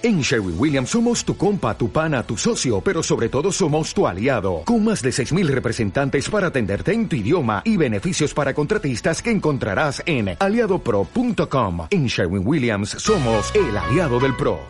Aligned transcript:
En 0.00 0.20
Sherwin 0.20 0.54
Williams 0.56 0.90
somos 0.90 1.24
tu 1.24 1.36
compa, 1.36 1.76
tu 1.76 1.90
pana, 1.90 2.22
tu 2.22 2.36
socio, 2.36 2.80
pero 2.80 3.02
sobre 3.02 3.28
todo 3.28 3.50
somos 3.50 3.92
tu 3.92 4.06
aliado, 4.06 4.62
con 4.64 4.84
más 4.84 5.02
de 5.02 5.10
6.000 5.10 5.48
representantes 5.48 6.30
para 6.30 6.46
atenderte 6.46 6.92
en 6.92 7.08
tu 7.08 7.16
idioma 7.16 7.62
y 7.64 7.76
beneficios 7.76 8.32
para 8.32 8.54
contratistas 8.54 9.20
que 9.20 9.32
encontrarás 9.32 10.00
en 10.06 10.36
aliadopro.com. 10.38 11.88
En 11.90 12.06
Sherwin 12.06 12.46
Williams 12.46 12.90
somos 12.90 13.52
el 13.56 13.76
aliado 13.76 14.20
del 14.20 14.36
PRO. 14.36 14.60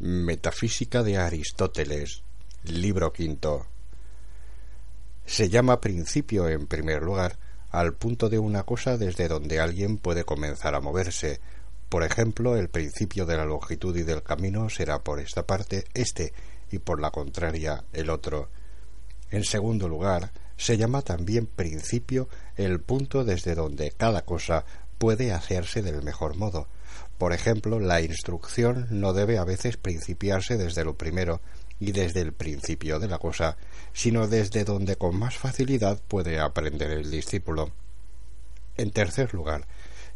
Metafísica 0.00 1.04
de 1.04 1.18
Aristóteles, 1.18 2.24
libro 2.64 3.12
quinto. 3.12 3.64
Se 5.24 5.48
llama 5.48 5.80
principio 5.80 6.48
en 6.48 6.66
primer 6.66 7.04
lugar 7.04 7.38
al 7.70 7.94
punto 7.94 8.28
de 8.28 8.40
una 8.40 8.64
cosa 8.64 8.96
desde 8.96 9.28
donde 9.28 9.60
alguien 9.60 9.98
puede 9.98 10.24
comenzar 10.24 10.74
a 10.74 10.80
moverse, 10.80 11.38
por 11.88 12.02
ejemplo, 12.02 12.56
el 12.56 12.68
principio 12.68 13.24
de 13.24 13.36
la 13.36 13.44
longitud 13.44 13.96
y 13.96 14.02
del 14.02 14.22
camino 14.22 14.68
será 14.68 15.02
por 15.02 15.20
esta 15.20 15.46
parte 15.46 15.84
este 15.94 16.32
y 16.70 16.78
por 16.78 17.00
la 17.00 17.10
contraria 17.10 17.84
el 17.92 18.10
otro. 18.10 18.50
En 19.30 19.44
segundo 19.44 19.88
lugar, 19.88 20.30
se 20.56 20.76
llama 20.76 21.02
también 21.02 21.46
principio 21.46 22.28
el 22.56 22.80
punto 22.80 23.24
desde 23.24 23.54
donde 23.54 23.92
cada 23.92 24.22
cosa 24.22 24.64
puede 24.98 25.32
hacerse 25.32 25.82
del 25.82 26.02
mejor 26.02 26.36
modo. 26.36 26.68
Por 27.16 27.32
ejemplo, 27.32 27.80
la 27.80 28.00
instrucción 28.00 28.86
no 28.90 29.12
debe 29.12 29.38
a 29.38 29.44
veces 29.44 29.76
principiarse 29.76 30.56
desde 30.56 30.84
lo 30.84 30.96
primero 30.96 31.40
y 31.80 31.92
desde 31.92 32.20
el 32.20 32.32
principio 32.32 32.98
de 32.98 33.08
la 33.08 33.18
cosa, 33.18 33.56
sino 33.92 34.26
desde 34.26 34.64
donde 34.64 34.96
con 34.96 35.18
más 35.18 35.36
facilidad 35.36 36.00
puede 36.08 36.38
aprender 36.38 36.90
el 36.90 37.10
discípulo. 37.10 37.70
En 38.76 38.90
tercer 38.90 39.34
lugar, 39.34 39.66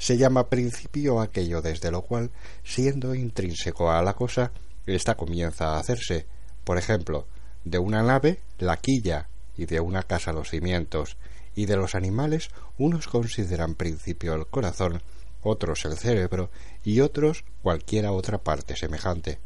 se 0.02 0.18
llama 0.18 0.48
principio 0.48 1.20
aquello 1.20 1.62
desde 1.62 1.92
lo 1.92 2.02
cual, 2.02 2.32
siendo 2.64 3.14
intrínseco 3.14 3.92
a 3.92 4.02
la 4.02 4.14
cosa, 4.14 4.50
ésta 4.84 5.14
comienza 5.14 5.68
a 5.68 5.78
hacerse. 5.78 6.26
Por 6.64 6.76
ejemplo, 6.76 7.28
de 7.64 7.78
una 7.78 8.02
nave 8.02 8.40
la 8.58 8.78
quilla 8.78 9.28
y 9.56 9.66
de 9.66 9.78
una 9.78 10.02
casa 10.02 10.32
los 10.32 10.50
cimientos, 10.50 11.16
y 11.54 11.66
de 11.66 11.76
los 11.76 11.94
animales 11.94 12.48
unos 12.78 13.06
consideran 13.06 13.76
principio 13.76 14.34
el 14.34 14.48
corazón, 14.48 15.00
otros 15.40 15.84
el 15.84 15.96
cerebro 15.96 16.50
y 16.82 16.98
otros 16.98 17.44
cualquiera 17.62 18.10
otra 18.10 18.38
parte 18.38 18.74
semejante. 18.74 19.38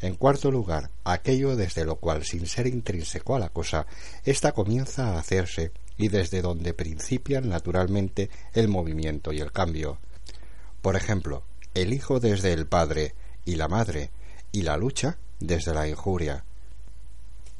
En 0.00 0.14
cuarto 0.14 0.50
lugar, 0.50 0.88
aquello 1.04 1.54
desde 1.54 1.84
lo 1.84 1.96
cual, 1.96 2.24
sin 2.24 2.46
ser 2.46 2.66
intrínseco 2.66 3.36
a 3.36 3.38
la 3.38 3.50
cosa, 3.50 3.86
ésta 4.24 4.52
comienza 4.52 5.08
a 5.08 5.18
hacerse 5.18 5.70
y 6.02 6.08
desde 6.08 6.42
donde 6.42 6.74
principian 6.74 7.48
naturalmente 7.48 8.28
el 8.54 8.66
movimiento 8.66 9.32
y 9.32 9.38
el 9.38 9.52
cambio. 9.52 10.00
Por 10.80 10.96
ejemplo, 10.96 11.44
el 11.74 11.92
hijo 11.92 12.18
desde 12.18 12.52
el 12.52 12.66
padre 12.66 13.14
y 13.44 13.54
la 13.54 13.68
madre, 13.68 14.10
y 14.50 14.62
la 14.62 14.76
lucha 14.76 15.18
desde 15.38 15.72
la 15.72 15.86
injuria. 15.86 16.44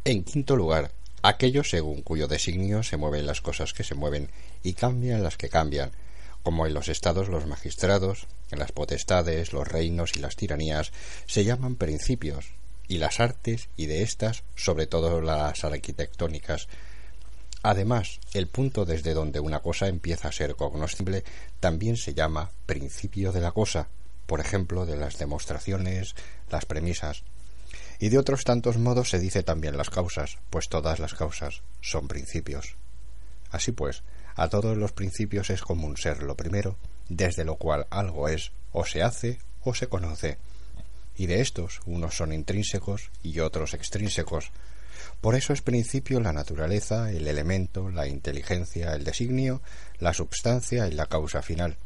En 0.05 0.25
quinto 0.25 0.57
lugar, 0.57 0.91
aquello 1.23 1.63
según 1.63 2.03
cuyo 2.03 2.27
designio 2.27 2.83
se 2.83 2.97
mueven 2.97 3.27
las 3.27 3.41
cosas 3.41 3.73
que 3.73 3.85
se 3.85 3.95
mueven 3.95 4.29
y 4.65 4.73
cambian 4.73 5.23
las 5.23 5.37
que 5.37 5.49
cambian, 5.49 5.93
como 6.43 6.67
en 6.67 6.75
los 6.75 6.89
estados 6.89 7.29
los 7.29 7.47
magistrados, 7.47 8.27
en 8.51 8.59
las 8.59 8.73
potestades, 8.73 9.53
los 9.53 9.69
reinos 9.69 10.17
y 10.17 10.19
las 10.19 10.35
tiranías 10.35 10.91
se 11.27 11.45
llaman 11.45 11.77
principios, 11.77 12.55
y 12.89 12.99
las 12.99 13.21
artes 13.21 13.69
y 13.77 13.87
de 13.87 14.03
éstas, 14.03 14.43
sobre 14.57 14.89
todo 14.89 15.21
las 15.21 15.63
arquitectónicas, 15.63 16.67
Además, 17.63 18.19
el 18.35 18.49
punto 18.49 18.85
desde 18.85 19.15
donde 19.15 19.39
una 19.39 19.61
cosa 19.61 19.87
empieza 19.87 20.29
a 20.29 20.33
ser 20.33 20.57
cognoscible 20.57 21.25
también 21.61 21.97
se 21.97 22.15
llama 22.15 22.51
principio 22.67 23.31
de 23.31 23.41
la 23.41 23.53
cosa, 23.53 23.89
por 24.27 24.41
ejemplo, 24.41 24.85
de 24.85 24.97
las 24.97 25.19
demostraciones, 25.19 26.15
las 26.51 26.65
premisas. 26.65 27.23
Y 28.01 28.09
de 28.09 28.19
otros 28.19 28.43
tantos 28.43 28.79
modos 28.79 29.11
se 29.11 29.21
dice 29.21 29.45
también 29.45 29.77
las 29.77 29.91
causas, 29.91 30.39
pues 30.51 30.69
todas 30.69 30.99
las 30.99 31.15
causas 31.15 31.63
son 31.81 32.09
principios. 32.09 32.77
Así 33.51 33.71
pues, 33.71 34.03
a 34.35 34.49
todos 34.49 34.77
los 34.77 34.93
principios 34.93 35.51
es 35.51 35.63
común 35.63 35.97
ser 35.97 36.23
lo 36.23 36.37
primero, 36.37 36.77
desde 37.09 37.45
lo 37.45 37.57
cual 37.57 37.87
algo 37.91 38.29
es, 38.29 38.51
o 38.73 38.85
se 38.85 39.03
hace, 39.03 39.39
o 39.63 39.75
se 39.75 39.87
conoce. 39.87 40.39
Y 41.17 41.27
de 41.27 41.41
estos, 41.41 41.81
unos 41.85 42.17
son 42.17 42.33
intrínsecos 42.33 43.11
y 43.23 43.39
otros 43.41 43.75
extrínsecos, 43.75 44.51
por 45.21 45.35
eso 45.35 45.53
es 45.53 45.63
principio 45.63 46.21
la 46.21 46.33
naturaleza, 46.33 47.11
el 47.11 47.29
elemento, 47.29 47.91
la 47.91 48.07
inteligencia, 48.07 48.95
el 48.95 49.05
designio, 49.05 49.63
la 49.99 50.13
substancia 50.13 50.89
y 50.89 50.93
la 50.93 51.07
causa 51.07 51.43
final, 51.43 51.77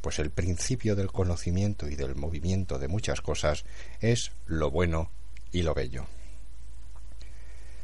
pues 0.00 0.18
el 0.18 0.30
principio 0.30 0.96
del 0.96 1.10
conocimiento 1.10 1.88
y 1.88 1.96
del 1.96 2.14
movimiento 2.14 2.78
de 2.78 2.88
muchas 2.88 3.20
cosas 3.20 3.64
es 4.00 4.32
lo 4.46 4.70
bueno 4.70 5.10
y 5.50 5.62
lo 5.62 5.74
bello. 5.74 6.06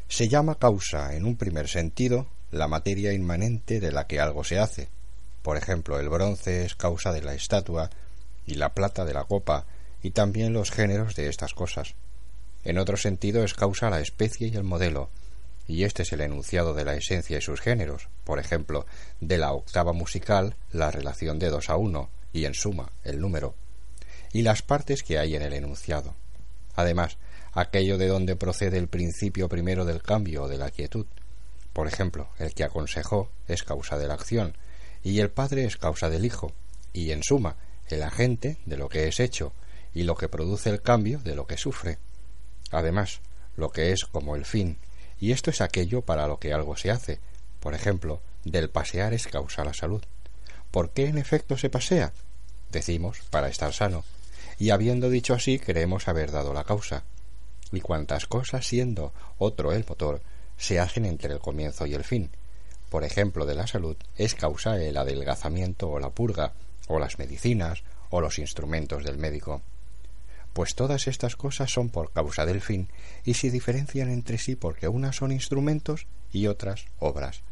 Se 0.09 0.29
llama 0.29 0.56
causa, 0.56 1.15
en 1.15 1.25
un 1.25 1.37
primer 1.37 1.69
sentido, 1.69 2.27
la 2.50 2.69
materia 2.69 3.12
inmanente 3.12 3.81
de 3.81 3.93
la 3.93 4.06
que 4.06 4.21
algo 4.21 4.45
se 4.45 4.59
hace. 4.59 4.89
Por 5.43 5.56
ejemplo, 5.56 5.99
el 5.99 6.09
bronce 6.09 6.65
es 6.65 6.75
causa 6.75 7.12
de 7.12 7.23
la 7.23 7.34
estatua 7.34 7.91
y 8.45 8.55
la 8.55 8.75
plata 8.75 9.05
de 9.05 9.15
la 9.15 9.25
copa, 9.25 9.67
y 10.03 10.11
también 10.11 10.53
los 10.53 10.71
géneros 10.71 11.15
de 11.15 11.29
estas 11.29 11.55
cosas. 11.55 11.95
En 12.65 12.78
otro 12.78 12.97
sentido 12.97 13.44
es 13.44 13.54
causa 13.54 13.91
la 13.91 14.00
especie 14.00 14.48
y 14.48 14.56
el 14.56 14.65
modelo, 14.65 15.10
y 15.66 15.84
este 15.84 16.03
es 16.03 16.12
el 16.12 16.21
enunciado 16.21 16.75
de 16.75 16.84
la 16.84 16.94
esencia 16.94 17.38
y 17.38 17.41
sus 17.41 17.60
géneros, 17.60 18.09
por 18.25 18.38
ejemplo, 18.38 18.87
de 19.21 19.38
la 19.38 19.53
octava 19.53 19.93
musical, 19.93 20.56
la 20.72 20.91
relación 20.91 21.38
de 21.38 21.49
dos 21.49 21.70
a 21.70 21.76
uno, 21.76 22.10
y 22.32 22.44
en 22.44 22.54
suma, 22.54 22.91
el 23.04 23.20
número, 23.20 23.54
y 24.32 24.43
las 24.43 24.62
partes 24.62 25.03
que 25.03 25.19
hay 25.19 25.37
en 25.37 25.43
el 25.43 25.53
enunciado. 25.53 26.15
Además, 26.75 27.19
aquello 27.53 27.99
de 27.99 28.09
donde 28.09 28.37
procede 28.37 28.78
el 28.78 28.88
principio 28.88 29.49
primero 29.49 29.84
del 29.84 30.03
cambio 30.03 30.44
o 30.44 30.49
de 30.49 30.59
la 30.59 30.70
quietud. 30.70 31.06
Por 31.72 31.87
ejemplo, 31.87 32.28
el 32.38 32.54
que 32.54 32.65
aconsejó 32.65 33.31
es 33.49 33.62
causa 33.62 33.97
de 33.99 34.09
la 34.09 34.15
acción, 34.15 34.56
y 35.03 35.20
el 35.20 35.31
padre 35.31 35.65
es 35.65 35.76
causa 35.76 36.10
del 36.10 36.25
hijo, 36.25 36.53
y 36.93 37.12
en 37.12 37.22
suma, 37.22 37.56
el 37.88 38.03
agente 38.03 38.59
de 38.66 38.76
lo 38.76 38.88
que 38.88 39.09
es 39.09 39.19
hecho, 39.20 39.53
y 39.94 40.03
lo 40.03 40.15
que 40.15 40.28
produce 40.28 40.70
el 40.70 40.82
cambio 40.82 41.19
de 41.20 41.34
lo 41.34 41.47
que 41.47 41.56
sufre. 41.56 41.99
Además, 42.70 43.20
lo 43.56 43.70
que 43.70 43.92
es 43.92 44.04
como 44.04 44.36
el 44.36 44.44
fin, 44.44 44.78
y 45.19 45.32
esto 45.32 45.50
es 45.50 45.60
aquello 45.60 46.03
para 46.03 46.26
lo 46.26 46.38
que 46.38 46.53
algo 46.53 46.76
se 46.76 46.91
hace. 46.91 47.20
Por 47.60 47.75
ejemplo, 47.75 48.22
del 48.44 48.70
pasear 48.70 49.12
es 49.12 49.26
causa 49.26 49.64
la 49.64 49.75
salud. 49.75 50.03
¿Por 50.70 50.91
qué 50.91 51.06
en 51.06 51.19
efecto 51.19 51.58
se 51.58 51.69
pasea? 51.69 52.12
Decimos, 52.70 53.19
para 53.31 53.48
estar 53.48 53.72
sano. 53.75 54.04
Y 54.58 54.70
habiendo 54.70 55.10
dicho 55.10 55.34
así, 55.34 55.58
creemos 55.58 56.08
haber 56.08 56.31
dado 56.31 56.54
la 56.54 56.64
causa. 56.64 57.03
Y 57.72 57.81
cuantas 57.81 58.26
cosas 58.26 58.66
siendo 58.66 59.12
otro 59.38 59.72
el 59.72 59.84
motor, 59.87 60.22
se 60.56 60.81
hacen 60.81 61.04
entre 61.04 61.34
el 61.34 61.41
comienzo 61.41 61.87
y 61.87 61.94
el 61.94 62.04
fin. 62.04 62.31
Por 62.88 63.04
ejemplo, 63.04 63.47
de 63.47 63.54
la 63.54 63.66
salud 63.66 63.97
es 64.16 64.34
causa 64.34 64.81
el 64.82 64.97
adelgazamiento 64.97 65.88
o 65.91 66.00
la 66.00 66.10
purga, 66.10 66.52
o 66.88 66.98
las 66.98 67.19
medicinas, 67.19 67.82
o 68.10 68.20
los 68.20 68.38
instrumentos 68.38 69.04
del 69.04 69.19
médico 69.19 69.62
pues 70.53 70.75
todas 70.75 71.06
estas 71.06 71.37
cosas 71.37 71.72
son 71.72 71.91
por 71.91 72.12
causa 72.12 72.44
del 72.47 72.61
fin 72.61 72.88
y 73.25 73.34
se 73.34 73.50
diferencian 73.50 74.11
entre 74.11 74.38
sí 74.38 74.56
porque 74.56 74.88
unas 74.88 75.16
son 75.16 75.33
instrumentos 75.33 76.06
y 76.33 76.47
otras 76.47 76.87
obras. 76.99 77.43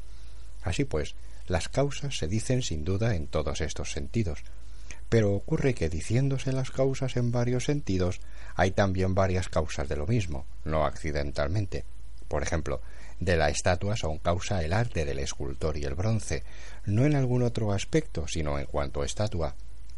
Así 0.63 0.85
pues, 0.85 1.15
las 1.47 1.69
causas 1.69 2.17
se 2.17 2.29
dicen 2.29 2.63
sin 2.63 2.85
duda 2.85 3.15
en 3.15 3.27
todos 3.27 3.61
estos 3.61 3.93
sentidos, 3.93 4.41
pero 5.09 5.33
ocurre 5.33 5.75
que 5.75 5.89
diciéndose 5.89 6.53
las 6.53 6.71
causas 6.71 7.17
en 7.17 7.33
varios 7.33 7.65
sentidos, 7.65 8.21
hay 8.55 8.73
también 8.73 9.15
varias 9.15 9.49
causas 9.49 9.89
de 9.89 9.97
lo 9.97 10.07
mismo, 10.07 10.45
no 10.65 10.85
accidentalmente. 10.85 11.85
Por 12.29 12.43
ejemplo, 12.43 12.83
de 13.21 13.37
la 13.37 13.49
estatua 13.49 13.97
son 13.97 14.19
causa 14.19 14.63
el 14.63 14.73
arte 14.73 15.05
del 15.05 15.19
escultor 15.19 15.77
y 15.79 15.85
el 15.85 15.95
bronce, 15.95 16.43
no 16.85 17.07
en 17.07 17.17
algún 17.17 17.43
otro 17.43 17.73
aspecto, 17.73 18.27
sino 18.29 18.59
en 18.59 18.67
cuanto 18.67 19.03
estatua, 19.03 19.55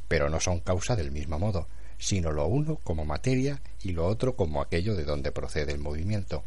pero 0.07 0.29
no 0.29 0.41
son 0.41 0.61
causa 0.61 0.95
del 0.97 1.11
mismo 1.11 1.39
modo, 1.39 1.67
sino 2.01 2.33
lo 2.33 2.47
uno 2.47 2.81
como 2.83 3.05
materia 3.05 3.61
y 3.83 3.93
lo 3.93 4.07
otro 4.07 4.35
como 4.35 4.61
aquello 4.61 4.97
de 4.97 5.05
donde 5.05 5.31
procede 5.31 5.73
el 5.73 5.79
movimiento, 5.79 6.43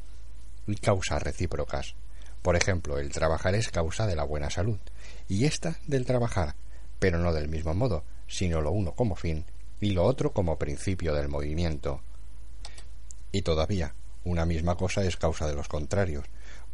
y 0.68 0.76
causas 0.76 1.22
recíprocas. 1.22 1.96
Por 2.42 2.58
ejemplo, 2.58 2.98
el 2.98 3.12
trabajar 3.12 3.56
es 3.56 3.70
causa 3.70 4.08
de 4.08 4.16
la 4.18 4.26
buena 4.26 4.50
salud, 4.50 4.80
y 5.30 5.46
ésta 5.46 5.78
del 5.88 6.06
trabajar, 6.06 6.56
pero 7.00 7.20
no 7.20 7.32
del 7.32 7.48
mismo 7.48 7.74
modo, 7.74 8.04
sino 8.28 8.60
lo 8.62 8.72
uno 8.72 8.94
como 8.94 9.16
fin 9.16 9.46
y 9.80 9.92
lo 9.92 10.04
otro 10.06 10.34
como 10.34 10.58
principio 10.58 11.14
del 11.14 11.30
movimiento. 11.30 12.02
Y 13.32 13.42
todavía, 13.42 13.94
una 14.24 14.46
misma 14.46 14.76
cosa 14.76 15.04
es 15.04 15.18
causa 15.18 15.48
de 15.48 15.56
los 15.56 15.68
contrarios, 15.68 16.26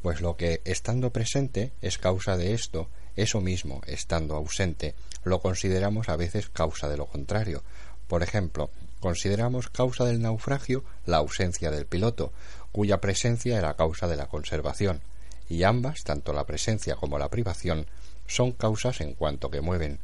pues 0.02 0.22
lo 0.22 0.38
que 0.38 0.62
estando 0.64 1.12
presente 1.12 1.74
es 1.82 1.98
causa 1.98 2.38
de 2.38 2.54
esto, 2.54 2.88
eso 3.16 3.42
mismo, 3.42 3.82
estando 3.88 4.36
ausente, 4.36 4.96
lo 5.24 5.42
consideramos 5.42 6.08
a 6.08 6.16
veces 6.16 6.50
causa 6.50 6.88
de 6.88 6.98
lo 6.98 7.08
contrario, 7.08 7.64
por 8.10 8.24
ejemplo, 8.24 8.72
consideramos 9.00 9.70
causa 9.70 10.04
del 10.04 10.20
naufragio 10.20 10.84
la 11.06 11.18
ausencia 11.18 11.70
del 11.70 11.86
piloto, 11.86 12.34
cuya 12.72 13.00
presencia 13.00 13.58
era 13.58 13.76
causa 13.76 14.08
de 14.08 14.16
la 14.16 14.26
conservación, 14.26 15.00
y 15.48 15.62
ambas, 15.62 16.04
tanto 16.04 16.34
la 16.34 16.46
presencia 16.46 16.96
como 16.96 17.20
la 17.20 17.30
privación, 17.30 17.86
son 18.28 18.52
causas 18.52 19.00
en 19.02 19.14
cuanto 19.14 19.52
que 19.52 19.62
mueven. 19.62 20.00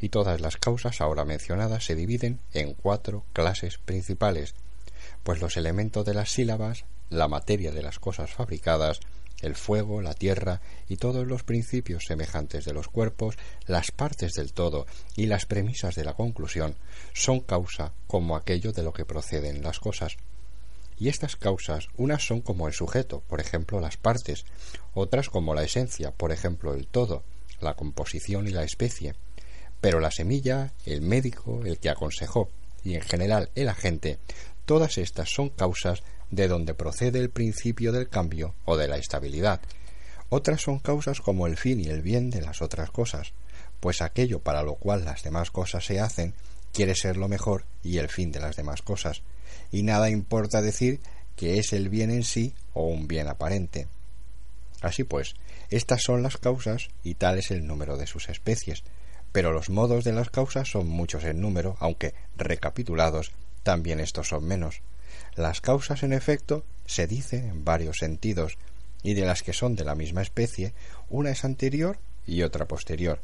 Y 0.00 0.08
todas 0.08 0.40
las 0.40 0.56
causas 0.56 1.00
ahora 1.00 1.24
mencionadas 1.24 1.84
se 1.84 1.94
dividen 1.94 2.40
en 2.52 2.74
cuatro 2.74 3.22
clases 3.32 3.78
principales, 3.78 4.54
pues 5.22 5.40
los 5.40 5.56
elementos 5.56 6.04
de 6.04 6.14
las 6.14 6.30
sílabas, 6.32 6.84
la 7.08 7.28
materia 7.28 7.70
de 7.70 7.82
las 7.82 8.00
cosas 8.00 8.32
fabricadas, 8.32 8.98
el 9.40 9.54
fuego, 9.54 10.00
la 10.00 10.14
tierra 10.14 10.60
y 10.88 10.96
todos 10.96 11.26
los 11.26 11.42
principios 11.42 12.04
semejantes 12.06 12.64
de 12.64 12.72
los 12.72 12.88
cuerpos, 12.88 13.36
las 13.66 13.90
partes 13.90 14.32
del 14.34 14.52
todo 14.52 14.86
y 15.16 15.26
las 15.26 15.46
premisas 15.46 15.94
de 15.94 16.04
la 16.04 16.14
conclusión 16.14 16.76
son 17.12 17.40
causa 17.40 17.92
como 18.06 18.36
aquello 18.36 18.72
de 18.72 18.82
lo 18.82 18.92
que 18.92 19.04
proceden 19.04 19.62
las 19.62 19.78
cosas. 19.78 20.16
Y 20.98 21.08
estas 21.08 21.36
causas, 21.36 21.88
unas 21.96 22.26
son 22.26 22.40
como 22.40 22.68
el 22.68 22.74
sujeto, 22.74 23.22
por 23.28 23.40
ejemplo 23.40 23.80
las 23.80 23.98
partes, 23.98 24.46
otras 24.94 25.28
como 25.28 25.54
la 25.54 25.62
esencia, 25.62 26.10
por 26.10 26.32
ejemplo 26.32 26.72
el 26.72 26.86
todo, 26.86 27.22
la 27.60 27.74
composición 27.74 28.48
y 28.48 28.50
la 28.50 28.64
especie. 28.64 29.14
Pero 29.80 30.00
la 30.00 30.10
semilla, 30.10 30.72
el 30.86 31.02
médico, 31.02 31.62
el 31.64 31.78
que 31.78 31.90
aconsejó, 31.90 32.48
y 32.82 32.94
en 32.94 33.02
general 33.02 33.50
el 33.54 33.68
agente, 33.68 34.18
todas 34.64 34.96
estas 34.96 35.28
son 35.30 35.50
causas 35.50 36.02
de 36.30 36.48
donde 36.48 36.74
procede 36.74 37.18
el 37.18 37.30
principio 37.30 37.92
del 37.92 38.08
cambio 38.08 38.54
o 38.64 38.76
de 38.76 38.88
la 38.88 38.96
estabilidad. 38.96 39.60
Otras 40.28 40.62
son 40.62 40.78
causas 40.78 41.20
como 41.20 41.46
el 41.46 41.56
fin 41.56 41.80
y 41.80 41.86
el 41.86 42.02
bien 42.02 42.30
de 42.30 42.42
las 42.42 42.62
otras 42.62 42.90
cosas, 42.90 43.32
pues 43.80 44.02
aquello 44.02 44.40
para 44.40 44.62
lo 44.62 44.74
cual 44.74 45.04
las 45.04 45.22
demás 45.22 45.50
cosas 45.50 45.84
se 45.84 46.00
hacen 46.00 46.34
quiere 46.72 46.94
ser 46.94 47.16
lo 47.16 47.28
mejor 47.28 47.64
y 47.82 47.98
el 47.98 48.08
fin 48.08 48.32
de 48.32 48.40
las 48.40 48.56
demás 48.56 48.82
cosas, 48.82 49.22
y 49.70 49.82
nada 49.82 50.10
importa 50.10 50.60
decir 50.60 51.00
que 51.36 51.58
es 51.58 51.72
el 51.72 51.88
bien 51.88 52.10
en 52.10 52.24
sí 52.24 52.54
o 52.74 52.88
un 52.88 53.08
bien 53.08 53.28
aparente. 53.28 53.86
Así 54.82 55.04
pues, 55.04 55.34
estas 55.70 56.02
son 56.02 56.22
las 56.22 56.36
causas 56.36 56.88
y 57.02 57.14
tal 57.14 57.38
es 57.38 57.50
el 57.50 57.66
número 57.66 57.96
de 57.96 58.06
sus 58.06 58.28
especies, 58.28 58.82
pero 59.32 59.52
los 59.52 59.70
modos 59.70 60.04
de 60.04 60.12
las 60.12 60.30
causas 60.30 60.68
son 60.68 60.88
muchos 60.88 61.24
en 61.24 61.40
número, 61.40 61.76
aunque 61.80 62.14
recapitulados 62.36 63.32
también 63.62 64.00
estos 64.00 64.28
son 64.28 64.44
menos. 64.44 64.80
Las 65.36 65.60
causas, 65.60 66.02
en 66.02 66.14
efecto, 66.14 66.64
se 66.86 67.06
dicen 67.06 67.48
en 67.48 67.64
varios 67.64 67.98
sentidos, 67.98 68.56
y 69.02 69.12
de 69.12 69.26
las 69.26 69.42
que 69.42 69.52
son 69.52 69.76
de 69.76 69.84
la 69.84 69.94
misma 69.94 70.22
especie, 70.22 70.72
una 71.10 71.30
es 71.30 71.44
anterior 71.44 71.98
y 72.26 72.42
otra 72.42 72.66
posterior. 72.66 73.20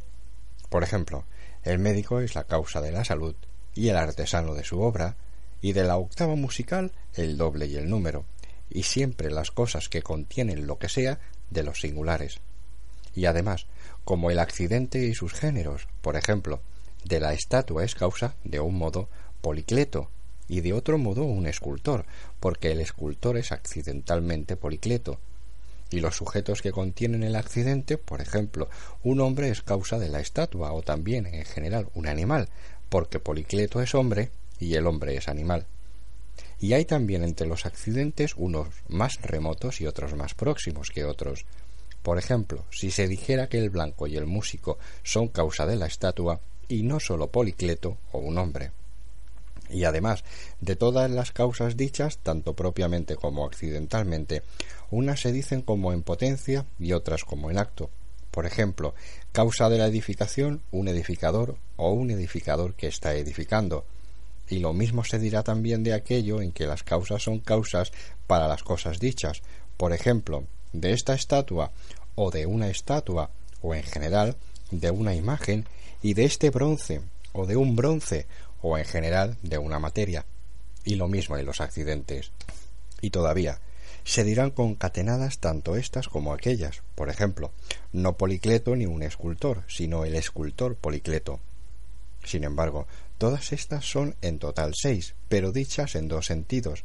Por 0.69 0.83
ejemplo, 0.83 1.25
el 1.65 1.79
médico 1.79 2.21
es 2.21 2.35
la 2.35 2.45
causa 2.45 2.81
de 2.81 2.93
la 2.93 3.05
salud 3.05 3.35
y 3.75 3.89
el 3.89 3.97
artesano 3.97 4.55
de 4.55 4.65
su 4.65 4.81
obra, 4.81 5.17
y 5.63 5.73
de 5.73 5.85
la 5.85 5.97
octava 5.97 6.35
musical 6.35 6.93
el 7.15 7.39
doble 7.39 7.67
y 7.67 7.77
el 7.77 7.89
número, 7.89 8.27
y 8.69 8.83
siempre 8.83 9.31
las 9.31 9.51
cosas 9.51 9.89
que 9.89 10.03
contienen 10.03 10.67
lo 10.67 10.79
que 10.79 10.91
sea 10.91 11.19
de 11.51 11.63
los 11.63 11.81
singulares. 11.81 12.41
Y 13.15 13.25
además, 13.25 13.67
como 14.05 14.31
el 14.31 14.39
accidente 14.39 14.99
y 14.99 15.15
sus 15.15 15.33
géneros, 15.33 15.89
por 16.03 16.17
ejemplo, 16.17 16.61
de 17.05 17.21
la 17.21 17.33
estatua 17.33 17.85
es 17.85 17.95
causa, 17.95 18.35
de 18.45 18.61
un 18.61 18.77
modo, 18.77 19.09
Policleto, 19.41 20.09
y 20.53 20.61
de 20.61 20.75
otro 20.75 20.99
modo 20.99 21.25
un 21.25 21.47
escultor, 21.47 22.05
porque 22.39 22.73
el 22.73 22.81
escultor 22.81 23.39
es 23.39 23.53
accidentalmente 23.53 24.55
Policleto, 24.55 25.19
y 25.91 26.01
los 26.01 26.17
sujetos 26.17 26.61
que 26.61 26.73
contienen 26.73 27.23
el 27.23 27.37
accidente, 27.37 27.97
por 27.97 28.21
ejemplo, 28.21 28.69
un 29.03 29.23
hombre 29.23 29.49
es 29.49 29.63
causa 29.63 29.99
de 29.99 30.11
la 30.11 30.21
estatua, 30.21 30.75
o 30.75 30.83
también, 30.83 31.25
en 31.25 31.47
general, 31.47 31.89
un 31.95 32.07
animal, 32.07 32.51
porque 32.91 33.19
Policleto 33.19 33.81
es 33.81 33.95
hombre 33.95 34.31
y 34.61 34.75
el 34.75 34.87
hombre 34.87 35.17
es 35.17 35.27
animal. 35.27 35.65
Y 36.61 36.75
hay 36.75 36.85
también 36.85 37.25
entre 37.25 37.47
los 37.47 37.65
accidentes 37.65 38.35
unos 38.37 38.69
más 38.89 39.23
remotos 39.23 39.81
y 39.81 39.87
otros 39.87 40.15
más 40.15 40.35
próximos 40.35 40.91
que 40.91 41.07
otros. 41.07 41.47
Por 42.03 42.19
ejemplo, 42.19 42.67
si 42.71 42.91
se 42.91 43.09
dijera 43.09 43.49
que 43.49 43.57
el 43.57 43.71
blanco 43.71 44.07
y 44.07 44.19
el 44.19 44.27
músico 44.27 44.79
son 45.03 45.29
causa 45.29 45.65
de 45.65 45.77
la 45.77 45.87
estatua, 45.87 46.41
y 46.69 46.83
no 46.83 47.01
sólo 47.01 47.29
Policleto 47.29 47.97
o 48.13 48.19
un 48.19 48.37
hombre. 48.37 48.82
Y 49.71 49.85
además 49.85 50.25
de 50.61 50.77
todas 50.77 51.11
las 51.11 51.33
causas 51.33 51.77
dichas, 51.77 52.19
tanto 52.19 52.55
propiamente 52.55 53.17
como 53.17 53.47
accidentalmente, 53.47 54.43
unas 54.91 55.21
se 55.21 55.33
dicen 55.33 55.63
como 55.63 55.93
en 55.93 56.03
potencia 56.03 56.67
y 56.79 56.93
otras 56.93 57.25
como 57.25 57.51
en 57.51 57.59
acto. 57.59 57.91
Por 58.31 58.47
ejemplo, 58.47 58.95
causa 59.33 59.69
de 59.69 59.79
la 59.79 59.87
edificación, 59.87 60.63
un 60.71 60.89
edificador 60.89 61.57
o 61.77 61.93
un 61.93 62.11
edificador 62.11 62.75
que 62.75 62.87
está 62.89 63.15
edificando. 63.15 63.85
Y 64.49 64.59
lo 64.59 64.73
mismo 64.73 65.05
se 65.05 65.19
dirá 65.19 65.43
también 65.43 65.83
de 65.83 65.95
aquello 65.95 66.41
en 66.41 66.53
que 66.53 66.67
las 66.67 66.83
causas 66.83 67.23
son 67.23 67.41
causas 67.41 67.93
para 68.27 68.49
las 68.49 68.63
cosas 68.63 68.99
dichas. 68.99 69.43
Por 69.77 69.93
ejemplo, 69.93 70.45
de 70.73 70.93
esta 70.93 71.15
estatua 71.15 71.73
o 72.15 72.31
de 72.31 72.47
una 72.47 72.69
estatua 72.69 73.31
o 73.61 73.75
en 73.75 73.83
general 73.83 74.37
de 74.71 74.91
una 74.91 75.15
imagen 75.15 75.67
y 76.03 76.15
de 76.15 76.25
este 76.25 76.51
bronce 76.51 77.03
o 77.33 77.47
de 77.47 77.57
un 77.57 77.77
bronce 77.77 78.27
o 78.63 78.79
en 78.79 78.85
general 78.85 79.37
de 79.43 79.59
una 79.59 79.79
materia. 79.79 80.25
Y 80.85 80.95
lo 80.95 81.09
mismo 81.09 81.37
en 81.37 81.47
los 81.47 81.61
accidentes. 81.61 82.33
Y 83.01 83.11
todavía, 83.11 83.61
se 84.05 84.25
dirán 84.25 84.51
concatenadas 84.51 85.39
tanto 85.39 85.77
estas 85.77 86.09
como 86.09 86.33
aquellas. 86.33 86.83
Por 86.95 87.09
ejemplo, 87.09 87.53
no 87.93 88.17
Policleto 88.17 88.75
ni 88.75 88.87
un 88.87 89.03
escultor, 89.03 89.63
sino 89.69 90.05
el 90.05 90.15
escultor 90.15 90.77
Policleto. 90.77 91.41
Sin 92.25 92.45
embargo, 92.45 92.87
todas 93.19 93.53
estas 93.53 93.85
son 93.85 94.17
en 94.23 94.39
total 94.39 94.75
seis, 94.75 95.15
pero 95.29 95.53
dichas 95.53 95.95
en 95.95 96.09
dos 96.09 96.27
sentidos, 96.27 96.85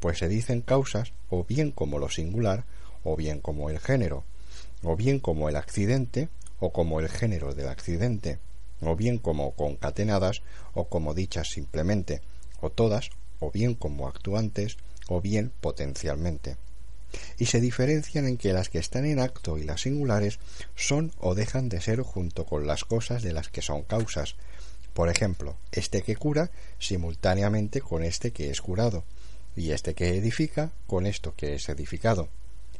pues 0.00 0.18
se 0.18 0.28
dicen 0.28 0.62
causas 0.62 1.12
o 1.30 1.44
bien 1.44 1.72
como 1.72 1.98
lo 1.98 2.08
singular, 2.08 2.64
o 3.04 3.16
bien 3.16 3.40
como 3.40 3.70
el 3.70 3.78
género, 3.78 4.24
o 4.82 4.96
bien 4.96 5.20
como 5.20 5.48
el 5.48 5.56
accidente, 5.56 6.28
o 6.60 6.72
como 6.72 7.00
el 7.00 7.08
género 7.08 7.54
del 7.54 7.68
accidente, 7.68 8.38
o 8.80 8.96
bien 8.96 9.18
como 9.18 9.52
concatenadas, 9.52 10.42
o 10.74 10.88
como 10.88 11.14
dichas 11.14 11.48
simplemente, 11.48 12.22
o 12.60 12.70
todas, 12.70 13.10
o 13.40 13.50
bien 13.50 13.74
como 13.74 14.08
actuantes, 14.08 14.76
o 15.08 15.20
bien 15.20 15.52
potencialmente. 15.60 16.56
Y 17.38 17.46
se 17.46 17.60
diferencian 17.60 18.26
en 18.26 18.36
que 18.36 18.52
las 18.52 18.68
que 18.68 18.78
están 18.78 19.06
en 19.06 19.18
acto 19.18 19.56
y 19.58 19.64
las 19.64 19.82
singulares 19.82 20.38
son 20.76 21.12
o 21.18 21.34
dejan 21.34 21.68
de 21.68 21.80
ser 21.80 22.02
junto 22.02 22.44
con 22.44 22.66
las 22.66 22.84
cosas 22.84 23.22
de 23.22 23.32
las 23.32 23.48
que 23.48 23.62
son 23.62 23.82
causas. 23.82 24.34
Por 24.92 25.08
ejemplo, 25.08 25.56
este 25.72 26.02
que 26.02 26.16
cura 26.16 26.50
simultáneamente 26.78 27.80
con 27.80 28.02
este 28.02 28.32
que 28.32 28.50
es 28.50 28.60
curado, 28.60 29.04
y 29.56 29.72
este 29.72 29.94
que 29.94 30.16
edifica 30.16 30.70
con 30.86 31.06
esto 31.06 31.34
que 31.36 31.54
es 31.54 31.68
edificado. 31.68 32.28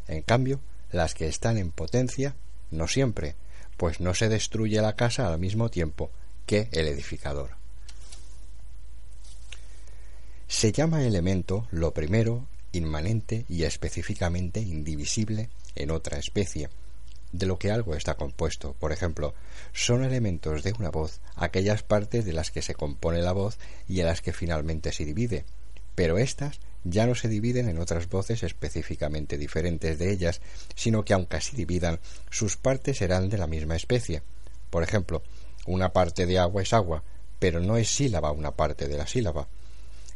En 0.07 0.23
cambio, 0.23 0.61
las 0.93 1.15
que 1.15 1.29
están 1.29 1.59
en 1.59 1.71
potencia, 1.71 2.35
no 2.71 2.87
siempre, 2.87 3.35
pues 3.79 4.01
no 4.01 4.13
se 4.13 4.29
destruye 4.29 4.83
la 4.83 4.97
casa 4.97 5.33
al 5.33 5.39
mismo 5.39 5.71
tiempo 5.71 6.11
que 6.45 6.69
el 6.73 6.89
edificador. 6.89 7.53
Se 10.49 10.73
llama 10.73 11.05
elemento 11.05 11.67
lo 11.71 11.95
primero, 11.95 12.47
inmanente 12.73 13.47
y 13.49 13.63
específicamente 13.63 14.61
indivisible 14.61 15.49
en 15.77 15.91
otra 15.91 16.19
especie, 16.19 16.69
de 17.33 17.47
lo 17.47 17.59
que 17.59 17.71
algo 17.71 17.95
está 17.95 18.15
compuesto. 18.15 18.75
Por 18.81 18.93
ejemplo, 18.93 19.35
son 19.73 20.03
elementos 20.05 20.63
de 20.65 20.73
una 20.79 20.91
voz 20.91 21.21
aquellas 21.37 21.83
partes 21.83 22.25
de 22.25 22.33
las 22.33 22.51
que 22.51 22.63
se 22.63 22.75
compone 22.75 23.23
la 23.23 23.33
voz 23.33 23.59
y 23.89 24.01
en 24.01 24.07
las 24.07 24.23
que 24.23 24.33
finalmente 24.33 24.93
se 24.93 25.05
divide, 25.05 25.45
pero 25.95 26.19
éstas 26.19 26.59
ya 26.85 27.07
no 27.07 27.15
se 27.15 27.29
dividen 27.29 27.69
en 27.69 27.79
otras 27.79 28.09
voces 28.09 28.43
específicamente 28.43 29.37
diferentes 29.37 29.99
de 29.99 30.13
ellas, 30.13 30.41
sino 30.75 31.05
que 31.05 31.15
aunque 31.15 31.37
así 31.37 31.57
dividan, 31.57 32.01
sus 32.31 32.57
partes 32.57 32.99
serán 32.99 33.29
de 33.29 33.39
la 33.39 33.47
misma 33.47 33.77
especie. 33.77 34.23
Por 34.71 34.83
ejemplo, 34.83 35.23
una 35.67 35.93
parte 35.93 36.27
de 36.27 36.39
agua 36.39 36.63
es 36.63 36.73
agua, 36.73 37.03
pero 37.39 37.61
no 37.61 37.77
es 37.77 37.89
sílaba 37.89 38.33
una 38.33 38.53
parte 38.53 38.89
de 38.89 38.97
la 38.97 39.07
sílaba. 39.07 39.49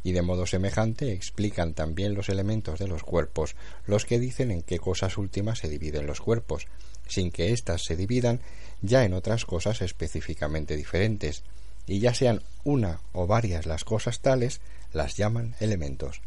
Y 0.03 0.11
de 0.11 0.21
modo 0.21 0.45
semejante 0.45 1.13
explican 1.13 1.73
también 1.73 2.13
los 2.13 2.29
elementos 2.29 2.79
de 2.79 2.87
los 2.87 3.03
cuerpos, 3.03 3.55
los 3.85 4.05
que 4.05 4.19
dicen 4.19 4.51
en 4.51 4.61
qué 4.61 4.79
cosas 4.79 5.17
últimas 5.17 5.59
se 5.59 5.69
dividen 5.69 6.07
los 6.07 6.19
cuerpos, 6.19 6.67
sin 7.07 7.31
que 7.31 7.53
éstas 7.53 7.83
se 7.83 7.95
dividan 7.95 8.41
ya 8.81 9.05
en 9.05 9.13
otras 9.13 9.45
cosas 9.45 9.81
específicamente 9.81 10.75
diferentes, 10.75 11.43
y 11.85 11.99
ya 11.99 12.13
sean 12.13 12.41
una 12.63 12.99
o 13.13 13.27
varias 13.27 13.65
las 13.65 13.85
cosas 13.85 14.19
tales, 14.19 14.59
las 14.91 15.15
llaman 15.15 15.55
elementos 15.59 16.21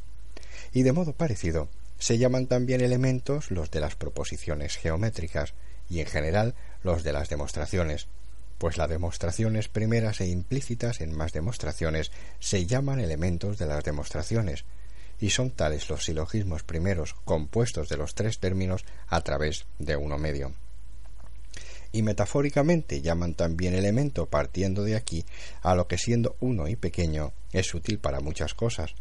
y 0.72 0.82
de 0.82 0.92
modo 0.92 1.12
parecido 1.12 1.68
se 1.98 2.18
llaman 2.18 2.46
también 2.46 2.80
elementos 2.80 3.50
los 3.50 3.70
de 3.70 3.80
las 3.80 3.94
proposiciones 3.96 4.76
geométricas 4.76 5.54
y 5.88 6.00
en 6.00 6.06
general 6.06 6.54
los 6.82 7.02
de 7.02 7.12
las 7.12 7.28
demostraciones, 7.28 8.08
pues 8.58 8.76
las 8.76 8.88
demostraciones 8.88 9.68
primeras 9.68 10.20
e 10.20 10.26
implícitas 10.26 11.00
en 11.00 11.16
más 11.16 11.32
demostraciones 11.32 12.10
se 12.40 12.66
llaman 12.66 13.00
elementos 13.00 13.58
de 13.58 13.66
las 13.66 13.84
demostraciones, 13.84 14.64
y 15.20 15.30
son 15.30 15.50
tales 15.50 15.88
los 15.88 16.04
silogismos 16.04 16.62
primeros 16.62 17.14
compuestos 17.24 17.88
de 17.88 17.96
los 17.96 18.14
tres 18.14 18.38
términos 18.38 18.84
a 19.08 19.20
través 19.22 19.66
de 19.78 19.96
uno 19.96 20.18
medio. 20.18 20.52
Y 21.92 22.02
metafóricamente 22.02 23.00
llaman 23.00 23.34
también 23.34 23.74
elemento 23.74 24.26
partiendo 24.26 24.82
de 24.84 24.96
aquí 24.96 25.24
a 25.62 25.74
lo 25.74 25.86
que 25.86 25.96
siendo 25.96 26.36
uno 26.40 26.68
y 26.68 26.76
pequeño 26.76 27.32
es 27.52 27.72
útil 27.74 27.98
para 27.98 28.20
muchas 28.20 28.54
cosas, 28.54 28.94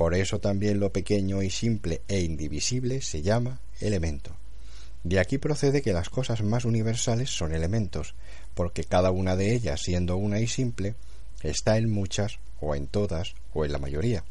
por 0.00 0.14
eso 0.14 0.40
también 0.40 0.80
lo 0.80 0.94
pequeño 0.94 1.42
y 1.42 1.50
simple 1.50 2.00
e 2.08 2.20
indivisible 2.20 3.02
se 3.02 3.20
llama 3.20 3.60
elemento. 3.82 4.34
De 5.04 5.20
aquí 5.20 5.36
procede 5.36 5.82
que 5.82 5.92
las 5.92 6.08
cosas 6.08 6.42
más 6.42 6.64
universales 6.64 7.28
son 7.28 7.52
elementos, 7.52 8.14
porque 8.54 8.84
cada 8.84 9.10
una 9.10 9.36
de 9.36 9.54
ellas, 9.54 9.82
siendo 9.82 10.16
una 10.16 10.40
y 10.40 10.46
simple, 10.46 10.94
está 11.42 11.76
en 11.76 11.90
muchas, 11.90 12.38
o 12.62 12.74
en 12.74 12.86
todas, 12.86 13.34
o 13.52 13.66
en 13.66 13.72
la 13.72 13.78
mayoría. 13.78 14.24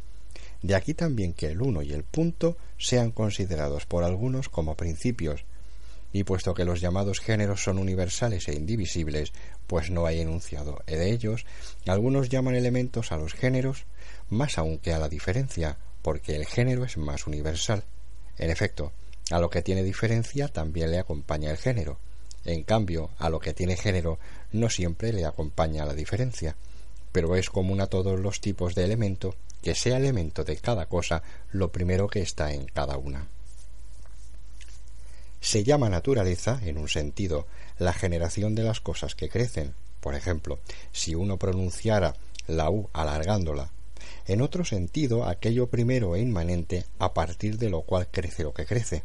De 0.63 0.73
aquí 0.73 0.95
también 0.95 1.33
que 1.33 1.51
el 1.51 1.61
uno 1.61 1.83
y 1.83 1.93
el 1.93 2.03
punto 2.03 2.57
sean 2.79 3.11
considerados 3.11 3.85
por 3.85 4.03
algunos 4.03 4.49
como 4.49 4.73
principios, 4.73 5.45
y 6.11 6.23
puesto 6.23 6.55
que 6.55 6.65
los 6.65 6.81
llamados 6.81 7.19
géneros 7.19 7.61
son 7.61 7.77
universales 7.77 8.47
e 8.47 8.55
indivisibles, 8.55 9.33
pues 9.67 9.91
no 9.91 10.07
hay 10.07 10.21
enunciado 10.21 10.81
de 10.87 11.11
ellos, 11.11 11.45
algunos 11.85 12.29
llaman 12.29 12.55
elementos 12.55 13.11
a 13.11 13.17
los 13.17 13.35
géneros 13.35 13.85
más 14.29 14.57
aún 14.57 14.77
que 14.79 14.93
a 14.93 14.99
la 14.99 15.09
diferencia, 15.09 15.77
porque 16.01 16.35
el 16.35 16.45
género 16.45 16.85
es 16.85 16.97
más 16.97 17.27
universal. 17.27 17.83
En 18.37 18.49
efecto, 18.49 18.91
a 19.31 19.39
lo 19.39 19.49
que 19.49 19.61
tiene 19.61 19.83
diferencia 19.83 20.47
también 20.47 20.91
le 20.91 20.99
acompaña 20.99 21.51
el 21.51 21.57
género. 21.57 21.99
En 22.45 22.63
cambio, 22.63 23.11
a 23.17 23.29
lo 23.29 23.39
que 23.39 23.53
tiene 23.53 23.75
género 23.75 24.17
no 24.51 24.69
siempre 24.69 25.13
le 25.13 25.25
acompaña 25.25 25.85
la 25.85 25.93
diferencia, 25.93 26.55
pero 27.11 27.35
es 27.35 27.49
común 27.49 27.81
a 27.81 27.87
todos 27.87 28.19
los 28.19 28.41
tipos 28.41 28.75
de 28.75 28.85
elemento 28.85 29.35
que 29.61 29.75
sea 29.75 29.97
elemento 29.97 30.43
de 30.43 30.57
cada 30.57 30.85
cosa 30.85 31.21
lo 31.51 31.71
primero 31.71 32.07
que 32.07 32.21
está 32.21 32.53
en 32.53 32.65
cada 32.65 32.97
una. 32.97 33.27
Se 35.41 35.63
llama 35.63 35.89
naturaleza, 35.89 36.59
en 36.63 36.77
un 36.77 36.87
sentido, 36.87 37.45
la 37.77 37.93
generación 37.93 38.55
de 38.55 38.63
las 38.63 38.81
cosas 38.81 39.15
que 39.15 39.29
crecen. 39.29 39.73
Por 40.01 40.15
ejemplo, 40.15 40.59
si 40.91 41.15
uno 41.15 41.37
pronunciara 41.37 42.15
la 42.47 42.69
U 42.69 42.89
alargándola, 42.93 43.71
en 44.27 44.41
otro 44.41 44.65
sentido, 44.65 45.25
aquello 45.25 45.67
primero 45.67 46.15
e 46.15 46.21
inmanente 46.21 46.85
a 46.99 47.13
partir 47.13 47.57
de 47.57 47.69
lo 47.69 47.81
cual 47.81 48.07
crece 48.11 48.43
lo 48.43 48.53
que 48.53 48.65
crece. 48.65 49.03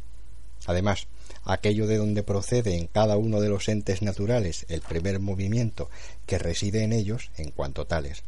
Además, 0.65 1.07
aquello 1.43 1.87
de 1.87 1.97
donde 1.97 2.23
procede 2.23 2.77
en 2.77 2.87
cada 2.87 3.17
uno 3.17 3.39
de 3.39 3.49
los 3.49 3.69
entes 3.69 4.01
naturales 4.01 4.65
el 4.69 4.81
primer 4.81 5.19
movimiento 5.19 5.89
que 6.25 6.39
reside 6.39 6.83
en 6.83 6.93
ellos 6.93 7.31
en 7.37 7.51
cuanto 7.51 7.85
tales. 7.85 8.23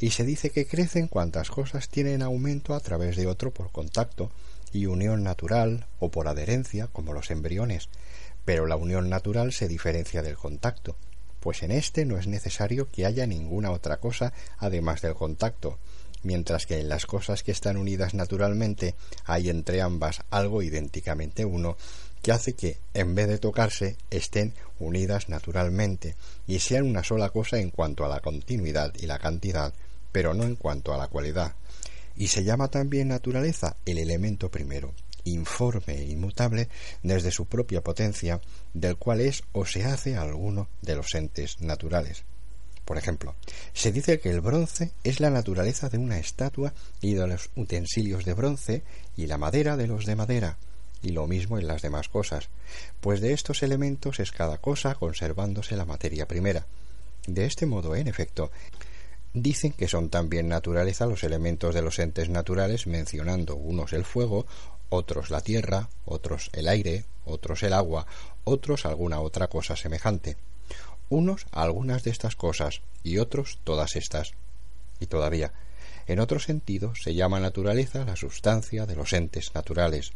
Y 0.00 0.10
se 0.10 0.24
dice 0.24 0.50
que 0.50 0.66
crecen 0.66 1.08
cuantas 1.08 1.50
cosas 1.50 1.88
tienen 1.88 2.22
aumento 2.22 2.74
a 2.74 2.80
través 2.80 3.16
de 3.16 3.26
otro 3.26 3.52
por 3.52 3.70
contacto, 3.70 4.30
y 4.72 4.86
unión 4.86 5.22
natural 5.22 5.86
o 5.98 6.10
por 6.10 6.28
adherencia, 6.28 6.86
como 6.86 7.12
los 7.12 7.30
embriones, 7.30 7.88
pero 8.44 8.66
la 8.66 8.76
unión 8.76 9.08
natural 9.08 9.52
se 9.52 9.68
diferencia 9.68 10.22
del 10.22 10.36
contacto, 10.36 10.96
pues 11.40 11.62
en 11.62 11.70
éste 11.70 12.04
no 12.04 12.18
es 12.18 12.26
necesario 12.26 12.90
que 12.90 13.04
haya 13.04 13.26
ninguna 13.26 13.70
otra 13.70 13.98
cosa 13.98 14.32
además 14.58 15.02
del 15.02 15.14
contacto, 15.14 15.78
mientras 16.22 16.66
que 16.66 16.80
en 16.80 16.88
las 16.88 17.06
cosas 17.06 17.42
que 17.42 17.52
están 17.52 17.76
unidas 17.76 18.14
naturalmente 18.14 18.94
hay 19.24 19.50
entre 19.50 19.82
ambas 19.82 20.22
algo 20.30 20.62
idénticamente 20.62 21.44
uno 21.44 21.76
que 22.22 22.32
hace 22.32 22.54
que, 22.54 22.78
en 22.94 23.16
vez 23.16 23.26
de 23.26 23.38
tocarse, 23.38 23.96
estén 24.10 24.54
unidas 24.78 25.28
naturalmente 25.28 26.14
y 26.46 26.60
sean 26.60 26.86
una 26.86 27.02
sola 27.02 27.30
cosa 27.30 27.58
en 27.58 27.70
cuanto 27.70 28.04
a 28.04 28.08
la 28.08 28.20
continuidad 28.20 28.92
y 28.96 29.06
la 29.06 29.18
cantidad, 29.18 29.74
pero 30.12 30.32
no 30.32 30.44
en 30.44 30.54
cuanto 30.54 30.94
a 30.94 30.98
la 30.98 31.08
cualidad 31.08 31.56
y 32.16 32.28
se 32.28 32.44
llama 32.44 32.68
también 32.68 33.08
naturaleza 33.08 33.76
el 33.86 33.98
elemento 33.98 34.50
primero, 34.50 34.94
informe 35.24 35.94
e 35.98 36.04
inmutable 36.04 36.68
desde 37.02 37.30
su 37.30 37.46
propia 37.46 37.82
potencia, 37.82 38.40
del 38.74 38.96
cual 38.96 39.20
es 39.20 39.42
o 39.52 39.66
se 39.66 39.84
hace 39.84 40.16
alguno 40.16 40.68
de 40.82 40.96
los 40.96 41.14
entes 41.14 41.60
naturales. 41.60 42.24
Por 42.84 42.98
ejemplo, 42.98 43.34
se 43.72 43.92
dice 43.92 44.20
que 44.20 44.30
el 44.30 44.40
bronce 44.40 44.92
es 45.04 45.20
la 45.20 45.30
naturaleza 45.30 45.88
de 45.88 45.98
una 45.98 46.18
estatua 46.18 46.74
y 47.00 47.14
de 47.14 47.26
los 47.26 47.50
utensilios 47.56 48.24
de 48.24 48.34
bronce 48.34 48.82
y 49.16 49.26
la 49.26 49.38
madera 49.38 49.76
de 49.76 49.86
los 49.86 50.04
de 50.04 50.16
madera, 50.16 50.58
y 51.02 51.10
lo 51.10 51.26
mismo 51.26 51.58
en 51.58 51.66
las 51.66 51.82
demás 51.82 52.08
cosas, 52.08 52.48
pues 53.00 53.20
de 53.20 53.32
estos 53.32 53.62
elementos 53.62 54.20
es 54.20 54.32
cada 54.32 54.58
cosa 54.58 54.94
conservándose 54.94 55.76
la 55.76 55.84
materia 55.84 56.26
primera. 56.26 56.66
De 57.26 57.46
este 57.46 57.66
modo, 57.66 57.94
en 57.94 58.08
efecto, 58.08 58.50
Dicen 59.34 59.72
que 59.72 59.88
son 59.88 60.10
también 60.10 60.48
naturaleza 60.48 61.06
los 61.06 61.24
elementos 61.24 61.74
de 61.74 61.80
los 61.80 61.98
entes 61.98 62.28
naturales, 62.28 62.86
mencionando 62.86 63.56
unos 63.56 63.94
el 63.94 64.04
fuego, 64.04 64.46
otros 64.90 65.30
la 65.30 65.40
tierra, 65.40 65.88
otros 66.04 66.50
el 66.52 66.68
aire, 66.68 67.06
otros 67.24 67.62
el 67.62 67.72
agua, 67.72 68.06
otros 68.44 68.84
alguna 68.84 69.20
otra 69.20 69.48
cosa 69.48 69.74
semejante. 69.74 70.36
Unos 71.12 71.44
algunas 71.50 72.04
de 72.04 72.10
estas 72.10 72.36
cosas 72.36 72.80
y 73.02 73.18
otros 73.18 73.58
todas 73.64 73.96
estas. 73.96 74.32
Y 74.98 75.08
todavía, 75.08 75.52
en 76.06 76.20
otro 76.20 76.40
sentido, 76.40 76.94
se 76.94 77.14
llama 77.14 77.38
naturaleza 77.38 78.06
la 78.06 78.16
sustancia 78.16 78.86
de 78.86 78.96
los 78.96 79.12
entes 79.12 79.54
naturales. 79.54 80.12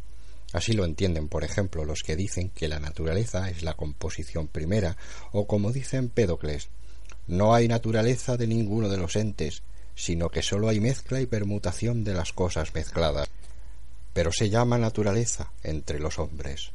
Así 0.53 0.73
lo 0.73 0.85
entienden, 0.85 1.27
por 1.27 1.43
ejemplo, 1.43 1.85
los 1.85 2.01
que 2.01 2.15
dicen 2.15 2.49
que 2.49 2.67
la 2.67 2.79
naturaleza 2.79 3.47
es 3.51 3.61
la 3.61 3.75
composición 3.75 4.47
primera, 4.47 4.97
o 5.33 5.45
como 5.45 5.71
dicen 5.71 6.09
Pédocles, 6.09 6.69
no 7.27 7.53
hay 7.53 7.67
naturaleza 7.67 8.35
de 8.35 8.47
ninguno 8.47 8.89
de 8.89 8.97
los 8.97 9.17
entes, 9.17 9.61
sino 9.93 10.29
que 10.29 10.41
sólo 10.41 10.67
hay 10.67 10.79
mezcla 10.79 11.21
y 11.21 11.27
permutación 11.27 12.03
de 12.05 12.15
las 12.15 12.33
cosas 12.33 12.73
mezcladas. 12.73 13.29
Pero 14.13 14.31
se 14.31 14.49
llama 14.49 14.79
naturaleza 14.79 15.51
entre 15.61 15.99
los 15.99 16.17
hombres. 16.17 16.71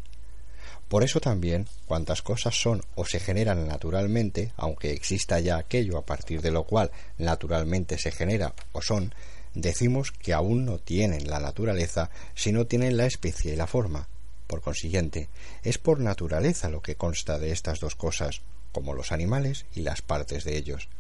Por 0.92 1.04
eso 1.04 1.20
también, 1.20 1.68
cuantas 1.86 2.20
cosas 2.20 2.54
son 2.54 2.82
o 2.96 3.06
se 3.06 3.18
generan 3.18 3.66
naturalmente, 3.66 4.52
aunque 4.58 4.92
exista 4.92 5.40
ya 5.40 5.56
aquello 5.56 5.96
a 5.96 6.04
partir 6.04 6.42
de 6.42 6.50
lo 6.50 6.64
cual 6.64 6.90
naturalmente 7.16 7.96
se 7.96 8.12
genera 8.12 8.52
o 8.72 8.82
son, 8.82 9.14
decimos 9.54 10.12
que 10.12 10.34
aún 10.34 10.66
no 10.66 10.78
tienen 10.78 11.30
la 11.30 11.40
naturaleza, 11.40 12.10
sino 12.34 12.66
tienen 12.66 12.98
la 12.98 13.06
especie 13.06 13.54
y 13.54 13.56
la 13.56 13.66
forma. 13.66 14.06
Por 14.46 14.60
consiguiente, 14.60 15.30
es 15.62 15.78
por 15.78 15.98
naturaleza 15.98 16.68
lo 16.68 16.82
que 16.82 16.96
consta 16.96 17.38
de 17.38 17.52
estas 17.52 17.80
dos 17.80 17.94
cosas, 17.94 18.42
como 18.70 18.92
los 18.92 19.12
animales 19.12 19.64
y 19.74 19.80
las 19.80 20.02
partes 20.02 20.44
de 20.44 20.58
ellos. 20.58 20.90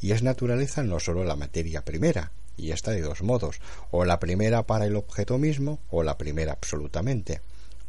Y 0.00 0.10
es 0.10 0.24
naturaleza 0.24 0.82
no 0.82 0.98
sólo 0.98 1.22
la 1.22 1.36
materia 1.36 1.84
primera, 1.84 2.32
y 2.56 2.72
está 2.72 2.90
de 2.90 3.02
dos 3.02 3.22
modos, 3.22 3.60
o 3.92 4.04
la 4.04 4.18
primera 4.18 4.64
para 4.64 4.86
el 4.86 4.96
objeto 4.96 5.38
mismo, 5.38 5.78
o 5.92 6.02
la 6.02 6.18
primera 6.18 6.54
absolutamente. 6.54 7.40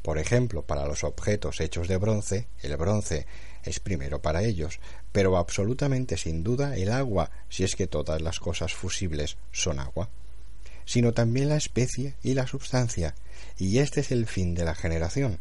Por 0.04 0.20
ejemplo, 0.20 0.62
para 0.62 0.86
los 0.86 1.04
objetos 1.04 1.60
hechos 1.60 1.88
de 1.88 1.98
bronce, 1.98 2.48
el 2.62 2.78
bronce 2.78 3.26
es 3.64 3.80
primero 3.80 4.22
para 4.22 4.44
ellos, 4.44 4.80
pero 5.12 5.38
absolutamente 5.38 6.18
sin 6.18 6.44
duda 6.44 6.78
el 6.78 6.92
agua, 6.92 7.32
si 7.50 7.64
es 7.64 7.76
que 7.76 7.88
todas 7.88 8.22
las 8.22 8.40
cosas 8.40 8.76
fusibles 8.76 9.38
son 9.52 9.80
agua, 9.80 10.10
sino 10.86 11.14
también 11.14 11.50
la 11.50 11.58
especie 11.58 12.14
y 12.22 12.36
la 12.36 12.46
substancia, 12.46 13.16
y 13.58 13.80
este 13.80 14.02
es 14.02 14.12
el 14.12 14.28
fin 14.28 14.54
de 14.54 14.66
la 14.66 14.76
generación, 14.76 15.40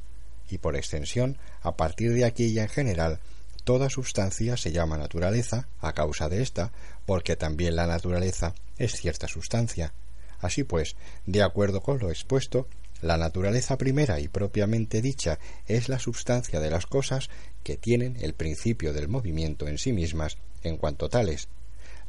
y 0.48 0.58
por 0.58 0.76
extensión, 0.76 1.36
a 1.62 1.76
partir 1.76 2.14
de 2.14 2.24
aquí 2.24 2.46
y 2.46 2.58
en 2.58 2.68
general, 2.68 3.20
Toda 3.64 3.88
sustancia 3.90 4.56
se 4.56 4.72
llama 4.72 4.98
naturaleza 4.98 5.68
a 5.80 5.92
causa 5.92 6.28
de 6.28 6.42
ésta, 6.42 6.72
porque 7.06 7.36
también 7.36 7.76
la 7.76 7.86
naturaleza 7.86 8.54
es 8.76 8.92
cierta 8.92 9.28
sustancia. 9.28 9.92
Así 10.40 10.64
pues, 10.64 10.96
de 11.26 11.44
acuerdo 11.44 11.80
con 11.80 12.00
lo 12.00 12.10
expuesto, 12.10 12.66
la 13.02 13.18
naturaleza 13.18 13.76
primera 13.76 14.18
y 14.20 14.28
propiamente 14.28 15.02
dicha 15.02 15.38
es 15.66 15.90
la 15.90 15.98
sustancia 15.98 16.60
de 16.60 16.70
las 16.70 16.86
cosas 16.86 17.28
que 17.62 17.76
tienen 17.76 18.16
el 18.22 18.32
principio 18.32 18.94
del 18.94 19.08
movimiento 19.08 19.68
en 19.68 19.76
sí 19.76 19.92
mismas 19.92 20.38
en 20.62 20.78
cuanto 20.78 21.10
tales, 21.10 21.48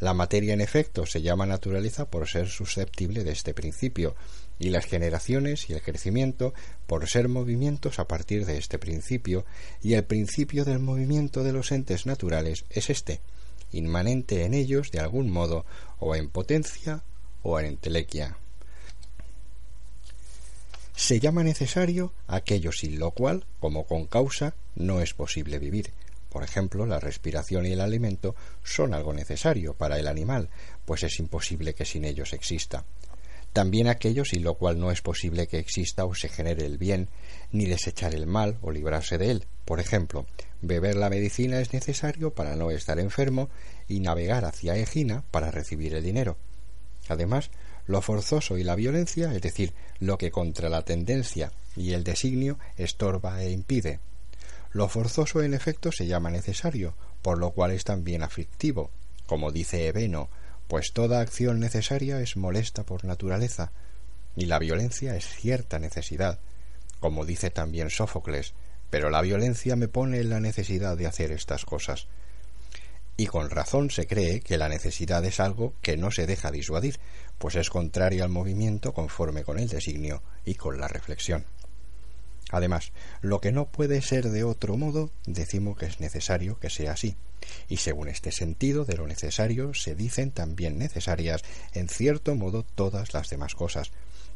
la 0.03 0.13
materia, 0.13 0.53
en 0.53 0.59
efecto, 0.59 1.05
se 1.05 1.21
llama 1.21 1.45
naturaleza 1.45 2.03
por 2.09 2.27
ser 2.27 2.49
susceptible 2.49 3.23
de 3.23 3.31
este 3.31 3.53
principio, 3.53 4.15
y 4.59 4.69
las 4.69 4.85
generaciones 4.85 5.69
y 5.69 5.73
el 5.73 5.81
crecimiento 5.81 6.53
por 6.87 7.07
ser 7.07 7.29
movimientos 7.29 7.99
a 7.99 8.07
partir 8.07 8.45
de 8.45 8.57
este 8.57 8.77
principio, 8.79 9.45
y 9.81 9.93
el 9.93 10.03
principio 10.03 10.65
del 10.65 10.79
movimiento 10.79 11.43
de 11.43 11.53
los 11.53 11.71
entes 11.71 12.05
naturales 12.05 12.65
es 12.69 12.89
este, 12.89 13.21
inmanente 13.71 14.43
en 14.43 14.53
ellos 14.53 14.91
de 14.91 14.99
algún 14.99 15.29
modo, 15.29 15.65
o 15.99 16.15
en 16.15 16.27
potencia 16.27 17.03
o 17.41 17.59
en 17.61 17.67
entelequia. 17.67 18.37
Se 20.95 21.19
llama 21.19 21.43
necesario 21.43 22.13
aquello 22.27 22.71
sin 22.71 22.99
lo 22.99 23.11
cual, 23.11 23.45
como 23.59 23.85
con 23.85 24.05
causa, 24.05 24.55
no 24.75 25.01
es 25.01 25.13
posible 25.13 25.59
vivir, 25.59 25.91
por 26.33 26.43
ejemplo, 26.43 26.87
la 26.87 26.99
respiración 26.99 27.67
y 27.67 27.73
el 27.73 27.79
alimento 27.79 28.35
son 28.63 28.95
algo 28.95 29.13
necesario 29.13 29.75
para 29.75 29.99
el 29.99 30.07
animal, 30.07 30.49
pues 30.83 31.03
es 31.03 31.19
imposible 31.19 31.75
que 31.75 31.85
sin 31.85 32.05
ellos 32.05 32.33
exista. 32.33 32.85
También 33.53 33.87
aquello 33.87 34.25
sin 34.25 34.43
lo 34.43 34.55
cual 34.55 34.79
no 34.79 34.89
es 34.89 35.03
posible 35.03 35.45
que 35.45 35.59
exista 35.59 36.05
o 36.05 36.15
se 36.15 36.29
genere 36.29 36.65
el 36.65 36.79
bien, 36.79 37.07
ni 37.51 37.65
desechar 37.65 38.15
el 38.15 38.25
mal 38.25 38.57
o 38.63 38.71
librarse 38.71 39.19
de 39.19 39.29
él. 39.29 39.45
Por 39.63 39.79
ejemplo, 39.79 40.25
beber 40.63 40.95
la 40.95 41.11
medicina 41.11 41.59
es 41.59 41.71
necesario 41.71 42.33
para 42.33 42.55
no 42.55 42.71
estar 42.71 42.99
enfermo 42.99 43.49
y 43.87 43.99
navegar 43.99 44.43
hacia 44.43 44.75
Egina 44.75 45.23
para 45.29 45.51
recibir 45.51 45.93
el 45.93 46.03
dinero. 46.03 46.35
Además, 47.09 47.51
lo 47.85 48.01
forzoso 48.01 48.57
y 48.57 48.63
la 48.63 48.75
violencia, 48.75 49.33
es 49.33 49.41
decir, 49.41 49.73
lo 49.99 50.17
que 50.17 50.31
contra 50.31 50.69
la 50.69 50.83
tendencia 50.83 51.51
y 51.75 51.93
el 51.93 52.03
designio 52.03 52.59
estorba 52.77 53.41
e 53.43 53.51
impide, 53.51 53.99
lo 54.73 54.89
forzoso, 54.89 55.43
en 55.43 55.53
efecto, 55.53 55.91
se 55.91 56.07
llama 56.07 56.31
necesario, 56.31 56.95
por 57.21 57.37
lo 57.37 57.51
cual 57.51 57.71
es 57.71 57.83
también 57.83 58.23
aflictivo, 58.23 58.89
como 59.27 59.51
dice 59.51 59.87
Ebeno, 59.87 60.29
pues 60.67 60.93
toda 60.93 61.21
acción 61.21 61.59
necesaria 61.59 62.19
es 62.21 62.37
molesta 62.37 62.83
por 62.83 63.05
naturaleza, 63.05 63.71
y 64.35 64.47
la 64.47 64.57
violencia 64.57 65.15
es 65.15 65.27
cierta 65.27 65.77
necesidad, 65.77 66.39
como 66.99 67.23
dice 67.23 67.51
también 67.51 67.91
Sófocles, 67.91 68.53
pero 68.89 69.11
la 69.11 69.21
violencia 69.21 69.75
me 69.75 69.87
pone 69.87 70.19
en 70.19 70.29
la 70.29 70.39
necesidad 70.39 70.97
de 70.97 71.05
hacer 71.05 71.31
estas 71.31 71.65
cosas. 71.65 72.07
Y 73.15 73.27
con 73.27 73.49
razón 73.49 73.91
se 73.91 74.07
cree 74.07 74.41
que 74.41 74.57
la 74.57 74.69
necesidad 74.69 75.23
es 75.25 75.39
algo 75.39 75.75
que 75.81 75.97
no 75.97 76.09
se 76.09 76.25
deja 76.25 76.51
disuadir, 76.51 76.99
pues 77.37 77.55
es 77.55 77.69
contrario 77.69 78.23
al 78.23 78.29
movimiento 78.29 78.93
conforme 78.93 79.43
con 79.43 79.59
el 79.59 79.69
designio 79.69 80.23
y 80.45 80.55
con 80.55 80.79
la 80.79 80.87
reflexión. 80.87 81.45
Además, 82.53 82.91
lo 83.21 83.41
que 83.41 83.51
no 83.51 83.65
puede 83.65 84.01
ser 84.01 84.29
de 84.29 84.43
otro 84.43 84.77
modo, 84.77 85.11
decimos 85.25 85.77
que 85.77 85.85
es 85.85 85.99
necesario 85.99 86.59
que 86.59 86.69
sea 86.69 86.93
así. 86.93 87.15
Y 87.67 87.77
según 87.77 88.09
este 88.09 88.31
sentido 88.31 88.85
de 88.85 88.95
lo 88.95 89.07
necesario, 89.07 89.73
se 89.73 89.95
dicen 89.95 90.31
también 90.31 90.77
necesarias, 90.77 91.41
en 91.73 91.89
cierto 91.89 92.35
modo, 92.35 92.63
todas 92.63 93.13
las 93.13 93.29
demás 93.29 93.55
cosas. 93.55 93.91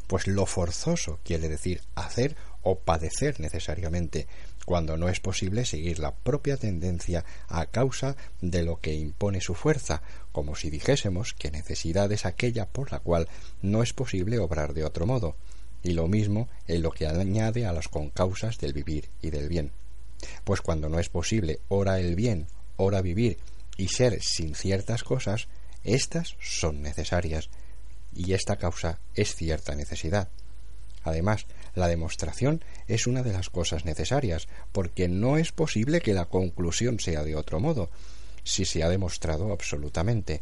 Pues 0.08 0.26
lo 0.26 0.46
forzoso 0.46 1.20
quiere 1.24 1.50
decir 1.50 1.82
hacer 1.96 2.36
o 2.64 2.80
padecer 2.80 3.40
necesariamente, 3.40 4.28
cuando 4.68 4.98
no 4.98 5.08
es 5.08 5.22
posible 5.22 5.64
seguir 5.64 5.98
la 5.98 6.14
propia 6.14 6.58
tendencia 6.58 7.24
a 7.48 7.68
causa 7.68 8.18
de 8.42 8.64
lo 8.64 8.82
que 8.82 8.94
impone 8.94 9.40
su 9.40 9.56
fuerza, 9.56 10.02
como 10.34 10.58
si 10.58 10.70
dijésemos 10.70 11.34
que 11.34 11.52
necesidad 11.52 12.12
es 12.12 12.26
aquella 12.26 12.68
por 12.68 12.92
la 12.92 13.00
cual 13.00 13.30
no 13.62 13.82
es 13.82 13.94
posible 13.94 14.40
obrar 14.40 14.74
de 14.74 14.84
otro 14.84 15.06
modo 15.06 15.38
y 15.84 15.94
lo 15.94 16.10
mismo 16.10 16.50
en 16.68 16.82
lo 16.82 16.92
que 16.92 17.08
añade 17.08 17.66
a 17.66 17.72
las 17.72 17.88
concausas 17.88 18.58
del 18.58 18.74
vivir 18.74 19.08
y 19.22 19.30
del 19.30 19.48
bien. 19.48 19.72
Pues 20.44 20.60
cuando 20.60 20.90
no 20.90 21.00
es 21.00 21.08
posible 21.08 21.62
ora 21.70 22.02
el 22.02 22.18
bien, 22.18 22.48
ora 22.76 23.02
vivir 23.02 23.38
y 23.78 23.88
ser 23.88 24.22
sin 24.22 24.54
ciertas 24.54 25.02
cosas, 25.06 25.48
éstas 25.86 26.36
son 26.42 26.82
necesarias, 26.82 27.50
y 28.14 28.34
esta 28.34 28.58
causa 28.58 29.00
es 29.16 29.34
cierta 29.34 29.76
necesidad. 29.76 30.28
Además, 31.06 31.46
la 31.78 31.88
demostración 31.88 32.64
es 32.88 33.08
una 33.08 33.24
de 33.24 33.34
las 33.34 33.50
cosas 33.50 33.86
necesarias, 33.86 34.48
porque 34.72 35.08
no 35.08 35.38
es 35.38 35.52
posible 35.52 36.02
que 36.02 36.14
la 36.14 36.26
conclusión 36.26 37.00
sea 37.00 37.24
de 37.24 37.36
otro 37.36 37.60
modo, 37.60 37.90
si 38.44 38.66
se 38.66 38.84
ha 38.84 38.90
demostrado 38.90 39.52
absolutamente 39.52 40.42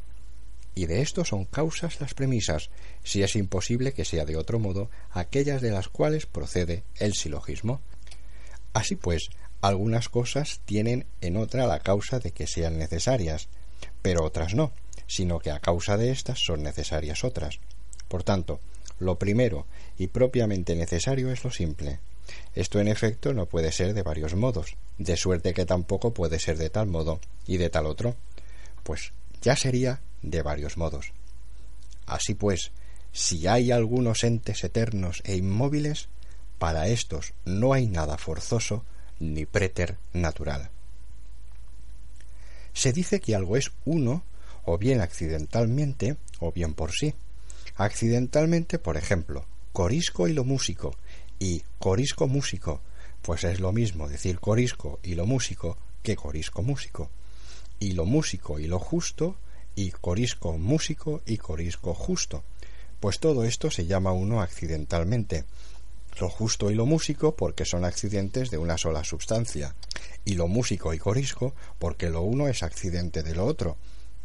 y 0.76 0.88
de 0.88 1.02
esto 1.02 1.24
son 1.24 1.46
causas 1.46 2.02
las 2.02 2.14
premisas, 2.14 2.70
si 3.04 3.24
es 3.24 3.38
imposible 3.38 3.94
que 3.94 4.04
sea 4.04 4.26
de 4.26 4.36
otro 4.36 4.60
modo, 4.60 4.90
aquellas 5.12 5.62
de 5.62 5.72
las 5.72 5.88
cuales 5.88 6.26
procede 6.26 6.84
el 6.98 7.14
silogismo. 7.14 7.80
Así 8.74 8.98
pues, 8.98 9.30
algunas 9.62 10.10
cosas 10.10 10.60
tienen 10.66 11.06
en 11.22 11.38
otra 11.38 11.66
la 11.66 11.80
causa 11.80 12.20
de 12.20 12.32
que 12.32 12.46
sean 12.46 12.78
necesarias, 12.78 13.48
pero 14.02 14.26
otras 14.26 14.54
no, 14.54 14.74
sino 15.08 15.40
que 15.40 15.52
a 15.52 15.62
causa 15.62 15.96
de 15.96 16.12
éstas 16.12 16.40
son 16.46 16.62
necesarias 16.62 17.24
otras. 17.24 17.60
Por 18.10 18.24
tanto, 18.24 18.60
lo 19.00 19.18
primero 19.18 19.66
y 19.98 20.08
propiamente 20.08 20.76
necesario 20.76 21.32
es 21.32 21.44
lo 21.44 21.52
simple. 21.52 22.00
Esto 22.54 22.80
en 22.80 22.88
efecto 22.88 23.34
no 23.34 23.46
puede 23.46 23.72
ser 23.72 23.94
de 23.94 24.04
varios 24.04 24.36
modos, 24.36 24.76
de 24.98 25.18
suerte 25.18 25.54
que 25.54 25.66
tampoco 25.66 26.14
puede 26.14 26.40
ser 26.40 26.58
de 26.58 26.70
tal 26.70 26.88
modo 26.88 27.20
y 27.46 27.58
de 27.58 27.70
tal 27.70 27.86
otro, 27.86 28.16
pues 28.84 29.12
ya 29.42 29.56
sería 29.56 30.02
de 30.22 30.42
varios 30.42 30.78
modos. 30.78 31.12
Así 32.06 32.34
pues, 32.34 32.72
si 33.12 33.48
hay 33.48 33.72
algunos 33.72 34.24
entes 34.24 34.64
eternos 34.64 35.22
e 35.26 35.36
inmóviles, 35.36 36.10
para 36.58 36.88
estos 36.88 37.34
no 37.46 37.74
hay 37.74 37.88
nada 37.88 38.18
forzoso 38.18 38.84
ni 39.20 39.46
préter 39.46 39.98
natural. 40.14 40.70
Se 42.74 42.92
dice 42.92 43.22
que 43.22 43.36
algo 43.36 43.56
es 43.56 43.72
uno, 43.86 44.24
o 44.66 44.78
bien 44.78 45.00
accidentalmente, 45.00 46.18
o 46.40 46.52
bien 46.52 46.74
por 46.74 46.92
sí. 46.92 47.14
Accidentalmente, 47.76 48.80
por 48.80 48.98
ejemplo, 48.98 49.46
corisco 49.76 50.30
y 50.30 50.32
lo 50.32 50.46
músico, 50.46 50.96
y 51.38 51.62
corisco 51.80 52.30
músico, 52.30 52.80
pues 53.22 53.44
es 53.44 53.60
lo 53.60 53.74
mismo 53.74 54.08
decir 54.08 54.40
corisco 54.40 55.02
y 55.04 55.16
lo 55.16 55.26
músico 55.26 55.78
que 56.02 56.16
corisco 56.16 56.64
músico. 56.64 57.10
Y 57.78 57.92
lo 57.92 58.06
músico 58.06 58.58
y 58.58 58.68
lo 58.68 58.80
justo 58.80 59.36
y 59.76 59.92
corisco 59.92 60.58
músico 60.58 61.22
y 61.26 61.36
corisco 61.36 61.94
justo, 61.94 62.46
pues 63.02 63.20
todo 63.20 63.44
esto 63.44 63.70
se 63.70 63.86
llama 63.86 64.14
uno 64.14 64.42
accidentalmente, 64.42 65.44
lo 66.22 66.30
justo 66.30 66.72
y 66.72 66.74
lo 66.74 66.86
músico 66.86 67.36
porque 67.36 67.66
son 67.66 67.84
accidentes 67.84 68.52
de 68.52 68.58
una 68.58 68.78
sola 68.78 69.04
sustancia, 69.04 69.76
y 70.24 70.36
lo 70.36 70.48
músico 70.48 70.94
y 70.94 71.00
corisco 71.00 71.54
porque 71.80 72.10
lo 72.10 72.22
uno 72.22 72.48
es 72.48 72.64
accidente 72.64 73.24
de 73.24 73.36
lo 73.36 73.46
otro, 73.46 73.76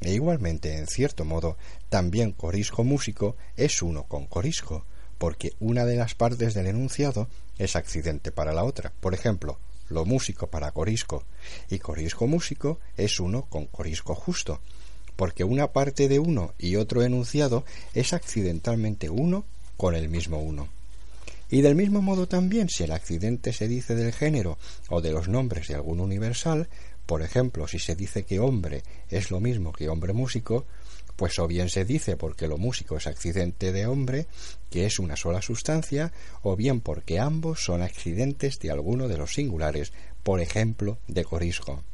e 0.00 0.12
igualmente, 0.12 0.78
en 0.78 0.86
cierto 0.86 1.24
modo, 1.24 1.56
también 1.88 2.30
corisco 2.30 2.84
músico 2.84 3.34
es 3.56 3.82
uno 3.82 4.04
con 4.04 4.26
corisco, 4.26 4.84
porque 5.20 5.52
una 5.60 5.84
de 5.84 5.96
las 5.96 6.14
partes 6.14 6.54
del 6.54 6.66
enunciado 6.66 7.28
es 7.58 7.76
accidente 7.76 8.32
para 8.32 8.54
la 8.54 8.64
otra. 8.64 8.90
Por 9.00 9.12
ejemplo, 9.12 9.58
lo 9.90 10.06
músico 10.06 10.46
para 10.46 10.72
corisco 10.72 11.24
y 11.68 11.78
corisco 11.78 12.26
músico 12.26 12.80
es 12.96 13.20
uno 13.20 13.44
con 13.50 13.66
corisco 13.66 14.14
justo, 14.14 14.60
porque 15.16 15.44
una 15.44 15.72
parte 15.72 16.08
de 16.08 16.18
uno 16.18 16.54
y 16.58 16.76
otro 16.76 17.02
enunciado 17.02 17.66
es 17.92 18.14
accidentalmente 18.14 19.10
uno 19.10 19.44
con 19.76 19.94
el 19.94 20.08
mismo 20.08 20.38
uno. 20.38 20.68
Y 21.50 21.60
del 21.60 21.74
mismo 21.74 22.00
modo 22.00 22.26
también 22.26 22.70
si 22.70 22.84
el 22.84 22.92
accidente 22.92 23.52
se 23.52 23.68
dice 23.68 23.94
del 23.94 24.14
género 24.14 24.56
o 24.88 25.02
de 25.02 25.12
los 25.12 25.28
nombres 25.28 25.68
de 25.68 25.74
algún 25.74 26.00
universal, 26.00 26.66
por 27.04 27.20
ejemplo, 27.20 27.68
si 27.68 27.78
se 27.78 27.94
dice 27.94 28.24
que 28.24 28.40
hombre 28.40 28.84
es 29.10 29.30
lo 29.30 29.38
mismo 29.38 29.72
que 29.72 29.90
hombre 29.90 30.14
músico, 30.14 30.64
pues 31.20 31.38
o 31.38 31.46
bien 31.46 31.68
se 31.68 31.84
dice 31.84 32.16
porque 32.16 32.48
lo 32.48 32.56
músico 32.56 32.96
es 32.96 33.06
accidente 33.06 33.72
de 33.72 33.84
hombre, 33.84 34.26
que 34.70 34.86
es 34.86 34.98
una 34.98 35.16
sola 35.16 35.42
sustancia, 35.42 36.14
o 36.40 36.56
bien 36.56 36.80
porque 36.80 37.18
ambos 37.18 37.62
son 37.62 37.82
accidentes 37.82 38.58
de 38.58 38.70
alguno 38.70 39.06
de 39.06 39.18
los 39.18 39.34
singulares, 39.34 39.92
por 40.22 40.40
ejemplo, 40.40 40.96
de 41.08 41.22
corisco 41.26 41.84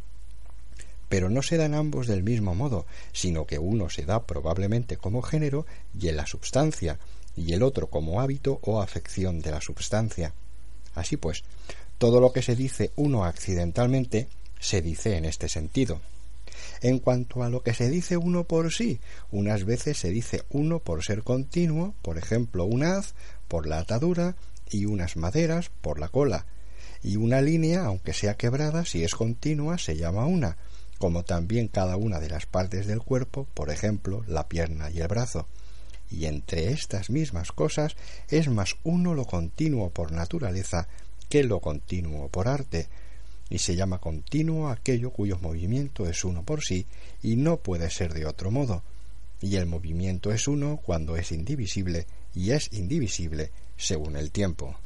pero 1.09 1.29
no 1.29 1.43
se 1.43 1.57
dan 1.57 1.75
ambos 1.75 2.07
del 2.07 2.23
mismo 2.23 2.55
modo, 2.55 2.87
sino 3.13 3.47
que 3.47 3.59
uno 3.59 3.91
se 3.91 4.05
da 4.05 4.27
probablemente 4.27 4.97
como 4.97 5.23
género 5.23 5.65
y 5.99 6.09
en 6.09 6.17
la 6.17 6.27
substancia, 6.27 6.99
y 7.37 7.53
el 7.53 7.63
otro 7.63 7.89
como 7.89 8.21
hábito 8.21 8.59
o 8.63 8.81
afección 8.81 9.41
de 9.41 9.53
la 9.53 9.61
substancia. 9.61 10.35
Así 10.95 11.17
pues, 11.17 11.45
todo 11.99 12.21
lo 12.21 12.33
que 12.33 12.43
se 12.43 12.57
dice 12.57 12.91
uno 12.97 13.25
accidentalmente 13.25 14.29
se 14.59 14.83
dice 14.83 15.17
en 15.17 15.25
este 15.25 15.49
sentido. 15.49 16.01
En 16.81 16.99
cuanto 16.99 17.43
a 17.43 17.49
lo 17.49 17.63
que 17.63 17.75
se 17.75 17.89
dice 17.89 18.17
uno 18.17 18.45
por 18.45 18.73
sí, 18.73 19.01
unas 19.31 19.65
veces 19.65 19.99
se 19.99 20.11
dice 20.11 20.45
uno 20.51 20.81
por 20.81 21.05
ser 21.05 21.23
continuo, 21.23 21.95
por 22.03 22.19
ejemplo, 22.19 22.65
un 22.65 22.85
haz 22.85 23.15
por 23.49 23.67
la 23.67 23.79
atadura 23.79 24.37
y 24.71 24.87
unas 24.87 25.17
maderas 25.17 25.71
por 25.81 25.99
la 25.99 26.09
cola, 26.09 26.47
y 27.03 27.17
una 27.17 27.41
línea, 27.41 27.85
aunque 27.85 28.13
sea 28.13 28.37
quebrada, 28.37 28.85
si 28.85 29.05
es 29.05 29.15
continua, 29.15 29.79
se 29.79 29.97
llama 29.97 30.27
una, 30.27 30.57
como 30.99 31.25
también 31.25 31.69
cada 31.69 31.97
una 31.97 32.21
de 32.21 32.29
las 32.29 32.47
partes 32.47 32.87
del 32.87 33.01
cuerpo, 33.01 33.47
por 33.55 33.71
ejemplo, 33.71 34.25
la 34.27 34.49
pierna 34.49 34.91
y 34.91 35.01
el 35.01 35.09
brazo. 35.09 35.47
Y 36.11 36.27
entre 36.27 36.73
estas 36.73 37.11
mismas 37.11 37.53
cosas 37.53 37.97
es 38.29 38.49
más 38.49 38.77
uno 38.85 39.15
lo 39.15 39.25
continuo 39.25 39.91
por 39.91 40.13
naturaleza 40.13 40.89
que 41.29 41.43
lo 41.43 41.61
continuo 41.61 42.29
por 42.29 42.49
arte, 42.49 42.89
y 43.49 43.59
se 43.59 43.77
llama 43.77 43.99
continuo 43.99 44.69
aquello 44.69 45.11
cuyo 45.11 45.39
movimiento 45.39 46.09
es 46.09 46.25
uno 46.25 46.43
por 46.43 46.63
sí 46.63 46.87
y 47.23 47.37
no 47.37 47.59
puede 47.59 47.91
ser 47.91 48.13
de 48.13 48.27
otro 48.27 48.51
modo, 48.51 48.83
y 49.41 49.57
el 49.57 49.67
movimiento 49.67 50.33
es 50.33 50.49
uno 50.49 50.79
cuando 50.83 51.17
es 51.17 51.33
indivisible 51.33 52.07
y 52.35 52.53
es 52.53 52.73
indivisible 52.73 53.51
según 53.77 54.17
el 54.17 54.31
tiempo. 54.31 54.77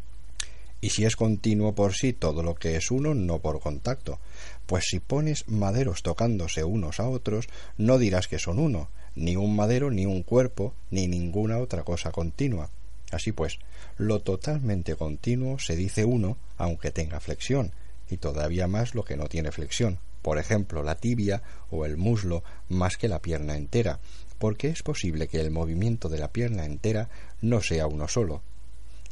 Y 0.83 0.91
si 0.91 1.05
es 1.05 1.15
continuo 1.15 1.75
por 1.75 1.95
sí 1.95 2.13
todo 2.15 2.43
lo 2.43 2.55
que 2.55 2.77
es 2.77 2.91
uno, 2.91 3.15
no 3.15 3.39
por 3.41 3.61
contacto, 3.61 4.19
pues 4.67 4.85
si 4.89 4.99
pones 4.99 5.47
maderos 5.47 6.03
tocándose 6.03 6.65
unos 6.65 7.01
a 7.01 7.09
otros, 7.09 7.49
no 7.77 7.99
dirás 7.99 8.29
que 8.29 8.39
son 8.39 8.59
uno, 8.59 8.89
ni 9.15 9.37
un 9.37 9.55
madero, 9.55 9.91
ni 9.91 10.07
un 10.07 10.23
cuerpo, 10.23 10.75
ni 10.91 11.07
ninguna 11.07 11.59
otra 11.59 11.83
cosa 11.83 12.13
continua. 12.13 12.71
Así 13.11 13.33
pues, 13.33 13.59
lo 13.99 14.21
totalmente 14.21 14.95
continuo 14.95 15.59
se 15.59 15.77
dice 15.77 16.05
uno, 16.05 16.39
aunque 16.57 16.91
tenga 16.91 17.21
flexión, 17.21 17.73
y 18.11 18.17
todavía 18.17 18.67
más 18.67 18.95
lo 18.95 19.05
que 19.05 19.17
no 19.17 19.29
tiene 19.29 19.53
flexión, 19.53 19.99
por 20.23 20.39
ejemplo, 20.39 20.83
la 20.83 20.97
tibia 20.97 21.43
o 21.71 21.85
el 21.85 21.97
muslo 21.97 22.43
más 22.69 22.97
que 22.97 23.09
la 23.09 23.23
pierna 23.23 23.57
entera, 23.57 24.01
porque 24.39 24.69
es 24.69 24.83
posible 24.83 25.29
que 25.29 25.41
el 25.41 25.51
movimiento 25.51 26.09
de 26.09 26.19
la 26.19 26.33
pierna 26.33 26.65
entera 26.65 27.09
no 27.41 27.61
sea 27.61 27.87
uno 27.87 28.09
solo, 28.09 28.43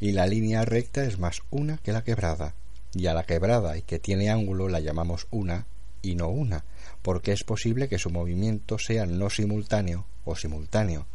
y 0.01 0.13
la 0.13 0.27
línea 0.27 0.65
recta 0.65 1.05
es 1.05 1.19
más 1.19 1.43
una 1.51 1.79
que 1.79 1.93
la 1.93 2.05
quebrada, 2.05 2.55
y 2.95 3.07
a 3.07 3.15
la 3.15 3.25
quebrada 3.25 3.77
y 3.77 3.83
que 3.83 3.99
tiene 3.99 4.31
ángulo 4.31 4.69
la 4.69 4.81
llamamos 4.81 5.27
una 5.31 5.67
y 6.03 6.15
no 6.15 6.29
una, 6.29 6.65
porque 7.03 7.33
es 7.33 7.45
posible 7.45 7.89
que 7.89 7.99
su 7.99 8.11
movimiento 8.11 8.79
sea 8.79 9.07
no 9.07 9.31
simultáneo 9.31 10.07
o 10.25 10.37
simultáneo. 10.37 11.07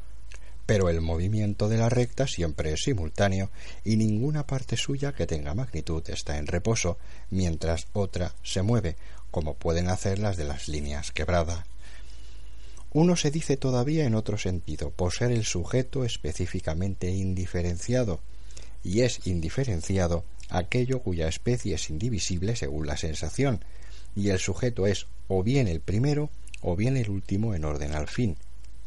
Pero 0.65 0.89
el 0.89 1.01
movimiento 1.01 1.67
de 1.67 1.77
la 1.77 1.89
recta 1.89 2.25
siempre 2.25 2.71
es 2.71 2.83
simultáneo 2.83 3.49
y 3.83 3.97
ninguna 3.97 4.47
parte 4.47 4.77
suya 4.77 5.13
que 5.13 5.27
tenga 5.27 5.53
magnitud 5.53 6.03
está 6.09 6.37
en 6.37 6.47
reposo, 6.47 6.97
mientras 7.29 7.87
otra 7.91 8.33
se 8.43 8.61
mueve, 8.61 8.95
como 9.31 9.55
pueden 9.55 9.89
hacer 9.89 10.19
las 10.19 10.37
de 10.37 10.45
las 10.45 10.67
líneas 10.69 11.11
quebradas. 11.11 11.65
Uno 12.91 13.15
se 13.15 13.31
dice 13.31 13.57
todavía 13.57 14.05
en 14.05 14.13
otro 14.13 14.37
sentido, 14.37 14.91
por 14.91 15.11
ser 15.11 15.31
el 15.31 15.45
sujeto 15.45 16.05
específicamente 16.05 17.09
indiferenciado, 17.09 18.21
y 18.83 19.01
es 19.01 19.25
indiferenciado 19.25 20.23
aquello 20.49 20.99
cuya 20.99 21.27
especie 21.27 21.73
es 21.73 21.89
indivisible 21.89 22.55
según 22.55 22.85
la 22.85 22.95
sensación, 22.95 23.65
y 24.15 24.29
el 24.29 24.37
sujeto 24.37 24.85
es 24.85 25.07
o 25.27 25.41
bien 25.41 25.67
el 25.67 25.81
primero 25.81 26.29
o 26.61 26.75
bien 26.75 26.95
el 26.95 27.09
último 27.09 27.55
en 27.55 27.65
orden 27.65 27.93
al 27.93 28.07
fin. 28.07 28.37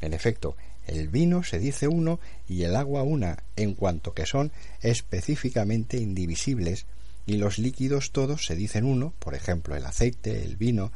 En 0.00 0.14
efecto, 0.14 0.56
el 0.86 1.08
vino 1.08 1.42
se 1.42 1.58
dice 1.58 1.88
uno 1.88 2.20
y 2.48 2.62
el 2.62 2.76
agua 2.76 3.02
una, 3.02 3.44
en 3.56 3.74
cuanto 3.74 4.14
que 4.14 4.26
son 4.26 4.52
específicamente 4.80 5.98
indivisibles, 5.98 6.86
y 7.26 7.36
los 7.36 7.58
líquidos 7.58 8.12
todos 8.12 8.46
se 8.46 8.54
dicen 8.54 8.84
uno, 8.84 9.12
por 9.18 9.34
ejemplo 9.34 9.74
el 9.74 9.84
aceite, 9.84 10.44
el 10.44 10.56
vino, 10.56 10.92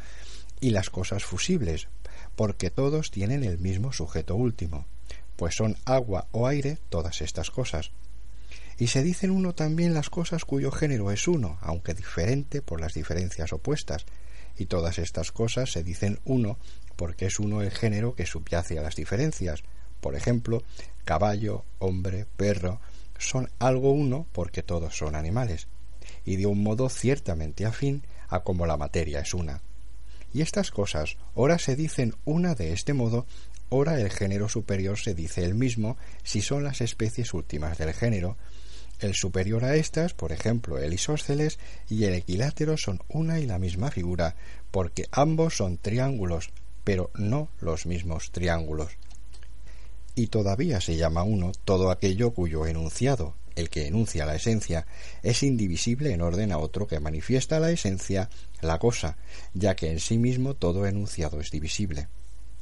y 0.61 0.71
las 0.71 0.91
cosas 0.91 1.25
fusibles, 1.25 1.89
porque 2.37 2.71
todos 2.71 3.11
tienen 3.11 3.45
el 3.45 3.59
mismo 3.59 3.93
sujeto 3.93 4.37
último, 4.37 4.87
pues 5.37 5.57
son 5.57 5.77
agua 5.85 6.29
o 6.33 6.47
aire 6.47 6.79
todas 6.89 7.21
estas 7.21 7.51
cosas. 7.51 7.91
Y 8.79 8.87
se 8.87 9.03
dicen 9.03 9.31
uno 9.31 9.55
también 9.55 9.93
las 9.93 10.09
cosas 10.09 10.45
cuyo 10.45 10.71
género 10.71 11.11
es 11.11 11.29
uno, 11.29 11.59
aunque 11.61 11.95
diferente 11.95 12.63
por 12.63 12.81
las 12.81 12.95
diferencias 12.95 13.53
opuestas, 13.53 14.07
y 14.57 14.67
todas 14.67 14.99
estas 14.99 15.33
cosas 15.33 15.73
se 15.73 15.83
dicen 15.83 16.21
uno 16.25 16.59
porque 16.97 17.27
es 17.27 17.41
uno 17.41 17.63
el 17.63 17.71
género 17.71 18.15
que 18.15 18.27
subyace 18.27 18.79
a 18.79 18.83
las 18.83 18.95
diferencias, 18.95 19.63
por 20.01 20.17
ejemplo, 20.17 20.63
caballo, 21.05 21.65
hombre, 21.79 22.27
perro, 22.37 22.81
son 23.19 23.51
algo 23.59 23.93
uno 23.93 24.27
porque 24.33 24.63
todos 24.63 24.97
son 24.97 25.15
animales, 25.15 25.69
y 26.25 26.37
de 26.37 26.47
un 26.47 26.63
modo 26.63 26.89
ciertamente 26.89 27.67
afín 27.67 28.03
a 28.29 28.41
como 28.41 28.67
la 28.67 28.77
materia 28.77 29.21
es 29.21 29.35
una. 29.35 29.63
Y 30.33 30.43
estas 30.43 30.71
cosas 30.71 31.17
ora 31.35 31.59
se 31.59 31.77
dicen 31.77 32.15
una 32.25 32.55
de 32.55 32.73
este 32.73 32.93
modo, 32.93 33.27
ora 33.69 34.01
el 34.01 34.11
género 34.11 34.49
superior 34.49 34.99
se 34.99 35.15
dice 35.15 35.45
el 35.45 35.55
mismo 35.55 35.97
si 36.23 36.41
son 36.41 36.65
las 36.65 36.81
especies 36.81 37.35
últimas 37.35 37.79
del 37.79 37.93
género, 37.93 38.37
el 39.01 39.15
superior 39.15 39.65
a 39.65 39.77
estas, 39.77 40.13
por 40.13 40.31
ejemplo, 40.31 40.79
el 40.79 40.93
isósceles 40.93 41.59
y 41.89 42.05
el 42.05 42.15
equilátero 42.15 42.77
son 42.77 43.01
una 43.09 43.41
y 43.41 43.47
la 43.47 43.59
misma 43.59 43.91
figura, 43.91 44.37
porque 44.71 45.07
ambos 45.11 45.57
son 45.57 45.79
triángulos, 45.79 46.51
pero 46.85 47.11
no 47.15 47.49
los 47.61 47.87
mismos 47.87 48.31
triángulos 48.31 48.99
y 50.21 50.27
todavía 50.27 50.83
se 50.83 50.97
llama 50.97 51.23
uno 51.23 51.53
todo 51.65 51.91
aquello 51.91 52.33
cuyo 52.33 52.67
enunciado, 52.67 53.35
el 53.57 53.71
que 53.71 53.87
enuncia 53.87 54.27
la 54.27 54.35
esencia, 54.35 54.87
es 55.23 55.43
indivisible 55.43 56.13
en 56.13 56.21
orden 56.21 56.53
a 56.53 56.59
otro 56.59 56.87
que 56.87 57.01
manifiesta 57.01 57.59
la 57.59 57.71
esencia, 57.71 58.29
la 58.61 58.79
cosa, 58.79 59.17
ya 59.55 59.75
que 59.77 59.91
en 59.91 59.99
sí 59.99 60.19
mismo 60.19 60.55
todo 60.55 60.87
enunciado 60.87 61.41
es 61.41 61.51
divisible. 61.51 62.09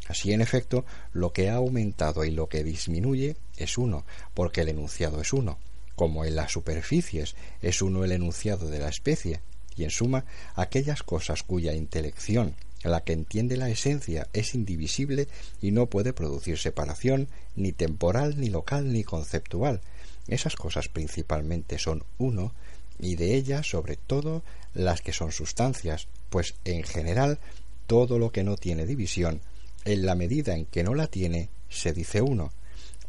Así, 0.07 0.33
en 0.33 0.41
efecto, 0.41 0.85
lo 1.13 1.33
que 1.33 1.51
ha 1.51 1.57
aumentado 1.57 2.25
y 2.25 2.31
lo 2.31 2.49
que 2.49 2.63
disminuye 2.63 3.37
es 3.57 3.77
uno, 3.77 4.07
porque 4.35 4.61
el 4.61 4.69
enunciado 4.69 5.21
es 5.21 5.33
uno, 5.33 5.59
como 5.97 6.25
en 6.25 6.37
las 6.37 6.53
superficies 6.53 7.35
es 7.61 7.83
uno 7.83 8.05
el 8.05 8.13
enunciado 8.13 8.71
de 8.71 8.79
la 8.79 8.89
especie, 8.89 9.41
y 9.77 9.83
en 9.83 9.91
suma, 9.91 10.25
aquellas 10.55 11.03
cosas 11.03 11.43
cuya 11.43 11.75
intelección 11.75 12.55
la 12.83 13.03
que 13.03 13.13
entiende 13.13 13.57
la 13.57 13.69
esencia 13.69 14.29
es 14.33 14.55
indivisible 14.55 15.29
y 15.61 15.71
no 15.71 15.87
puede 15.87 16.13
producir 16.13 16.59
separación, 16.59 17.29
ni 17.57 17.73
temporal, 17.73 18.39
ni 18.39 18.49
local, 18.49 18.93
ni 18.93 19.05
conceptual. 19.05 19.81
Esas 20.29 20.55
cosas 20.57 20.89
principalmente 20.89 21.79
son 21.79 22.05
uno, 22.19 22.53
y 23.01 23.17
de 23.17 23.35
ellas 23.35 23.69
sobre 23.69 23.97
todo 23.97 24.43
las 24.75 25.01
que 25.01 25.13
son 25.13 25.33
sustancias, 25.33 26.09
pues 26.31 26.55
en 26.65 26.83
general 26.83 27.39
todo 27.87 28.19
lo 28.19 28.31
que 28.31 28.45
no 28.45 28.57
tiene 28.57 28.87
división, 28.87 29.41
en 29.85 30.05
la 30.05 30.15
medida 30.15 30.55
en 30.55 30.67
que 30.67 30.83
no 30.83 30.95
la 30.95 31.07
tiene, 31.07 31.49
se 31.69 31.93
dice 31.93 32.21
uno. 32.21 32.53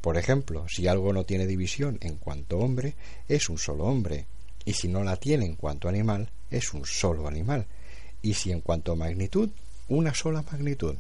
Por 0.02 0.18
ejemplo, 0.18 0.66
si 0.70 0.88
algo 0.88 1.12
no 1.12 1.26
tiene 1.26 1.46
división 1.46 1.98
en 2.02 2.16
cuanto 2.16 2.60
hombre, 2.60 2.96
es 3.28 3.50
un 3.50 3.58
solo 3.58 3.86
hombre, 3.86 4.26
y 4.64 4.74
si 4.74 4.88
no 4.88 5.04
la 5.04 5.18
tiene 5.18 5.46
en 5.46 5.56
cuanto 5.56 5.90
animal, 5.90 6.32
es 6.50 6.74
un 6.74 6.86
solo 6.86 7.28
animal 7.28 7.68
y 8.22 8.34
si 8.34 8.52
en 8.52 8.62
cuanto 8.62 8.92
a 8.92 8.96
magnitud, 8.96 9.50
una 9.88 10.14
sola 10.14 10.44
magnitud. 10.44 10.96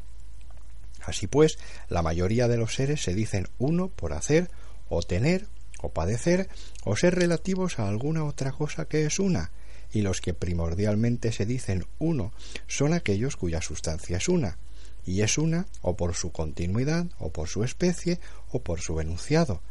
Así 1.03 1.27
pues, 1.27 1.57
la 1.87 2.01
mayoría 2.01 2.47
de 2.47 2.57
los 2.57 2.75
seres 2.75 3.01
se 3.03 3.13
dicen 3.13 3.47
uno 3.57 3.87
por 3.89 4.13
hacer, 4.13 4.49
o 4.89 5.01
tener, 5.01 5.47
o 5.81 5.89
padecer, 5.89 6.49
o 6.83 6.95
ser 6.95 7.15
relativos 7.15 7.79
a 7.79 7.87
alguna 7.87 8.25
otra 8.25 8.51
cosa 8.51 8.85
que 8.85 9.05
es 9.05 9.19
una, 9.19 9.51
y 9.91 10.01
los 10.01 10.21
que 10.21 10.33
primordialmente 10.33 11.31
se 11.31 11.45
dicen 11.45 11.85
uno 11.97 12.31
son 12.67 12.93
aquellos 12.93 13.35
cuya 13.35 13.61
sustancia 13.61 14.17
es 14.17 14.29
una, 14.29 14.57
y 15.05 15.21
es 15.21 15.37
una 15.37 15.65
o 15.81 15.95
por 15.95 16.15
su 16.15 16.31
continuidad, 16.31 17.07
o 17.17 17.31
por 17.31 17.47
su 17.47 17.63
especie, 17.63 18.19
o 18.51 18.61
por 18.61 18.81
su 18.81 18.99
enunciado. 18.99 19.61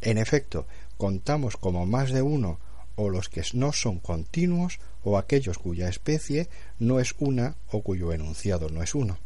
En 0.00 0.18
efecto, 0.18 0.66
contamos 0.96 1.56
como 1.56 1.86
más 1.86 2.12
de 2.12 2.22
uno 2.22 2.60
o 2.96 3.10
los 3.10 3.28
que 3.28 3.42
no 3.52 3.72
son 3.72 3.98
continuos 3.98 4.78
o 5.02 5.18
aquellos 5.18 5.58
cuya 5.58 5.88
especie 5.88 6.48
no 6.78 7.00
es 7.00 7.14
una 7.18 7.56
o 7.70 7.82
cuyo 7.82 8.12
enunciado 8.12 8.68
no 8.68 8.82
es 8.82 8.94
uno. 8.94 9.18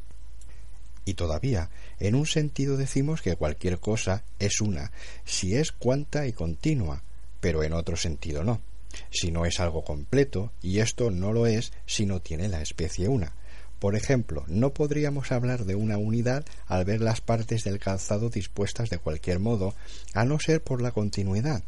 Y 1.04 1.14
todavía, 1.14 1.70
en 2.00 2.14
un 2.14 2.26
sentido 2.26 2.76
decimos 2.76 3.22
que 3.22 3.36
cualquier 3.36 3.78
cosa 3.78 4.24
es 4.38 4.60
una, 4.60 4.92
si 5.24 5.56
es 5.56 5.72
cuanta 5.72 6.26
y 6.26 6.32
continua, 6.32 7.02
pero 7.40 7.62
en 7.62 7.72
otro 7.72 7.96
sentido 7.96 8.44
no, 8.44 8.60
si 9.10 9.30
no 9.30 9.46
es 9.46 9.58
algo 9.60 9.84
completo, 9.84 10.52
y 10.60 10.80
esto 10.80 11.10
no 11.10 11.32
lo 11.32 11.46
es 11.46 11.72
si 11.86 12.04
no 12.04 12.20
tiene 12.20 12.48
la 12.48 12.60
especie 12.60 13.08
una. 13.08 13.32
Por 13.78 13.94
ejemplo, 13.94 14.44
no 14.48 14.74
podríamos 14.74 15.30
hablar 15.30 15.64
de 15.64 15.76
una 15.76 15.98
unidad 15.98 16.44
al 16.66 16.84
ver 16.84 17.00
las 17.00 17.20
partes 17.20 17.62
del 17.62 17.78
calzado 17.78 18.28
dispuestas 18.28 18.90
de 18.90 18.98
cualquier 18.98 19.38
modo, 19.38 19.74
a 20.14 20.24
no 20.24 20.40
ser 20.40 20.62
por 20.62 20.82
la 20.82 20.90
continuidad, 20.90 21.62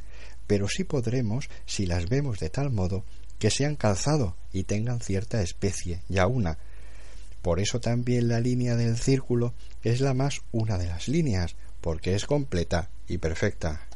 pero 0.51 0.67
sí 0.67 0.83
podremos 0.83 1.49
si 1.65 1.87
las 1.87 2.09
vemos 2.09 2.41
de 2.41 2.51
tal 2.51 2.73
modo 2.73 3.05
que 3.39 3.53
sean 3.53 3.77
calzado 3.77 4.35
y 4.53 4.65
tengan 4.65 4.99
cierta 4.99 5.41
especie, 5.43 6.03
ya 6.09 6.27
una. 6.27 6.59
Por 7.41 7.61
eso 7.61 7.79
también 7.79 8.27
la 8.27 8.41
línea 8.41 8.75
del 8.75 8.99
círculo 8.99 9.55
es 9.85 10.01
la 10.01 10.13
más 10.13 10.41
una 10.51 10.77
de 10.77 10.89
las 10.89 11.07
líneas, 11.07 11.55
porque 11.81 12.17
es 12.17 12.27
completa 12.27 12.91
y 13.07 13.19
perfecta. 13.19 13.87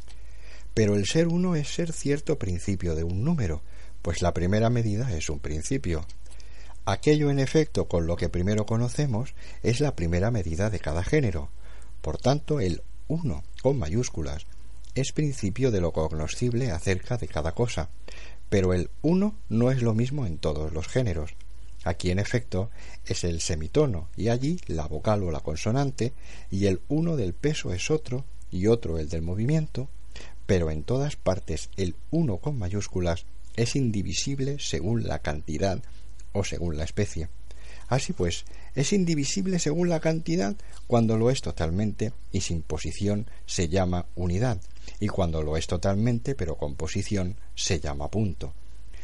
Pero 0.75 0.95
el 0.95 1.07
ser 1.07 1.27
uno 1.27 1.57
es 1.57 1.75
ser 1.75 1.93
cierto 1.93 2.39
principio 2.39 2.95
de 2.95 3.03
un 3.03 3.25
número, 3.25 3.65
pues 4.01 4.23
la 4.23 4.33
primera 4.33 4.71
medida 4.71 5.13
es 5.13 5.31
un 5.31 5.41
principio. 5.41 6.07
Aquello 6.85 7.31
en 7.31 7.41
efecto 7.41 7.89
con 7.89 8.07
lo 8.07 8.15
que 8.15 8.29
primero 8.29 8.65
conocemos 8.65 9.35
es 9.65 9.81
la 9.81 9.97
primera 9.97 10.31
medida 10.31 10.71
de 10.71 10.79
cada 10.79 11.03
género. 11.03 11.51
Por 12.01 12.17
tanto, 12.19 12.61
el 12.61 12.81
uno 13.09 13.43
con 13.61 13.77
mayúsculas 13.77 14.47
es 14.95 15.13
principio 15.13 15.71
de 15.71 15.81
lo 15.81 15.93
cognoscible 15.93 16.71
acerca 16.71 17.17
de 17.17 17.29
cada 17.29 17.53
cosa, 17.53 17.89
pero 18.49 18.73
el 18.73 18.91
uno 19.03 19.35
no 19.49 19.71
es 19.71 19.83
lo 19.83 19.95
mismo 19.95 20.27
en 20.27 20.39
todos 20.39 20.73
los 20.73 20.87
géneros. 20.87 21.35
Aquí, 21.85 22.11
en 22.11 22.19
efecto, 22.19 22.71
es 23.05 23.25
el 23.25 23.41
semitono 23.41 24.09
y 24.17 24.29
allí 24.29 24.61
la 24.67 24.87
vocal 24.87 25.23
o 25.23 25.31
la 25.31 25.41
consonante, 25.41 26.13
y 26.51 26.67
el 26.67 26.81
uno 26.89 27.17
del 27.17 27.35
peso 27.35 27.73
es 27.73 27.91
otro 27.91 28.25
y 28.51 28.69
otro 28.69 28.99
el 28.99 29.09
del 29.09 29.23
movimiento, 29.23 29.89
pero 30.47 30.71
en 30.71 30.85
todas 30.85 31.17
partes 31.17 31.71
el 31.77 31.95
uno 32.11 32.39
con 32.39 32.59
mayúsculas 32.59 33.27
es 33.57 33.77
indivisible 33.77 34.57
según 34.61 35.05
la 35.05 35.19
cantidad 35.21 35.83
o 36.33 36.45
según 36.45 36.77
la 36.77 36.85
especie. 36.85 37.29
Así 37.95 38.13
pues, 38.13 38.45
es 38.75 38.93
indivisible 38.93 39.61
según 39.61 39.89
la 39.89 40.01
cantidad 40.01 40.57
cuando 40.89 41.17
lo 41.17 41.31
es 41.31 41.43
totalmente 41.43 42.13
y 42.33 42.41
sin 42.41 42.63
posición 42.63 43.29
se 43.47 43.69
llama 43.69 44.07
unidad, 44.17 44.61
y 44.99 45.07
cuando 45.07 45.45
lo 45.45 45.57
es 45.57 45.69
totalmente 45.69 46.35
pero 46.35 46.57
con 46.57 46.75
posición 46.75 47.37
se 47.55 47.79
llama 47.79 48.11
punto. 48.11 48.53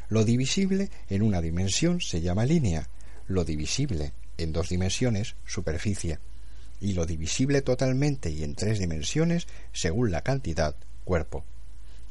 Lo 0.08 0.24
divisible 0.24 0.90
en 1.08 1.22
una 1.22 1.40
dimensión 1.40 2.00
se 2.00 2.20
llama 2.20 2.44
línea, 2.44 2.88
lo 3.28 3.44
divisible 3.44 4.10
en 4.38 4.52
dos 4.52 4.70
dimensiones 4.70 5.36
superficie, 5.46 6.18
y 6.80 6.94
lo 6.94 7.06
divisible 7.06 7.62
totalmente 7.62 8.28
y 8.30 8.42
en 8.42 8.56
tres 8.56 8.80
dimensiones 8.80 9.46
según 9.72 10.10
la 10.10 10.22
cantidad 10.22 10.74
cuerpo. 11.04 11.44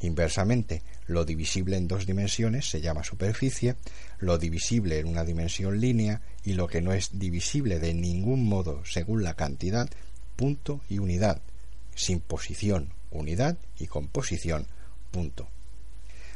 Inversamente, 0.01 0.81
lo 1.07 1.25
divisible 1.25 1.75
en 1.75 1.89
dos 1.89 2.05
dimensiones 2.05 2.69
se 2.69 2.79
llama 2.79 3.03
superficie, 3.03 3.75
lo 4.19 4.37
divisible 4.37 4.99
en 4.99 5.07
una 5.07 5.25
dimensión 5.25 5.81
línea 5.81 6.21
y 6.43 6.53
lo 6.53 6.67
que 6.67 6.81
no 6.81 6.93
es 6.93 7.19
divisible 7.19 7.79
de 7.79 7.93
ningún 7.93 8.47
modo 8.47 8.83
según 8.85 9.23
la 9.23 9.33
cantidad, 9.33 9.89
punto 10.35 10.81
y 10.89 10.99
unidad, 10.99 11.41
sin 11.95 12.19
posición, 12.19 12.93
unidad 13.11 13.57
y 13.77 13.87
composición, 13.87 14.67
punto. 15.11 15.47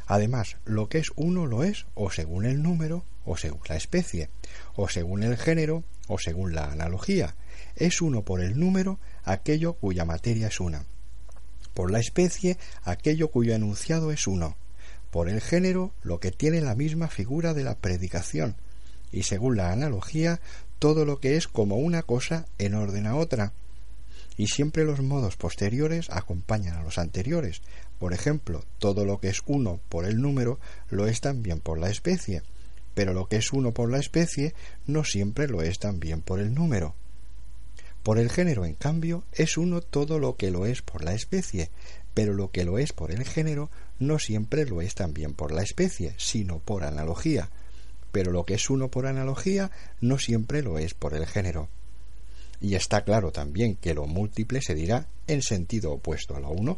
Además, 0.05 0.57
lo 0.65 0.89
que 0.89 0.97
es 0.97 1.11
uno 1.15 1.45
lo 1.45 1.63
es 1.63 1.85
o 1.95 2.11
según 2.11 2.45
el 2.45 2.61
número 2.61 3.03
o 3.25 3.37
según 3.37 3.61
la 3.69 3.77
especie, 3.77 4.29
o 4.75 4.89
según 4.89 5.23
el 5.23 5.37
género 5.37 5.83
o 6.07 6.17
según 6.19 6.53
la 6.53 6.71
analogía. 6.71 7.35
Es 7.75 8.01
uno 8.01 8.23
por 8.23 8.41
el 8.41 8.59
número 8.59 8.99
aquello 9.23 9.73
cuya 9.73 10.03
materia 10.03 10.47
es 10.47 10.59
una 10.59 10.85
por 11.73 11.91
la 11.91 11.99
especie 11.99 12.57
aquello 12.83 13.29
cuyo 13.29 13.53
enunciado 13.53 14.11
es 14.11 14.27
uno, 14.27 14.55
por 15.11 15.29
el 15.29 15.41
género 15.41 15.91
lo 16.03 16.19
que 16.19 16.31
tiene 16.31 16.61
la 16.61 16.75
misma 16.75 17.07
figura 17.07 17.53
de 17.53 17.63
la 17.63 17.75
predicación, 17.75 18.55
y 19.13 19.23
según 19.23 19.55
la 19.55 19.71
analogía 19.71 20.41
todo 20.79 21.05
lo 21.05 21.21
que 21.21 21.37
es 21.37 21.47
como 21.47 21.77
una 21.77 22.03
cosa 22.03 22.45
en 22.57 22.73
orden 22.73 23.07
a 23.07 23.15
otra. 23.15 23.53
Y 24.35 24.47
siempre 24.47 24.83
los 24.83 25.01
modos 25.01 25.37
posteriores 25.37 26.09
acompañan 26.09 26.75
a 26.75 26.83
los 26.83 26.97
anteriores. 26.97 27.61
Por 27.99 28.11
ejemplo, 28.11 28.65
todo 28.79 29.05
lo 29.05 29.19
que 29.19 29.29
es 29.29 29.43
uno 29.45 29.79
por 29.87 30.05
el 30.05 30.19
número 30.19 30.59
lo 30.89 31.07
es 31.07 31.21
también 31.21 31.59
por 31.59 31.79
la 31.79 31.89
especie, 31.89 32.41
pero 32.95 33.13
lo 33.13 33.27
que 33.27 33.37
es 33.37 33.53
uno 33.53 33.71
por 33.71 33.89
la 33.89 33.99
especie 33.99 34.55
no 34.87 35.03
siempre 35.03 35.47
lo 35.47 35.61
es 35.61 35.79
también 35.79 36.21
por 36.21 36.39
el 36.39 36.53
número. 36.53 36.95
Por 38.01 38.17
el 38.17 38.29
género, 38.29 38.65
en 38.65 38.73
cambio, 38.73 39.23
es 39.31 39.57
uno 39.57 39.79
todo 39.79 40.19
lo 40.19 40.35
que 40.35 40.51
lo 40.51 40.65
es 40.65 40.81
por 40.81 41.05
la 41.05 41.13
especie, 41.13 41.69
pero 42.13 42.33
lo 42.33 42.51
que 42.51 42.65
lo 42.65 42.77
es 42.77 42.91
por 42.91 43.11
el 43.11 43.23
género 43.23 43.69
no 43.99 44.19
siempre 44.19 44.65
lo 44.65 44.81
es 44.81 44.95
también 44.95 45.33
por 45.33 45.53
la 45.53 45.61
especie, 45.61 46.13
sino 46.17 46.59
por 46.59 46.83
analogía, 46.83 47.49
pero 48.13 48.31
lo 48.31 48.45
que 48.45 48.53
es 48.53 48.69
uno 48.69 48.89
por 48.89 49.07
analogía 49.07 49.71
no 49.99 50.19
siempre 50.19 50.61
lo 50.61 50.77
es 50.77 50.93
por 50.93 51.15
el 51.15 51.25
género. 51.25 51.67
Y 52.61 52.75
está 52.75 53.03
claro 53.03 53.31
también 53.31 53.75
que 53.75 53.95
lo 53.95 54.05
múltiple 54.05 54.61
se 54.61 54.75
dirá 54.75 55.07
en 55.27 55.41
sentido 55.41 55.91
opuesto 55.91 56.35
a 56.35 56.39
lo 56.39 56.51
uno, 56.51 56.77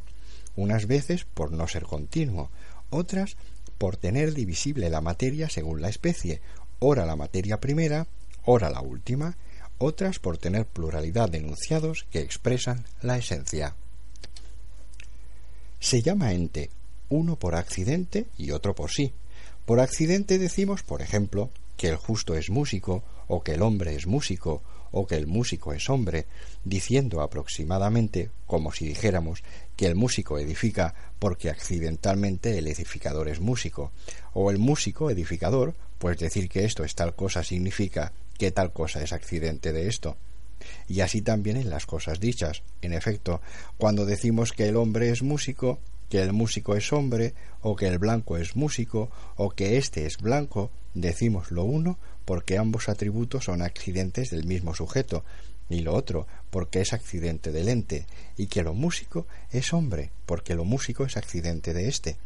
unas 0.55 0.87
veces 0.87 1.25
por 1.25 1.51
no 1.51 1.67
ser 1.67 1.83
continuo, 1.83 2.49
otras 2.89 3.35
por 3.77 3.97
tener 3.97 4.33
divisible 4.33 4.89
la 4.89 5.01
materia 5.01 5.49
según 5.49 5.81
la 5.81 5.89
especie, 5.89 6.39
ora 6.79 7.05
la 7.05 7.17
materia 7.17 7.59
primera, 7.59 8.07
ora 8.45 8.69
la 8.69 8.79
última, 8.79 9.35
otras 9.77 10.19
por 10.19 10.37
tener 10.37 10.65
pluralidad 10.65 11.29
de 11.29 11.39
enunciados 11.39 12.07
que 12.11 12.19
expresan 12.19 12.85
la 13.01 13.17
esencia. 13.17 13.75
Se 15.81 16.01
llama 16.01 16.31
ente 16.31 16.69
uno 17.09 17.37
por 17.37 17.55
accidente 17.55 18.27
y 18.37 18.51
otro 18.51 18.73
por 18.73 18.89
sí. 18.89 19.11
Por 19.65 19.79
accidente 19.79 20.37
decimos, 20.37 20.83
por 20.83 21.01
ejemplo, 21.01 21.49
que 21.77 21.89
el 21.89 21.95
justo 21.95 22.35
es 22.35 22.49
músico, 22.49 23.03
o 23.27 23.41
que 23.43 23.53
el 23.53 23.61
hombre 23.63 23.95
es 23.95 24.05
músico, 24.05 24.61
o 24.91 25.07
que 25.07 25.15
el 25.15 25.27
músico 25.27 25.73
es 25.73 25.89
hombre, 25.89 26.25
diciendo 26.63 27.21
aproximadamente, 27.21 28.29
como 28.45 28.71
si 28.71 28.87
dijéramos, 28.87 29.43
que 29.75 29.87
el 29.87 29.95
músico 29.95 30.37
edifica 30.37 30.93
porque 31.19 31.49
accidentalmente 31.49 32.57
el 32.57 32.67
edificador 32.67 33.27
es 33.27 33.39
músico, 33.39 33.91
o 34.33 34.51
el 34.51 34.59
músico 34.59 35.09
edificador, 35.09 35.73
pues 35.97 36.17
decir 36.19 36.47
que 36.47 36.63
esto 36.63 36.83
es 36.83 36.95
tal 36.95 37.15
cosa 37.15 37.43
significa 37.43 38.13
que 38.37 38.51
tal 38.51 38.71
cosa 38.71 39.01
es 39.01 39.13
accidente 39.13 39.73
de 39.73 39.87
esto. 39.87 40.15
Y 40.87 41.01
así 41.01 41.21
también 41.21 41.57
en 41.57 41.69
las 41.69 41.85
cosas 41.85 42.19
dichas. 42.19 42.63
En 42.81 42.93
efecto, 42.93 43.41
cuando 43.77 44.05
decimos 44.05 44.53
que 44.53 44.67
el 44.67 44.77
hombre 44.77 45.09
es 45.09 45.23
músico, 45.23 45.79
que 46.09 46.21
el 46.21 46.33
músico 46.33 46.75
es 46.75 46.91
hombre, 46.93 47.33
o 47.61 47.75
que 47.75 47.87
el 47.87 47.99
blanco 47.99 48.37
es 48.37 48.55
músico, 48.55 49.09
o 49.35 49.49
que 49.49 49.77
éste 49.77 50.05
es 50.05 50.17
blanco, 50.17 50.71
decimos 50.93 51.51
lo 51.51 51.63
uno 51.63 51.97
porque 52.25 52.57
ambos 52.57 52.89
atributos 52.89 53.45
son 53.45 53.61
accidentes 53.61 54.31
del 54.31 54.45
mismo 54.45 54.73
sujeto, 54.73 55.23
y 55.69 55.81
lo 55.81 55.93
otro 55.93 56.27
porque 56.49 56.81
es 56.81 56.93
accidente 56.93 57.51
del 57.51 57.69
ente, 57.69 58.05
y 58.37 58.47
que 58.47 58.63
lo 58.63 58.73
músico 58.73 59.27
es 59.51 59.73
hombre, 59.73 60.11
porque 60.25 60.55
lo 60.55 60.65
músico 60.65 61.05
es 61.05 61.17
accidente 61.17 61.73
de 61.73 61.87
éste. 61.87 62.17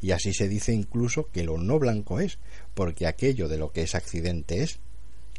Y 0.00 0.10
así 0.10 0.34
se 0.34 0.48
dice 0.48 0.72
incluso 0.72 1.28
que 1.32 1.44
lo 1.44 1.58
no 1.58 1.78
blanco 1.78 2.20
es, 2.20 2.38
porque 2.74 3.06
aquello 3.06 3.48
de 3.48 3.58
lo 3.58 3.72
que 3.72 3.82
es 3.82 3.94
accidente 3.94 4.62
es. 4.62 4.78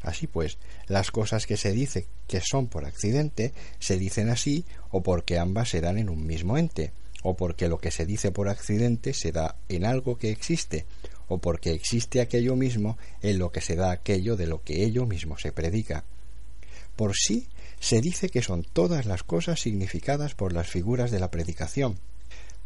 Así 0.02 0.28
pues, 0.28 0.58
las 0.88 1.12
cosas 1.12 1.46
que 1.46 1.58
se 1.58 1.72
dice 1.72 2.08
que 2.28 2.42
son 2.42 2.68
por 2.68 2.86
accidente 2.86 3.54
se 3.80 3.98
dicen 3.98 4.30
así 4.30 4.66
o 4.90 5.02
porque 5.02 5.40
ambas 5.40 5.70
se 5.70 5.80
en 5.80 6.10
un 6.10 6.26
mismo 6.26 6.58
ente, 6.58 6.92
o 7.28 7.36
porque 7.36 7.68
lo 7.68 7.78
que 7.78 7.92
se 7.92 8.06
dice 8.06 8.32
por 8.32 8.48
accidente 8.48 9.14
se 9.14 9.34
da 9.34 9.58
en 9.68 9.84
algo 9.84 10.18
que 10.18 10.32
existe, 10.32 10.86
o 11.28 11.40
porque 11.40 11.72
existe 11.74 12.22
aquello 12.22 12.56
mismo 12.56 12.98
en 13.22 13.38
lo 13.38 13.52
que 13.52 13.60
se 13.60 13.76
da 13.76 13.92
aquello 13.92 14.38
de 14.38 14.48
lo 14.48 14.64
que 14.64 14.86
ello 14.86 15.06
mismo 15.06 15.38
se 15.38 15.52
predica. 15.52 16.06
Por 16.96 17.18
sí 17.18 17.50
se 17.82 18.00
dice 18.00 18.30
que 18.30 18.42
son 18.42 18.64
todas 18.64 19.06
las 19.06 19.24
cosas 19.24 19.60
significadas 19.60 20.36
por 20.36 20.54
las 20.54 20.70
figuras 20.70 21.12
de 21.12 21.20
la 21.20 21.30
predicación, 21.30 22.00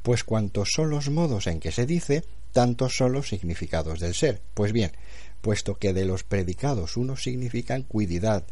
pues 0.03 0.23
cuantos 0.23 0.69
son 0.75 0.91
los 0.91 1.09
modos 1.09 1.47
en 1.47 1.59
que 1.59 1.71
se 1.71 1.87
dice, 1.87 2.23
tantos 2.51 2.93
son 2.95 3.13
los 3.13 3.29
significados 3.29 3.99
del 3.99 4.13
ser. 4.13 4.43
Pues 4.53 4.73
bien, 4.73 4.91
puesto 5.41 5.79
que 5.79 5.91
de 5.91 6.05
los 6.05 6.23
predicados 6.23 6.97
unos 6.97 7.23
significan 7.23 7.81
cuididad, 7.81 8.43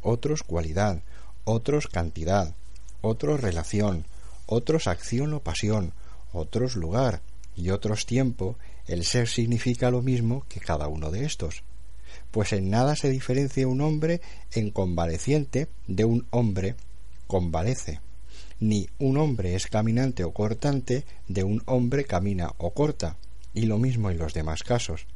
otros 0.00 0.42
cualidad, 0.44 1.02
otros 1.44 1.88
cantidad, 1.88 2.54
otros 3.02 3.42
relación, 3.42 4.06
otros 4.48 4.88
acción 4.88 5.34
o 5.34 5.40
pasión, 5.40 5.92
otros 6.32 6.74
lugar 6.74 7.20
y 7.54 7.70
otros 7.70 8.06
tiempo, 8.06 8.56
el 8.86 9.04
ser 9.04 9.28
significa 9.28 9.90
lo 9.90 10.02
mismo 10.02 10.44
que 10.48 10.58
cada 10.58 10.88
uno 10.88 11.10
de 11.10 11.24
estos. 11.24 11.62
Pues 12.30 12.52
en 12.52 12.70
nada 12.70 12.96
se 12.96 13.10
diferencia 13.10 13.68
un 13.68 13.80
hombre 13.80 14.20
en 14.52 14.70
convaleciente 14.70 15.68
de 15.86 16.04
un 16.04 16.26
hombre 16.30 16.74
convalece, 17.26 18.00
ni 18.58 18.88
un 18.98 19.18
hombre 19.18 19.54
es 19.54 19.66
caminante 19.66 20.24
o 20.24 20.32
cortante 20.32 21.04
de 21.28 21.44
un 21.44 21.62
hombre 21.66 22.04
camina 22.04 22.52
o 22.56 22.72
corta, 22.72 23.16
y 23.52 23.66
lo 23.66 23.78
mismo 23.78 24.10
en 24.10 24.18
los 24.18 24.32
demás 24.32 24.62
casos. 24.62 25.06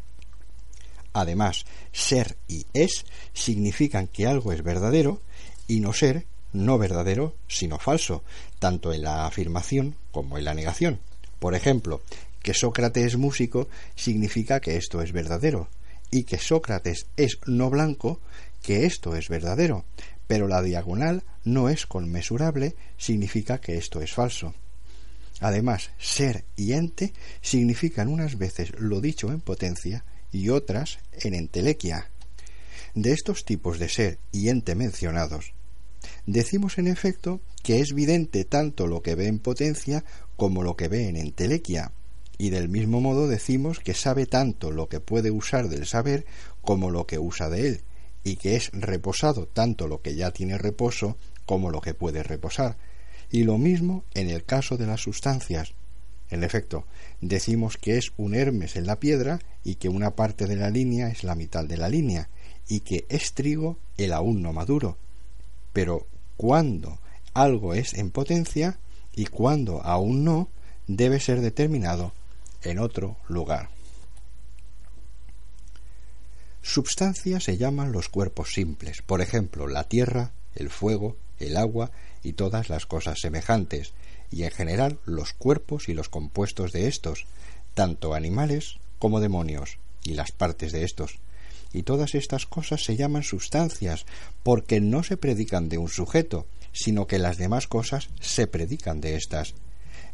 Además, 1.15 1.65
ser 1.93 2.37
y 2.49 2.67
es 2.73 3.05
significan 3.33 4.09
que 4.09 4.27
algo 4.27 4.53
es 4.53 4.63
verdadero 4.63 5.21
y 5.67 5.81
no 5.81 5.93
ser 5.93 6.27
no 6.53 6.79
verdadero, 6.79 7.35
sino 7.49 7.79
falso, 7.79 8.25
tanto 8.59 8.93
en 8.93 9.03
la 9.03 9.27
afirmación 9.27 9.97
como 10.11 10.39
en 10.39 10.45
la 10.45 10.55
negación. 10.55 11.01
Por 11.39 11.55
ejemplo, 11.55 12.03
que 12.43 12.55
Sócrates 12.55 13.05
es 13.05 13.17
músico 13.17 13.69
significa 13.95 14.61
que 14.61 14.77
esto 14.77 15.03
es 15.03 15.13
verdadero, 15.13 15.69
y 16.11 16.25
que 16.25 16.39
Sócrates 16.39 17.07
es 17.17 17.39
no 17.47 17.71
blanco, 17.71 18.21
que 18.63 18.87
esto 18.87 19.17
es 19.17 19.29
verdadero, 19.29 19.85
pero 20.27 20.47
la 20.47 20.63
diagonal 20.63 21.25
no 21.45 21.69
es 21.69 21.87
conmensurable, 21.87 22.77
significa 22.97 23.59
que 23.59 23.77
esto 23.77 24.01
es 24.01 24.13
falso. 24.13 24.55
Además, 25.41 25.91
ser 25.99 26.45
y 26.57 26.75
ente 26.75 27.13
significan 27.41 28.09
unas 28.09 28.39
veces 28.39 28.73
lo 28.79 29.01
dicho 29.01 29.33
en 29.33 29.41
potencia 29.41 30.05
y 30.31 30.51
otras 30.51 30.99
en 31.13 31.35
entelequia. 31.35 32.09
De 32.95 33.13
estos 33.13 33.45
tipos 33.45 33.79
de 33.79 33.89
ser 33.89 34.19
y 34.31 34.51
ente 34.51 34.75
mencionados, 34.75 35.55
Decimos 36.27 36.79
en 36.79 36.87
efecto 36.87 37.41
que 37.65 37.81
es 37.81 37.95
vidente 37.95 38.45
tanto 38.45 38.87
lo 38.87 39.03
que 39.03 39.17
ve 39.17 39.27
en 39.27 39.41
potencia 39.41 40.05
como 40.37 40.63
lo 40.63 40.77
que 40.77 40.87
ve 40.87 41.09
en 41.09 41.17
entelequia, 41.17 41.91
y 42.39 42.51
del 42.51 42.69
mismo 42.69 43.01
modo 43.01 43.27
decimos 43.27 43.81
que 43.81 43.95
sabe 43.95 44.27
tanto 44.27 44.71
lo 44.71 44.89
que 44.89 45.01
puede 45.01 45.33
usar 45.33 45.69
del 45.69 45.87
saber 45.87 46.25
como 46.61 46.91
lo 46.91 47.09
que 47.09 47.19
usa 47.19 47.49
de 47.51 47.67
él, 47.67 47.81
y 48.23 48.37
que 48.37 48.55
es 48.55 48.71
reposado 48.73 49.47
tanto 49.47 49.89
lo 49.89 50.01
que 50.01 50.15
ya 50.15 50.31
tiene 50.31 50.59
reposo 50.59 51.17
como 51.45 51.71
lo 51.71 51.81
que 51.81 51.93
puede 51.93 52.23
reposar, 52.23 52.77
y 53.33 53.43
lo 53.43 53.59
mismo 53.59 54.05
en 54.15 54.31
el 54.31 54.45
caso 54.45 54.77
de 54.77 54.87
las 54.87 55.01
sustancias. 55.01 55.75
En 56.31 56.45
efecto, 56.45 56.87
decimos 57.21 57.77
que 57.79 57.99
es 57.99 58.13
un 58.17 58.35
Hermes 58.35 58.77
en 58.77 58.87
la 58.87 59.01
piedra 59.01 59.41
y 59.65 59.75
que 59.75 59.89
una 59.89 60.15
parte 60.15 60.47
de 60.47 60.57
la 60.57 60.71
línea 60.71 61.09
es 61.09 61.25
la 61.25 61.35
mitad 61.35 61.65
de 61.65 61.77
la 61.77 61.89
línea, 61.89 62.29
y 62.69 62.81
que 62.81 63.07
es 63.09 63.33
trigo 63.35 63.77
el 63.97 64.13
aún 64.13 64.41
no 64.41 64.53
maduro, 64.53 64.97
pero 65.73 66.07
cuando 66.43 66.99
algo 67.35 67.73
es 67.73 67.95
en 67.95 68.11
potencia 68.11 68.77
y 69.15 69.27
cuando 69.27 69.81
aún 69.85 70.25
no, 70.25 70.49
debe 70.89 71.21
ser 71.21 71.41
determinado 71.41 72.13
en 72.65 72.81
otro 72.81 73.17
lugar. 73.29 73.69
Substancia 76.61 77.39
se 77.39 77.59
llaman 77.59 77.93
los 77.93 78.09
cuerpos 78.09 78.55
simples, 78.55 79.03
por 79.03 79.21
ejemplo, 79.21 79.69
la 79.69 79.85
tierra, 79.85 80.33
el 80.57 80.69
fuego, 80.69 81.17
el 81.39 81.57
agua 81.57 81.93
y 82.25 82.33
todas 82.33 82.69
las 82.69 82.87
cosas 82.87 83.21
semejantes, 83.21 83.93
y 84.33 84.43
en 84.43 84.51
general 84.51 84.99
los 85.05 85.35
cuerpos 85.35 85.89
y 85.89 85.95
los 85.95 86.09
compuestos 86.09 86.73
de 86.73 86.89
estos, 86.89 87.27
tanto 87.75 88.15
animales 88.15 88.79
como 88.99 89.21
demonios, 89.21 89.79
y 90.03 90.15
las 90.15 90.33
partes 90.33 90.73
de 90.73 90.83
estos, 90.83 91.21
y 91.73 91.83
todas 91.83 92.15
estas 92.15 92.47
cosas 92.47 92.85
se 92.85 92.97
llaman 92.97 93.23
sustancias, 93.23 94.07
porque 94.43 94.81
no 94.81 95.03
se 95.03 95.17
predican 95.17 95.69
de 95.69 95.79
un 95.79 95.89
sujeto, 95.89 96.47
sino 96.73 97.07
que 97.07 97.19
las 97.19 97.39
demás 97.39 97.67
cosas 97.67 98.09
se 98.21 98.47
predican 98.47 99.01
de 99.01 99.17
éstas. 99.17 99.55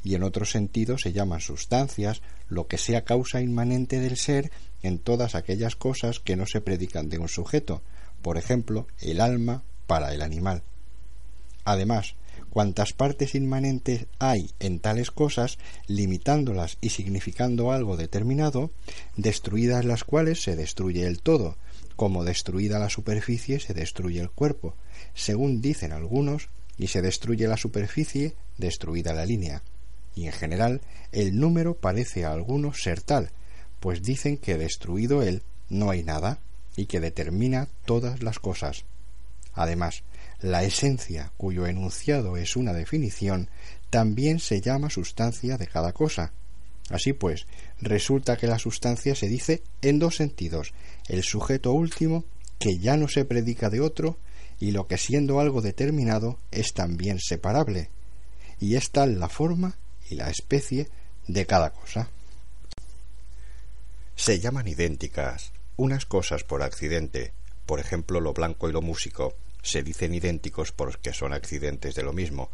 Y 0.05 0.15
en 0.15 0.23
otro 0.23 0.45
sentido 0.45 0.97
se 0.99 1.13
llaman 1.13 1.41
sustancias 1.41 2.23
lo 2.49 2.67
que 2.67 2.79
sea 2.79 3.05
causa 3.05 3.41
inmanente 3.41 3.99
del 3.99 4.17
ser 4.17 4.51
en 4.83 4.99
todas 4.99 5.35
aquellas 5.35 5.77
cosas 5.77 6.21
que 6.21 6.37
no 6.37 6.47
se 6.47 6.61
predican 6.61 7.09
de 7.09 7.19
un 7.19 7.29
sujeto, 7.29 7.83
por 8.23 8.37
ejemplo, 8.37 8.87
el 9.01 9.21
alma 9.21 9.63
para 9.87 10.15
el 10.15 10.23
animal. 10.23 10.63
Además, 11.65 12.15
cuantas 12.51 12.93
partes 12.93 13.35
inmanentes 13.35 14.07
hay 14.19 14.51
en 14.59 14.81
tales 14.81 15.11
cosas, 15.11 15.59
limitándolas 15.87 16.79
y 16.81 16.91
significando 16.91 17.73
algo 17.73 17.97
determinado, 17.97 18.71
destruidas 19.17 19.85
las 19.85 20.05
cuales 20.05 20.43
se 20.43 20.57
destruye 20.57 21.07
el 21.07 21.21
todo, 21.21 21.57
como 21.97 22.25
destruida 22.25 22.79
la 22.79 22.91
superficie 22.91 23.61
se 23.61 23.75
destruye 23.75 24.21
el 24.21 24.31
cuerpo, 24.31 24.75
según 25.15 25.61
dicen 25.61 25.93
algunos, 25.93 26.49
y 26.77 26.89
se 26.89 27.03
destruye 27.03 27.49
la 27.49 27.57
superficie, 27.57 28.35
destruida 28.57 29.13
la 29.13 29.27
línea. 29.27 29.63
Y 30.15 30.27
en 30.27 30.33
general, 30.33 30.81
el 31.13 31.39
número 31.39 31.75
parece 31.75 32.25
a 32.25 32.33
algunos 32.33 32.83
ser 32.83 33.03
tal, 33.03 33.31
pues 33.81 34.03
dicen 34.03 34.37
que 34.37 34.59
destruido 34.59 35.23
él 35.23 35.43
no 35.69 35.91
hay 35.91 36.03
nada, 36.03 36.41
y 36.79 36.87
que 36.87 37.01
determina 37.01 37.67
todas 37.85 38.23
las 38.23 38.39
cosas. 38.39 38.85
Además, 39.53 40.05
la 40.41 40.63
esencia, 40.63 41.33
cuyo 41.37 41.67
enunciado 41.67 42.37
es 42.37 42.57
una 42.57 42.73
definición, 42.73 43.49
también 43.91 44.39
se 44.39 44.61
llama 44.61 44.91
sustancia 44.91 45.57
de 45.57 45.67
cada 45.67 45.93
cosa. 45.93 46.33
Así 46.91 47.13
pues, 47.13 47.47
resulta 47.81 48.37
que 48.37 48.47
la 48.47 48.59
sustancia 48.59 49.15
se 49.15 49.29
dice 49.29 49.63
en 49.83 49.99
dos 49.99 50.17
sentidos, 50.17 50.73
el 51.09 51.23
sujeto 51.23 51.73
último, 51.73 52.25
que 52.59 52.79
ya 52.79 52.97
no 52.97 53.09
se 53.09 53.25
predica 53.25 53.71
de 53.71 53.81
otro, 53.81 54.19
y 54.61 54.73
lo 54.73 54.87
que 54.87 54.99
siendo 54.99 55.41
algo 55.41 55.61
determinado 55.61 56.39
es 56.51 56.73
también 56.73 57.21
separable, 57.21 57.91
y 58.61 58.77
es 58.77 58.91
tal 58.91 59.21
la 59.21 59.29
forma 59.29 59.77
y 60.09 60.17
la 60.17 60.31
especie 60.31 60.89
de 61.27 61.47
cada 61.47 61.71
cosa. 61.71 62.11
Se 64.17 64.41
llaman 64.41 64.67
idénticas 64.67 65.53
unas 65.77 66.07
cosas 66.07 66.43
por 66.43 66.63
accidente, 66.63 67.33
por 67.65 67.79
ejemplo 67.79 68.21
lo 68.21 68.33
blanco 68.33 68.69
y 68.69 68.73
lo 68.73 68.83
músico, 68.83 69.35
se 69.71 69.83
dicen 69.83 70.15
idénticos 70.15 70.73
porque 70.73 71.13
son 71.13 71.33
accidentes 71.33 71.95
de 71.95 72.03
lo 72.03 72.13
mismo, 72.13 72.51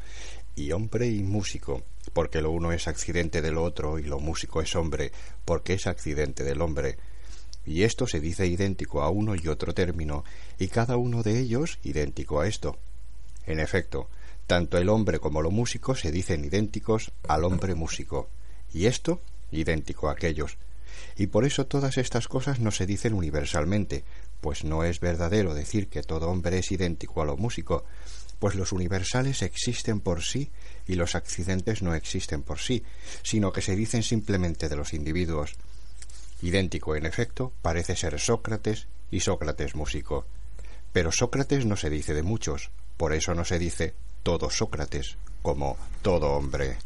y 0.57 0.73
hombre 0.73 1.09
y 1.09 1.23
músico, 1.23 1.83
porque 2.13 2.41
lo 2.41 2.51
uno 2.51 2.73
es 2.73 2.89
accidente 2.89 3.43
de 3.43 3.51
lo 3.51 3.63
otro 3.63 3.99
y 3.99 4.05
lo 4.05 4.21
músico 4.21 4.61
es 4.61 4.75
hombre, 4.77 5.13
porque 5.45 5.75
es 5.75 5.87
accidente 5.87 6.45
del 6.45 6.63
hombre. 6.63 6.97
Y 7.67 7.83
esto 7.83 8.07
se 8.07 8.21
dice 8.21 8.47
idéntico 8.47 9.03
a 9.03 9.11
uno 9.11 9.35
y 9.35 9.49
otro 9.49 9.75
término, 9.75 10.25
y 10.59 10.69
cada 10.69 10.97
uno 10.97 11.23
de 11.23 11.39
ellos 11.39 11.79
idéntico 11.83 12.41
a 12.41 12.47
esto. 12.47 12.79
En 13.47 13.59
efecto, 13.59 14.09
tanto 14.47 14.79
el 14.79 14.89
hombre 14.89 15.19
como 15.19 15.43
lo 15.43 15.51
músico 15.51 15.95
se 15.95 16.13
dicen 16.13 16.45
idénticos 16.45 17.13
al 17.27 17.45
hombre 17.45 17.75
músico, 17.75 18.29
y 18.73 18.87
esto 18.87 19.21
idéntico 19.51 20.09
a 20.09 20.13
aquellos. 20.13 20.59
Y 21.17 21.29
por 21.29 21.45
eso 21.45 21.67
todas 21.67 21.97
estas 21.97 22.29
cosas 22.29 22.61
no 22.61 22.71
se 22.71 22.87
dicen 22.87 23.15
universalmente, 23.15 24.05
pues 24.45 24.63
no 24.63 24.85
es 24.85 25.01
verdadero 25.01 25.55
decir 25.55 25.89
que 25.89 26.03
todo 26.03 26.29
hombre 26.29 26.59
es 26.59 26.71
idéntico 26.71 27.23
a 27.23 27.25
lo 27.25 27.39
músico, 27.39 27.87
pues 28.39 28.55
los 28.57 28.73
universales 28.73 29.41
existen 29.41 30.01
por 30.01 30.23
sí 30.23 30.51
y 30.87 30.97
los 30.97 31.15
accidentes 31.15 31.81
no 31.81 31.95
existen 31.95 32.43
por 32.43 32.59
sí, 32.59 32.85
sino 33.23 33.55
que 33.55 33.63
se 33.63 33.75
dicen 33.75 34.03
simplemente 34.03 34.69
de 34.69 34.77
los 34.77 34.93
individuos. 34.93 35.55
Idéntico, 36.43 36.95
en 36.95 37.07
efecto, 37.07 37.55
parece 37.63 37.97
ser 37.97 38.21
Sócrates 38.21 38.87
y 39.11 39.21
Sócrates 39.21 39.75
músico. 39.75 40.27
Pero 40.93 41.11
Sócrates 41.11 41.65
no 41.65 41.77
se 41.77 41.89
dice 41.89 42.13
de 42.13 42.23
muchos, 42.23 42.71
por 42.99 43.15
eso 43.15 43.35
no 43.35 43.47
se 43.47 43.59
dice 43.59 43.95
todo 44.23 44.51
Sócrates, 44.51 45.17
como 45.41 45.79
todo 46.03 46.33
hombre. 46.33 46.77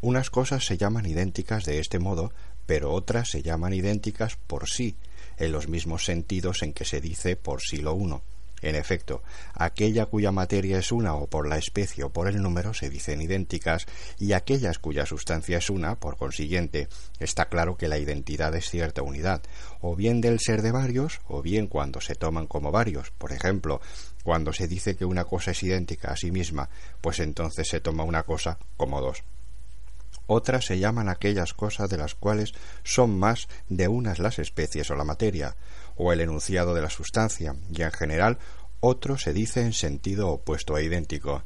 Unas 0.00 0.30
cosas 0.30 0.64
se 0.64 0.78
llaman 0.78 1.04
idénticas 1.04 1.66
de 1.66 1.80
este 1.80 1.98
modo, 1.98 2.32
pero 2.64 2.92
otras 2.92 3.28
se 3.28 3.42
llaman 3.42 3.74
idénticas 3.74 4.36
por 4.46 4.70
sí, 4.70 4.96
en 5.38 5.52
los 5.52 5.68
mismos 5.68 6.04
sentidos 6.04 6.62
en 6.62 6.72
que 6.72 6.84
se 6.84 7.00
dice 7.00 7.36
por 7.36 7.60
sí 7.62 7.78
lo 7.78 7.94
uno. 7.94 8.22
En 8.60 8.74
efecto, 8.74 9.22
aquella 9.54 10.06
cuya 10.06 10.32
materia 10.32 10.78
es 10.78 10.90
una 10.90 11.14
o 11.14 11.28
por 11.28 11.48
la 11.48 11.58
especie 11.58 12.02
o 12.04 12.10
por 12.10 12.28
el 12.28 12.42
número 12.42 12.74
se 12.74 12.90
dicen 12.90 13.20
idénticas 13.20 13.86
y 14.18 14.32
aquellas 14.32 14.78
cuya 14.78 15.06
sustancia 15.06 15.58
es 15.58 15.70
una, 15.70 15.94
por 15.94 16.16
consiguiente, 16.16 16.88
está 17.20 17.48
claro 17.48 17.76
que 17.76 17.88
la 17.88 17.98
identidad 17.98 18.54
es 18.56 18.68
cierta 18.68 19.02
unidad, 19.02 19.42
o 19.80 19.94
bien 19.94 20.20
del 20.20 20.40
ser 20.40 20.62
de 20.62 20.72
varios, 20.72 21.20
o 21.28 21.40
bien 21.40 21.68
cuando 21.68 22.00
se 22.00 22.16
toman 22.16 22.46
como 22.46 22.72
varios. 22.72 23.12
Por 23.12 23.32
ejemplo, 23.32 23.80
cuando 24.24 24.52
se 24.52 24.66
dice 24.66 24.96
que 24.96 25.04
una 25.04 25.24
cosa 25.24 25.52
es 25.52 25.62
idéntica 25.62 26.08
a 26.08 26.16
sí 26.16 26.32
misma, 26.32 26.68
pues 27.00 27.20
entonces 27.20 27.68
se 27.68 27.80
toma 27.80 28.02
una 28.02 28.24
cosa 28.24 28.58
como 28.76 29.00
dos. 29.00 29.22
Otras 30.30 30.66
se 30.66 30.78
llaman 30.78 31.08
aquellas 31.08 31.54
cosas 31.54 31.88
de 31.88 31.96
las 31.96 32.14
cuales 32.14 32.52
son 32.84 33.18
más 33.18 33.48
de 33.70 33.88
unas 33.88 34.18
las 34.18 34.38
especies 34.38 34.90
o 34.90 34.94
la 34.94 35.02
materia, 35.02 35.56
o 35.96 36.12
el 36.12 36.20
enunciado 36.20 36.74
de 36.74 36.82
la 36.82 36.90
sustancia, 36.90 37.56
y 37.72 37.80
en 37.80 37.90
general 37.92 38.38
otro 38.80 39.16
se 39.16 39.32
dice 39.32 39.62
en 39.62 39.72
sentido 39.72 40.28
opuesto 40.28 40.76
e 40.76 40.84
idéntico. 40.84 41.44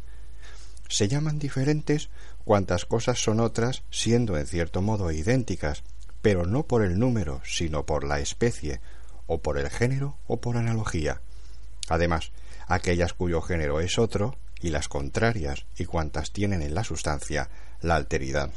Se 0.88 1.06
llaman 1.06 1.38
diferentes 1.38 2.10
cuantas 2.44 2.84
cosas 2.84 3.22
son 3.22 3.38
otras, 3.38 3.84
siendo 3.92 4.36
en 4.36 4.48
cierto 4.48 4.82
modo 4.82 5.12
idénticas, 5.12 5.84
pero 6.20 6.44
no 6.44 6.64
por 6.64 6.82
el 6.82 6.98
número, 6.98 7.40
sino 7.44 7.86
por 7.86 8.02
la 8.02 8.18
especie, 8.18 8.80
o 9.28 9.40
por 9.42 9.58
el 9.58 9.70
género, 9.70 10.18
o 10.26 10.40
por 10.40 10.56
analogía. 10.56 11.20
Además, 11.88 12.32
aquellas 12.66 13.12
cuyo 13.12 13.42
género 13.42 13.78
es 13.78 13.96
otro, 13.96 14.36
y 14.60 14.70
las 14.70 14.88
contrarias, 14.88 15.66
y 15.78 15.84
cuantas 15.84 16.32
tienen 16.32 16.62
en 16.62 16.74
la 16.74 16.82
sustancia 16.82 17.48
la 17.80 17.94
alteridad 17.94 18.50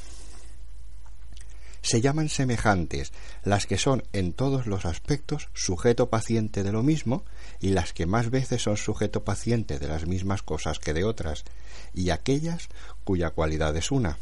se 1.85 2.01
llaman 2.01 2.29
semejantes, 2.29 3.13
las 3.43 3.67
que 3.67 3.77
son 3.77 4.03
en 4.11 4.33
todos 4.33 4.65
los 4.65 4.85
aspectos 4.85 5.49
sujeto 5.53 6.09
paciente 6.09 6.63
de 6.63 6.71
lo 6.71 6.81
mismo 6.81 7.23
y 7.59 7.69
las 7.69 7.93
que 7.93 8.07
más 8.07 8.31
veces 8.31 8.63
son 8.63 8.75
sujeto 8.75 9.23
paciente 9.23 9.77
de 9.77 9.87
las 9.87 10.07
mismas 10.07 10.41
cosas 10.41 10.79
que 10.79 10.93
de 10.93 11.03
otras, 11.03 11.43
y 11.93 12.09
aquellas 12.09 12.69
cuya 13.03 13.29
cualidad 13.29 13.77
es 13.77 13.91
una, 13.91 14.17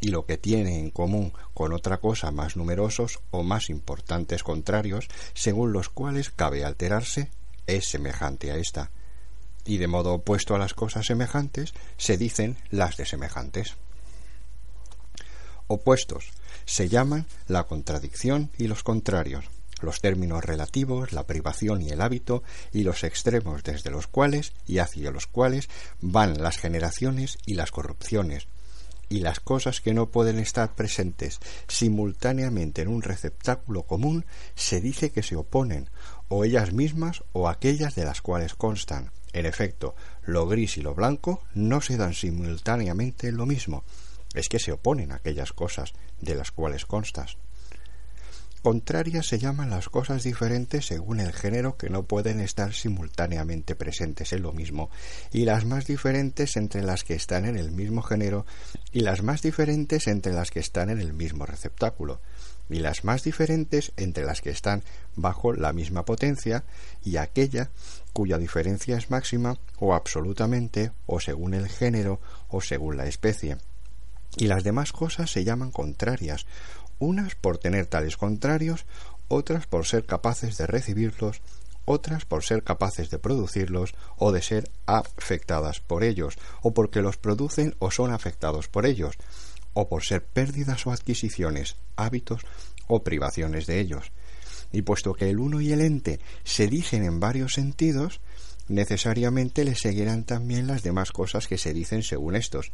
y 0.00 0.08
lo 0.08 0.26
que 0.26 0.38
tiene 0.38 0.80
en 0.80 0.90
común 0.90 1.32
con 1.54 1.72
otra 1.72 1.98
cosa 1.98 2.32
más 2.32 2.56
numerosos 2.56 3.20
o 3.30 3.44
más 3.44 3.70
importantes 3.70 4.42
contrarios, 4.42 5.06
según 5.34 5.72
los 5.72 5.90
cuales 5.90 6.30
cabe 6.30 6.64
alterarse, 6.64 7.30
es 7.68 7.86
semejante 7.86 8.50
a 8.50 8.56
esta. 8.56 8.90
Y 9.64 9.78
de 9.78 9.86
modo 9.86 10.14
opuesto 10.14 10.56
a 10.56 10.58
las 10.58 10.74
cosas 10.74 11.06
semejantes, 11.06 11.74
se 11.96 12.18
dicen 12.18 12.56
las 12.70 12.96
de 12.96 13.06
semejantes. 13.06 13.76
Opuestos 15.68 16.32
se 16.66 16.88
llaman 16.88 17.26
la 17.46 17.64
contradicción 17.64 18.50
y 18.58 18.66
los 18.66 18.82
contrarios, 18.82 19.44
los 19.80 20.00
términos 20.00 20.44
relativos, 20.44 21.12
la 21.12 21.26
privación 21.26 21.82
y 21.82 21.90
el 21.90 22.00
hábito, 22.00 22.42
y 22.72 22.82
los 22.82 23.04
extremos 23.04 23.62
desde 23.62 23.90
los 23.90 24.06
cuales 24.06 24.52
y 24.66 24.78
hacia 24.78 25.10
los 25.10 25.26
cuales 25.26 25.68
van 26.00 26.42
las 26.42 26.58
generaciones 26.58 27.38
y 27.46 27.54
las 27.54 27.70
corrupciones, 27.70 28.48
y 29.08 29.20
las 29.20 29.40
cosas 29.40 29.80
que 29.80 29.94
no 29.94 30.06
pueden 30.06 30.38
estar 30.38 30.74
presentes 30.74 31.38
simultáneamente 31.68 32.82
en 32.82 32.88
un 32.88 33.02
receptáculo 33.02 33.82
común 33.82 34.24
se 34.54 34.80
dice 34.80 35.10
que 35.10 35.22
se 35.22 35.36
oponen, 35.36 35.90
o 36.28 36.44
ellas 36.44 36.72
mismas 36.72 37.22
o 37.32 37.48
aquellas 37.48 37.94
de 37.94 38.04
las 38.04 38.22
cuales 38.22 38.54
constan. 38.54 39.10
En 39.32 39.46
efecto, 39.46 39.94
lo 40.24 40.46
gris 40.46 40.78
y 40.78 40.82
lo 40.82 40.94
blanco 40.94 41.42
no 41.54 41.80
se 41.80 41.96
dan 41.96 42.14
simultáneamente 42.14 43.28
en 43.28 43.36
lo 43.36 43.46
mismo, 43.46 43.84
es 44.34 44.48
que 44.48 44.58
se 44.58 44.72
oponen 44.72 45.12
a 45.12 45.16
aquellas 45.16 45.52
cosas 45.52 45.92
de 46.20 46.34
las 46.34 46.50
cuales 46.50 46.84
constas. 46.84 47.38
Contrarias 48.64 49.26
se 49.26 49.38
llaman 49.38 49.68
las 49.68 49.90
cosas 49.90 50.22
diferentes 50.22 50.86
según 50.86 51.20
el 51.20 51.34
género 51.34 51.76
que 51.76 51.90
no 51.90 52.04
pueden 52.04 52.40
estar 52.40 52.72
simultáneamente 52.72 53.74
presentes 53.74 54.32
en 54.32 54.40
lo 54.40 54.54
mismo, 54.54 54.88
y 55.30 55.44
las 55.44 55.66
más 55.66 55.84
diferentes 55.84 56.56
entre 56.56 56.82
las 56.82 57.04
que 57.04 57.12
están 57.12 57.44
en 57.44 57.58
el 57.58 57.72
mismo 57.72 58.00
género, 58.00 58.46
y 58.90 59.00
las 59.00 59.22
más 59.22 59.42
diferentes 59.42 60.06
entre 60.06 60.32
las 60.32 60.50
que 60.50 60.60
están 60.60 60.88
en 60.88 60.98
el 60.98 61.12
mismo 61.12 61.44
receptáculo, 61.44 62.22
y 62.70 62.76
las 62.76 63.04
más 63.04 63.22
diferentes 63.22 63.92
entre 63.98 64.24
las 64.24 64.40
que 64.40 64.48
están 64.48 64.82
bajo 65.14 65.52
la 65.52 65.74
misma 65.74 66.06
potencia, 66.06 66.64
y 67.04 67.18
aquella 67.18 67.68
cuya 68.14 68.38
diferencia 68.38 68.96
es 68.96 69.10
máxima 69.10 69.58
o 69.78 69.92
absolutamente, 69.92 70.90
o 71.04 71.20
según 71.20 71.52
el 71.52 71.68
género, 71.68 72.18
o 72.48 72.62
según 72.62 72.96
la 72.96 73.04
especie 73.04 73.58
y 74.36 74.46
las 74.46 74.64
demás 74.64 74.92
cosas 74.92 75.30
se 75.30 75.44
llaman 75.44 75.70
contrarias, 75.70 76.46
unas 76.98 77.34
por 77.34 77.58
tener 77.58 77.86
tales 77.86 78.16
contrarios, 78.16 78.86
otras 79.28 79.66
por 79.66 79.86
ser 79.86 80.04
capaces 80.04 80.56
de 80.56 80.66
recibirlos, 80.66 81.40
otras 81.84 82.24
por 82.24 82.44
ser 82.44 82.62
capaces 82.62 83.10
de 83.10 83.18
producirlos 83.18 83.94
o 84.16 84.32
de 84.32 84.42
ser 84.42 84.70
afectadas 84.86 85.80
por 85.80 86.04
ellos, 86.04 86.36
o 86.62 86.72
porque 86.72 87.02
los 87.02 87.16
producen 87.16 87.74
o 87.78 87.90
son 87.90 88.12
afectados 88.12 88.68
por 88.68 88.86
ellos, 88.86 89.16
o 89.74 89.88
por 89.88 90.04
ser 90.04 90.24
pérdidas 90.24 90.86
o 90.86 90.92
adquisiciones, 90.92 91.76
hábitos 91.96 92.42
o 92.86 93.02
privaciones 93.02 93.66
de 93.66 93.80
ellos. 93.80 94.12
Y 94.72 94.82
puesto 94.82 95.14
que 95.14 95.30
el 95.30 95.38
uno 95.38 95.60
y 95.60 95.72
el 95.72 95.80
ente 95.80 96.20
se 96.42 96.68
dicen 96.68 97.04
en 97.04 97.20
varios 97.20 97.54
sentidos, 97.54 98.20
necesariamente 98.68 99.64
le 99.64 99.74
seguirán 99.74 100.24
también 100.24 100.66
las 100.66 100.82
demás 100.82 101.12
cosas 101.12 101.46
que 101.46 101.58
se 101.58 101.74
dicen 101.74 102.02
según 102.02 102.34
estos, 102.34 102.72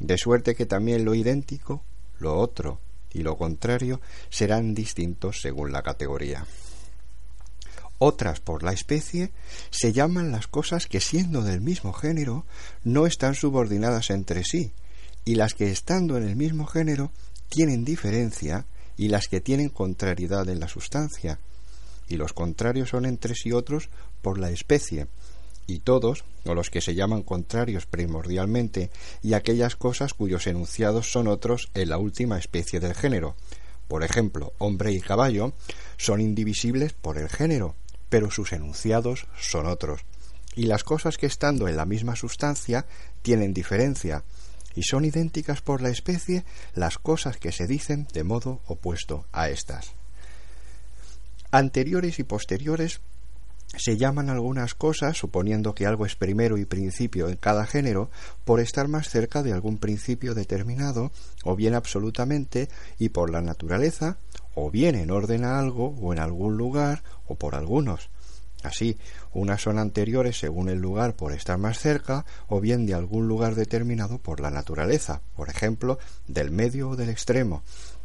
de 0.00 0.18
suerte 0.18 0.54
que 0.54 0.66
también 0.66 1.04
lo 1.04 1.14
idéntico, 1.14 1.82
lo 2.18 2.36
otro 2.38 2.80
y 3.12 3.22
lo 3.22 3.36
contrario 3.36 4.00
serán 4.28 4.74
distintos 4.74 5.40
según 5.40 5.72
la 5.72 5.82
categoría. 5.82 6.46
Otras 7.98 8.40
por 8.40 8.62
la 8.62 8.72
especie 8.72 9.30
se 9.70 9.92
llaman 9.92 10.32
las 10.32 10.48
cosas 10.48 10.86
que 10.86 11.00
siendo 11.00 11.42
del 11.42 11.60
mismo 11.60 11.92
género 11.92 12.44
no 12.82 13.06
están 13.06 13.34
subordinadas 13.34 14.10
entre 14.10 14.42
sí, 14.44 14.72
y 15.24 15.36
las 15.36 15.54
que 15.54 15.70
estando 15.70 16.16
en 16.16 16.24
el 16.24 16.36
mismo 16.36 16.66
género 16.66 17.12
tienen 17.48 17.84
diferencia 17.84 18.66
y 18.96 19.08
las 19.08 19.28
que 19.28 19.40
tienen 19.40 19.68
contrariedad 19.68 20.48
en 20.48 20.60
la 20.60 20.68
sustancia, 20.68 21.38
y 22.08 22.16
los 22.16 22.32
contrarios 22.32 22.90
son 22.90 23.06
entre 23.06 23.34
sí 23.34 23.52
otros 23.52 23.88
por 24.22 24.38
la 24.38 24.50
especie, 24.50 25.06
y 25.66 25.80
todos, 25.80 26.24
o 26.44 26.54
los 26.54 26.70
que 26.70 26.80
se 26.80 26.94
llaman 26.94 27.22
contrarios 27.22 27.86
primordialmente, 27.86 28.90
y 29.22 29.34
aquellas 29.34 29.76
cosas 29.76 30.14
cuyos 30.14 30.46
enunciados 30.46 31.10
son 31.10 31.28
otros 31.28 31.70
en 31.74 31.88
la 31.88 31.98
última 31.98 32.38
especie 32.38 32.80
del 32.80 32.94
género. 32.94 33.34
Por 33.88 34.02
ejemplo, 34.02 34.52
hombre 34.58 34.92
y 34.92 35.00
caballo 35.00 35.52
son 35.96 36.20
indivisibles 36.20 36.92
por 36.92 37.18
el 37.18 37.28
género, 37.28 37.74
pero 38.08 38.30
sus 38.30 38.52
enunciados 38.52 39.26
son 39.38 39.66
otros. 39.66 40.02
Y 40.54 40.66
las 40.66 40.84
cosas 40.84 41.18
que 41.18 41.26
estando 41.26 41.68
en 41.68 41.76
la 41.76 41.84
misma 41.84 42.16
sustancia 42.16 42.86
tienen 43.22 43.54
diferencia, 43.54 44.24
y 44.76 44.82
son 44.82 45.04
idénticas 45.04 45.60
por 45.60 45.82
la 45.82 45.88
especie 45.88 46.44
las 46.74 46.98
cosas 46.98 47.36
que 47.36 47.52
se 47.52 47.66
dicen 47.66 48.06
de 48.12 48.24
modo 48.24 48.60
opuesto 48.66 49.26
a 49.32 49.48
estas. 49.48 49.92
Anteriores 51.50 52.18
y 52.18 52.24
posteriores 52.24 53.00
se 53.76 53.96
llaman 53.96 54.30
algunas 54.30 54.74
cosas, 54.74 55.16
suponiendo 55.16 55.74
que 55.74 55.86
algo 55.86 56.06
es 56.06 56.16
primero 56.16 56.58
y 56.58 56.64
principio 56.64 57.28
en 57.28 57.36
cada 57.36 57.66
género, 57.66 58.10
por 58.44 58.60
estar 58.60 58.88
más 58.88 59.08
cerca 59.08 59.42
de 59.42 59.52
algún 59.52 59.78
principio 59.78 60.34
determinado, 60.34 61.12
o 61.44 61.56
bien 61.56 61.74
absolutamente 61.74 62.68
y 62.98 63.10
por 63.10 63.30
la 63.30 63.40
naturaleza, 63.40 64.18
o 64.54 64.70
bien 64.70 64.94
en 64.94 65.10
orden 65.10 65.44
a 65.44 65.58
algo 65.58 65.96
o 66.00 66.12
en 66.12 66.18
algún 66.18 66.56
lugar 66.56 67.02
o 67.26 67.34
por 67.34 67.54
algunos. 67.54 68.10
Así, 68.62 68.96
unas 69.34 69.60
son 69.60 69.78
anteriores 69.78 70.38
según 70.38 70.70
el 70.70 70.78
lugar 70.78 71.14
por 71.14 71.32
estar 71.32 71.58
más 71.58 71.78
cerca, 71.78 72.24
o 72.48 72.60
bien 72.60 72.86
de 72.86 72.94
algún 72.94 73.28
lugar 73.28 73.54
determinado 73.54 74.18
por 74.18 74.40
la 74.40 74.50
naturaleza, 74.50 75.20
por 75.36 75.50
ejemplo, 75.50 75.98
del 76.28 76.50
medio 76.50 76.90
o 76.90 76.96
del 76.96 77.10
extremo, 77.10 77.62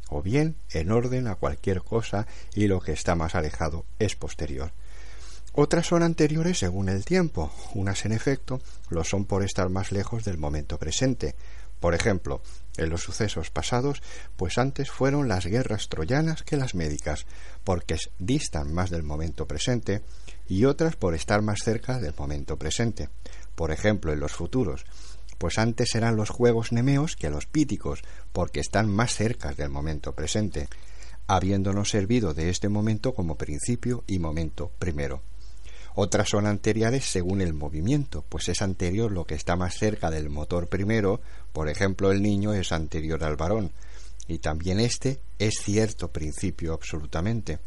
o 0.10 0.22
bien 0.22 0.56
en 0.72 0.92
orden 0.92 1.28
a 1.28 1.36
cualquier 1.36 1.82
cosa 1.82 2.28
y 2.54 2.68
lo 2.68 2.82
que 2.82 2.92
está 2.92 3.16
más 3.16 3.36
alejado 3.36 3.86
es 4.00 4.16
posterior. 4.18 4.72
Otras 5.62 5.88
son 5.88 6.04
anteriores 6.04 6.58
según 6.58 6.88
el 6.88 7.04
tiempo, 7.04 7.52
unas 7.74 8.06
en 8.06 8.14
efecto 8.14 8.62
lo 8.90 9.04
son 9.04 9.26
por 9.26 9.44
estar 9.44 9.68
más 9.68 9.92
lejos 9.92 10.24
del 10.24 10.38
momento 10.38 10.78
presente. 10.78 11.36
Por 11.82 11.94
ejemplo, 11.94 12.42
en 12.78 12.90
los 12.90 13.02
sucesos 13.02 13.50
pasados, 13.50 14.02
pues 14.38 14.58
antes 14.58 14.90
fueron 14.90 15.28
las 15.28 15.48
guerras 15.48 15.90
troyanas 15.90 16.44
que 16.44 16.56
las 16.56 16.76
médicas, 16.76 17.26
porque 17.66 17.98
distan 18.20 18.74
más 18.74 18.90
del 18.90 19.04
momento 19.04 19.50
presente, 19.50 20.02
y 20.48 20.64
otras 20.64 20.96
por 20.96 21.14
estar 21.14 21.42
más 21.42 21.60
cerca 21.62 22.00
del 22.00 22.14
momento 22.18 22.56
presente. 22.56 23.10
Por 23.56 23.72
ejemplo, 23.74 24.14
en 24.14 24.22
los 24.22 24.32
futuros, 24.32 24.86
pues 25.40 25.58
antes 25.58 25.94
eran 25.94 26.16
los 26.16 26.30
juegos 26.30 26.72
nemeos 26.72 27.18
que 27.18 27.30
los 27.30 27.48
píticos, 27.48 28.02
porque 28.32 28.62
están 28.62 28.90
más 28.90 29.14
cerca 29.14 29.54
del 29.54 29.70
momento 29.70 30.14
presente, 30.14 30.70
habiéndonos 31.28 31.90
servido 31.90 32.34
de 32.34 32.50
este 32.50 32.70
momento 32.70 33.14
como 33.14 33.36
principio 33.36 34.06
y 34.08 34.20
momento 34.20 34.72
primero. 34.80 35.22
Otras 36.02 36.30
son 36.30 36.48
anteriores 36.48 37.04
según 37.04 37.42
el 37.42 37.54
movimiento, 37.54 38.24
pues 38.30 38.48
es 38.48 38.62
anterior 38.62 39.12
lo 39.12 39.26
que 39.26 39.36
está 39.36 39.58
más 39.58 39.78
cerca 39.78 40.10
del 40.10 40.30
motor 40.30 40.70
primero, 40.70 41.20
por 41.52 41.68
ejemplo 41.68 42.14
el 42.14 42.22
niño 42.22 42.54
es 42.54 42.72
anterior 42.72 43.22
al 43.26 43.36
varón, 43.36 43.74
y 44.26 44.38
también 44.38 44.80
este 44.80 45.20
es 45.40 45.56
cierto 45.62 46.08
principio 46.08 46.72
absolutamente. 46.72 47.60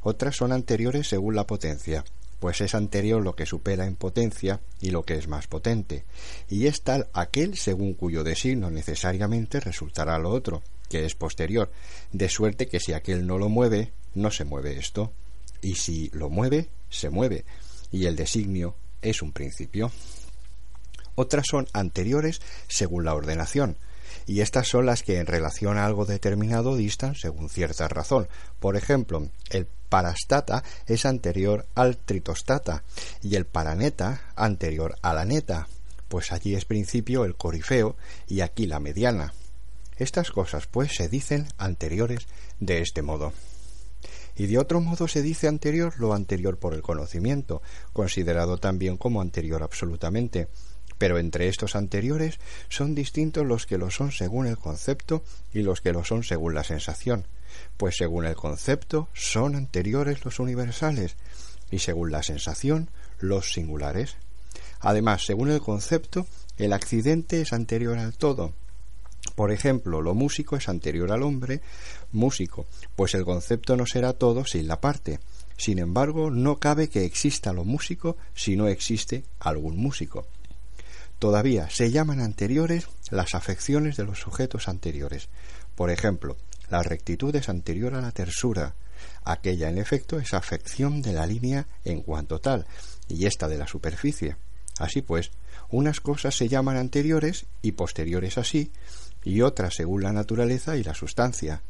Otras 0.00 0.36
son 0.36 0.52
anteriores 0.52 1.08
según 1.08 1.36
la 1.36 1.46
potencia, 1.46 2.02
pues 2.38 2.62
es 2.62 2.74
anterior 2.74 3.22
lo 3.22 3.36
que 3.36 3.44
supera 3.44 3.84
en 3.84 3.94
potencia 3.94 4.60
y 4.80 4.88
lo 4.88 5.02
que 5.02 5.16
es 5.16 5.28
más 5.28 5.46
potente, 5.46 6.04
y 6.48 6.66
es 6.66 6.80
tal 6.80 7.08
aquel 7.12 7.58
según 7.58 7.92
cuyo 7.92 8.24
designo 8.24 8.70
necesariamente 8.70 9.60
resultará 9.60 10.18
lo 10.18 10.30
otro, 10.30 10.62
que 10.88 11.04
es 11.04 11.14
posterior, 11.14 11.70
de 12.10 12.30
suerte 12.30 12.68
que 12.68 12.80
si 12.80 12.94
aquel 12.94 13.26
no 13.26 13.36
lo 13.36 13.50
mueve, 13.50 13.92
no 14.14 14.30
se 14.30 14.46
mueve 14.46 14.78
esto. 14.78 15.12
Y 15.62 15.74
si 15.74 16.08
lo 16.14 16.30
mueve, 16.30 16.70
se 16.90 17.08
mueve, 17.10 17.44
y 17.90 18.06
el 18.06 18.16
designio 18.16 18.76
es 19.02 19.22
un 19.22 19.32
principio. 19.32 19.90
Otras 21.14 21.46
son 21.50 21.68
anteriores 21.72 22.40
según 22.68 23.04
la 23.04 23.14
ordenación, 23.14 23.78
y 24.26 24.40
estas 24.40 24.68
son 24.68 24.86
las 24.86 25.02
que 25.02 25.18
en 25.18 25.26
relación 25.26 25.78
a 25.78 25.86
algo 25.86 26.04
determinado 26.04 26.76
distan 26.76 27.14
según 27.14 27.48
cierta 27.48 27.88
razón. 27.88 28.28
Por 28.58 28.76
ejemplo, 28.76 29.28
el 29.50 29.66
parastata 29.88 30.62
es 30.86 31.04
anterior 31.04 31.66
al 31.74 31.96
tritostata 31.96 32.84
y 33.22 33.36
el 33.36 33.44
paraneta 33.44 34.22
anterior 34.36 34.96
a 35.02 35.14
la 35.14 35.24
neta, 35.24 35.68
pues 36.08 36.32
allí 36.32 36.54
es 36.54 36.64
principio 36.64 37.24
el 37.24 37.36
corifeo 37.36 37.96
y 38.28 38.40
aquí 38.40 38.66
la 38.66 38.80
mediana. 38.80 39.34
Estas 39.96 40.30
cosas 40.30 40.66
pues 40.66 40.94
se 40.94 41.08
dicen 41.08 41.48
anteriores 41.58 42.26
de 42.60 42.80
este 42.80 43.02
modo 43.02 43.32
y 44.40 44.46
de 44.46 44.56
otro 44.56 44.80
modo 44.80 45.06
se 45.06 45.20
dice 45.20 45.48
anterior 45.48 45.92
lo 45.98 46.14
anterior 46.14 46.56
por 46.56 46.72
el 46.72 46.80
conocimiento, 46.80 47.60
considerado 47.92 48.56
también 48.56 48.96
como 48.96 49.20
anterior 49.20 49.62
absolutamente. 49.62 50.48
Pero 50.96 51.18
entre 51.18 51.48
estos 51.48 51.76
anteriores 51.76 52.40
son 52.70 52.94
distintos 52.94 53.44
los 53.44 53.66
que 53.66 53.76
lo 53.76 53.90
son 53.90 54.12
según 54.12 54.46
el 54.46 54.56
concepto 54.56 55.22
y 55.52 55.60
los 55.60 55.82
que 55.82 55.92
lo 55.92 56.06
son 56.06 56.24
según 56.24 56.54
la 56.54 56.64
sensación, 56.64 57.26
pues 57.76 57.98
según 57.98 58.24
el 58.24 58.34
concepto 58.34 59.08
son 59.12 59.56
anteriores 59.56 60.24
los 60.24 60.38
universales 60.40 61.16
y 61.70 61.80
según 61.80 62.10
la 62.10 62.22
sensación 62.22 62.88
los 63.18 63.52
singulares. 63.52 64.16
Además, 64.80 65.26
según 65.26 65.50
el 65.50 65.60
concepto, 65.60 66.26
el 66.56 66.72
accidente 66.72 67.42
es 67.42 67.52
anterior 67.52 67.98
al 67.98 68.16
todo, 68.16 68.54
por 69.34 69.52
ejemplo, 69.52 70.02
lo 70.02 70.14
músico 70.14 70.56
es 70.56 70.68
anterior 70.68 71.12
al 71.12 71.22
hombre 71.22 71.60
músico, 72.12 72.66
pues 72.96 73.14
el 73.14 73.24
concepto 73.24 73.76
no 73.76 73.86
será 73.86 74.12
todo 74.12 74.44
sin 74.44 74.68
la 74.68 74.80
parte. 74.80 75.20
Sin 75.56 75.78
embargo, 75.78 76.30
no 76.30 76.58
cabe 76.58 76.88
que 76.88 77.04
exista 77.04 77.52
lo 77.52 77.64
músico 77.64 78.16
si 78.34 78.56
no 78.56 78.68
existe 78.68 79.24
algún 79.38 79.76
músico. 79.76 80.26
Todavía 81.18 81.68
se 81.68 81.90
llaman 81.90 82.20
anteriores 82.20 82.88
las 83.10 83.34
afecciones 83.34 83.96
de 83.98 84.04
los 84.04 84.18
sujetos 84.18 84.68
anteriores. 84.68 85.28
Por 85.74 85.90
ejemplo, 85.90 86.36
la 86.70 86.82
rectitud 86.82 87.34
es 87.36 87.48
anterior 87.50 87.94
a 87.94 88.00
la 88.00 88.10
tersura. 88.12 88.74
Aquella, 89.24 89.68
en 89.68 89.76
efecto, 89.76 90.18
es 90.18 90.32
afección 90.32 91.02
de 91.02 91.12
la 91.12 91.26
línea 91.26 91.66
en 91.84 92.00
cuanto 92.00 92.38
tal, 92.38 92.66
y 93.08 93.26
esta 93.26 93.48
de 93.48 93.58
la 93.58 93.66
superficie. 93.66 94.36
Así 94.78 95.02
pues, 95.02 95.30
unas 95.68 96.00
cosas 96.00 96.34
se 96.34 96.48
llaman 96.48 96.78
anteriores 96.78 97.44
y 97.60 97.72
posteriores 97.72 98.38
así, 98.38 98.72
y 99.22 99.42
otras 99.42 99.74
según 99.74 100.02
la 100.02 100.12
naturaleza 100.12 100.78
y 100.78 100.84
la 100.84 100.94
sustancia. 100.94 101.62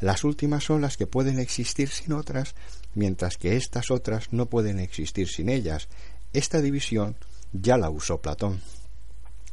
Las 0.00 0.24
últimas 0.24 0.64
son 0.64 0.82
las 0.82 0.96
que 0.96 1.06
pueden 1.06 1.38
existir 1.38 1.88
sin 1.88 2.12
otras, 2.12 2.54
mientras 2.94 3.36
que 3.38 3.56
estas 3.56 3.90
otras 3.90 4.32
no 4.32 4.46
pueden 4.46 4.78
existir 4.78 5.28
sin 5.28 5.48
ellas. 5.48 5.88
Esta 6.32 6.60
división 6.60 7.16
ya 7.52 7.78
la 7.78 7.90
usó 7.90 8.20
Platón. 8.20 8.60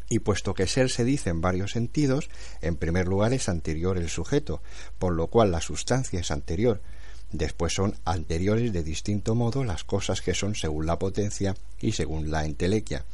Y 0.09 0.19
puesto 0.19 0.53
que 0.53 0.67
ser 0.67 0.89
se 0.89 1.05
dice 1.05 1.29
en 1.29 1.41
varios 1.41 1.71
sentidos, 1.71 2.29
en 2.61 2.75
primer 2.75 3.07
lugar 3.07 3.33
es 3.33 3.49
anterior 3.49 3.97
el 3.97 4.09
sujeto, 4.09 4.61
por 4.99 5.13
lo 5.13 5.27
cual 5.27 5.51
la 5.51 5.61
sustancia 5.61 6.19
es 6.19 6.29
anterior. 6.29 6.81
Después 7.31 7.73
son 7.73 7.95
anteriores 8.05 8.73
de 8.73 8.83
distinto 8.83 9.33
modo 9.33 9.63
las 9.63 9.83
cosas 9.83 10.21
que 10.21 10.35
son 10.35 10.55
según 10.55 10.85
la 10.85 10.99
potencia 10.99 11.55
y 11.79 11.93
según 11.93 12.29
la 12.29 12.45
entelequia. 12.45 13.05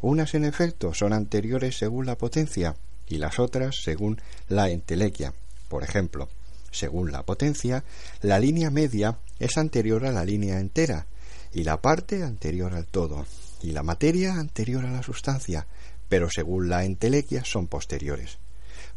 Unas 0.00 0.34
en 0.34 0.44
efecto 0.44 0.94
son 0.94 1.12
anteriores 1.12 1.78
según 1.78 2.06
la 2.06 2.16
potencia 2.16 2.74
y 3.06 3.18
las 3.18 3.38
otras 3.38 3.76
según 3.84 4.20
la 4.48 4.70
entelequia. 4.70 5.34
Por 5.68 5.84
ejemplo, 5.84 6.28
según 6.70 7.12
la 7.12 7.24
potencia, 7.24 7.84
la 8.22 8.38
línea 8.38 8.70
media 8.70 9.18
es 9.38 9.56
anterior 9.56 10.06
a 10.06 10.12
la 10.12 10.24
línea 10.24 10.60
entera 10.60 11.06
y 11.52 11.64
la 11.64 11.80
parte 11.80 12.22
anterior 12.22 12.74
al 12.74 12.86
todo 12.86 13.26
y 13.62 13.72
la 13.72 13.82
materia 13.82 14.34
anterior 14.34 14.84
a 14.84 14.90
la 14.90 15.02
sustancia, 15.02 15.66
pero 16.08 16.28
según 16.30 16.68
la 16.68 16.84
entelequia 16.84 17.44
son 17.44 17.66
posteriores, 17.66 18.38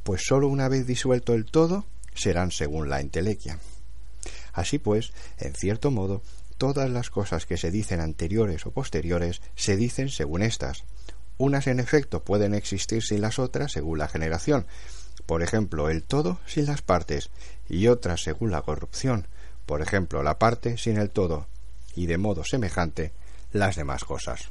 pues 0.04 0.22
sólo 0.26 0.48
una 0.48 0.70
vez 0.70 0.86
disuelto 0.86 1.34
el 1.34 1.46
todo 1.46 1.86
serán 2.14 2.52
según 2.52 2.90
la 2.90 3.00
entelequia. 3.00 3.60
Así 4.54 4.78
pues, 4.78 5.12
en 5.40 5.56
cierto 5.56 5.92
modo, 5.92 6.22
todas 6.58 6.90
las 6.90 7.10
cosas 7.10 7.46
que 7.46 7.58
se 7.58 7.72
dicen 7.72 8.00
anteriores 8.00 8.66
o 8.66 8.72
posteriores 8.72 9.42
se 9.56 9.76
dicen 9.76 10.10
según 10.10 10.44
estas, 10.44 10.84
unas 11.38 11.68
en 11.68 11.80
efecto 11.80 12.24
pueden 12.24 12.54
existir 12.54 13.02
sin 13.04 13.22
las 13.22 13.40
otras 13.40 13.72
según 13.72 13.98
la 13.98 14.08
generación, 14.08 14.68
por 15.26 15.42
ejemplo 15.42 15.90
el 15.90 16.04
todo 16.04 16.40
sin 16.46 16.66
las 16.66 16.82
partes, 16.82 17.30
y 17.70 17.88
otras 17.88 18.24
según 18.24 18.52
la 18.52 18.62
corrupción, 18.62 19.28
por 19.66 19.82
ejemplo 19.82 20.24
la 20.24 20.40
parte 20.40 20.78
sin 20.78 20.98
el 20.98 21.10
todo, 21.10 21.48
y 21.96 22.06
de 22.08 22.18
modo 22.18 22.44
semejante 22.44 23.12
las 23.52 23.76
demás 23.76 24.04
cosas. 24.04 24.50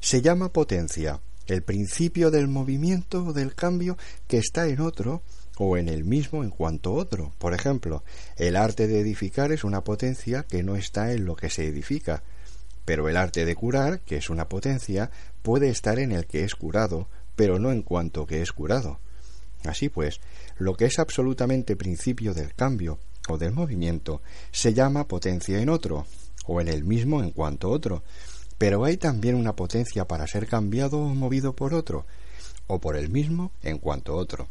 Se 0.00 0.22
llama 0.22 0.52
potencia 0.52 1.20
el 1.46 1.62
principio 1.62 2.30
del 2.30 2.48
movimiento 2.48 3.24
o 3.24 3.32
del 3.32 3.54
cambio 3.54 3.98
que 4.28 4.38
está 4.38 4.68
en 4.68 4.80
otro 4.80 5.22
o 5.58 5.76
en 5.76 5.88
el 5.88 6.04
mismo 6.04 6.42
en 6.42 6.50
cuanto 6.50 6.94
otro. 6.94 7.32
Por 7.38 7.52
ejemplo, 7.52 8.02
el 8.36 8.56
arte 8.56 8.86
de 8.86 9.00
edificar 9.00 9.52
es 9.52 9.64
una 9.64 9.84
potencia 9.84 10.44
que 10.44 10.62
no 10.62 10.76
está 10.76 11.12
en 11.12 11.26
lo 11.26 11.36
que 11.36 11.50
se 11.50 11.66
edifica, 11.66 12.22
pero 12.86 13.08
el 13.08 13.16
arte 13.16 13.44
de 13.44 13.54
curar, 13.54 14.00
que 14.00 14.16
es 14.16 14.30
una 14.30 14.48
potencia, 14.48 15.10
puede 15.42 15.68
estar 15.68 15.98
en 15.98 16.12
el 16.12 16.26
que 16.26 16.44
es 16.44 16.54
curado, 16.54 17.08
pero 17.40 17.58
no 17.58 17.72
en 17.72 17.80
cuanto 17.80 18.26
que 18.26 18.42
es 18.42 18.52
curado. 18.52 19.00
Así 19.64 19.88
pues, 19.88 20.20
lo 20.58 20.74
que 20.74 20.84
es 20.84 20.98
absolutamente 20.98 21.74
principio 21.74 22.34
del 22.34 22.54
cambio 22.54 22.98
o 23.30 23.38
del 23.38 23.52
movimiento 23.52 24.20
se 24.52 24.74
llama 24.74 25.08
potencia 25.08 25.58
en 25.58 25.70
otro, 25.70 26.04
o 26.44 26.60
en 26.60 26.68
el 26.68 26.84
mismo 26.84 27.22
en 27.22 27.30
cuanto 27.30 27.70
otro, 27.70 28.02
pero 28.58 28.84
hay 28.84 28.98
también 28.98 29.36
una 29.36 29.56
potencia 29.56 30.06
para 30.06 30.26
ser 30.26 30.48
cambiado 30.48 30.98
o 30.98 31.14
movido 31.14 31.56
por 31.56 31.72
otro, 31.72 32.04
o 32.66 32.78
por 32.78 32.94
el 32.94 33.08
mismo 33.08 33.52
en 33.62 33.78
cuanto 33.78 34.16
otro. 34.16 34.46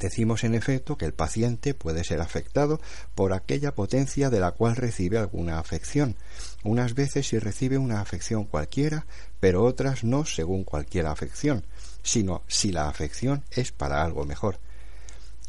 Decimos 0.00 0.44
en 0.44 0.54
efecto 0.54 0.96
que 0.98 1.04
el 1.04 1.14
paciente 1.14 1.72
puede 1.72 2.04
ser 2.04 2.20
afectado 2.20 2.80
por 3.14 3.32
aquella 3.32 3.74
potencia 3.74 4.28
de 4.28 4.40
la 4.40 4.50
cual 4.52 4.76
recibe 4.76 5.18
alguna 5.18 5.58
afección, 5.58 6.16
unas 6.64 6.94
veces 6.94 7.28
si 7.28 7.38
recibe 7.38 7.78
una 7.78 8.00
afección 8.00 8.44
cualquiera, 8.44 9.06
pero 9.40 9.64
otras 9.64 10.04
no 10.04 10.24
según 10.24 10.64
cualquier 10.64 11.06
afección, 11.06 11.64
sino 12.04 12.42
si 12.46 12.70
la 12.70 12.88
afección 12.88 13.42
es 13.50 13.72
para 13.72 14.04
algo 14.04 14.24
mejor. 14.24 14.60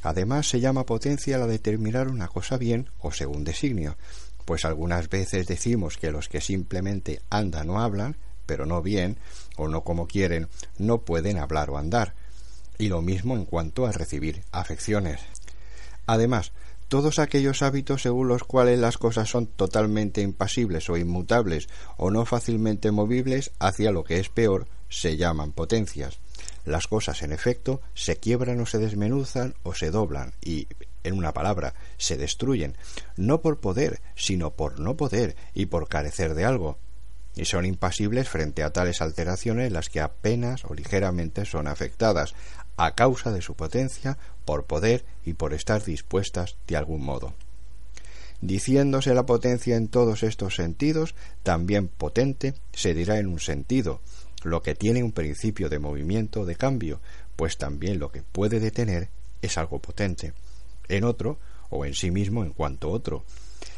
Además 0.01 0.49
se 0.49 0.60
llama 0.60 0.86
potencia 0.86 1.38
la 1.38 1.45
determinar 1.45 2.08
una 2.08 2.28
cosa 2.28 2.58
bien 2.58 2.89
o 2.99 3.12
según 3.12 3.43
designio, 3.43 3.97
pues 4.45 4.66
algunas 4.66 5.10
veces 5.10 5.47
decimos 5.47 5.97
que 5.97 6.12
los 6.12 6.30
que 6.30 6.41
simplemente 6.41 7.22
andan 7.30 7.70
o 7.70 7.80
hablan, 7.80 8.16
pero 8.45 8.66
no 8.66 8.82
bien, 8.82 9.18
o 9.58 9.68
no 9.68 9.84
como 9.84 10.08
quieren, 10.08 10.47
no 10.78 11.01
pueden 11.01 11.38
hablar 11.38 11.70
o 11.70 11.78
andar. 11.78 12.14
Y 12.78 12.89
lo 12.89 13.01
mismo 13.01 13.36
en 13.36 13.45
cuanto 13.45 13.86
a 13.86 13.91
recibir 13.91 14.43
afecciones. 14.51 15.22
Además, 16.06 16.51
todos 16.88 17.18
aquellos 17.18 17.64
hábitos 17.64 18.03
según 18.03 18.28
los 18.28 18.43
cuales 18.43 18.80
las 18.80 18.99
cosas 18.99 19.28
son 19.30 19.47
totalmente 19.47 20.22
impasibles 20.22 20.88
o 20.89 20.97
inmutables 20.97 21.68
o 21.97 22.12
no 22.12 22.26
fácilmente 22.26 22.91
movibles 22.91 23.51
hacia 23.60 23.91
lo 23.91 24.03
que 24.03 24.20
es 24.20 24.30
peor 24.30 24.68
se 24.88 25.18
llaman 25.18 25.51
potencias. 25.51 26.20
Las 26.66 26.88
cosas, 26.88 27.22
en 27.22 27.32
efecto, 27.32 27.82
se 27.93 28.18
quiebran 28.18 28.59
o 28.59 28.66
se 28.66 28.80
desmenuzan 28.80 29.53
o 29.63 29.74
se 29.76 29.91
doblan 29.91 30.34
y, 30.41 30.68
en 31.03 31.13
una 31.13 31.32
palabra, 31.32 31.76
se 31.97 32.18
destruyen, 32.18 32.76
no 33.16 33.41
por 33.41 33.59
poder, 33.59 34.01
sino 34.16 34.51
por 34.51 34.80
no 34.80 34.97
poder 34.97 35.36
y 35.53 35.68
por 35.68 35.88
carecer 35.88 36.34
de 36.34 36.45
algo, 36.45 36.80
y 37.36 37.45
son 37.45 37.66
impasibles 37.66 38.30
frente 38.30 38.63
a 38.63 38.72
tales 38.72 39.01
alteraciones 39.01 39.72
las 39.72 39.89
que 39.89 40.01
apenas 40.01 40.66
o 40.66 40.74
ligeramente 40.74 41.45
son 41.45 41.68
afectadas, 41.68 42.34
a 42.78 42.95
causa 42.95 43.32
de 43.32 43.41
su 43.41 43.55
potencia, 43.55 44.18
por 44.43 44.66
poder 44.66 45.05
y 45.24 45.34
por 45.34 45.53
estar 45.53 45.84
dispuestas 45.84 46.55
de 46.68 46.78
algún 46.78 47.03
modo. 47.03 47.34
Diciéndose 48.41 49.13
la 49.13 49.26
potencia 49.26 49.76
en 49.76 49.88
todos 49.88 50.24
estos 50.24 50.55
sentidos, 50.55 51.16
también 51.43 51.88
potente 51.88 52.53
se 52.74 52.93
dirá 52.93 53.18
en 53.18 53.28
un 53.28 53.39
sentido, 53.39 54.01
lo 54.46 54.62
que 54.62 54.76
tiene 54.76 55.04
un 55.04 55.12
principio 55.12 55.70
de 55.70 55.80
movimiento 55.80 56.46
de 56.46 56.56
cambio, 56.56 57.02
pues 57.36 57.58
también 57.58 58.00
lo 58.00 58.12
que 58.12 58.24
puede 58.24 58.60
detener 58.60 59.10
es 59.41 59.58
algo 59.58 59.80
potente. 59.80 60.34
En 60.88 61.04
otro, 61.04 61.39
o 61.70 61.86
en 61.86 61.93
sí 61.93 62.12
mismo 62.12 62.43
en 62.43 62.54
cuanto 62.54 62.89
otro. 62.89 63.24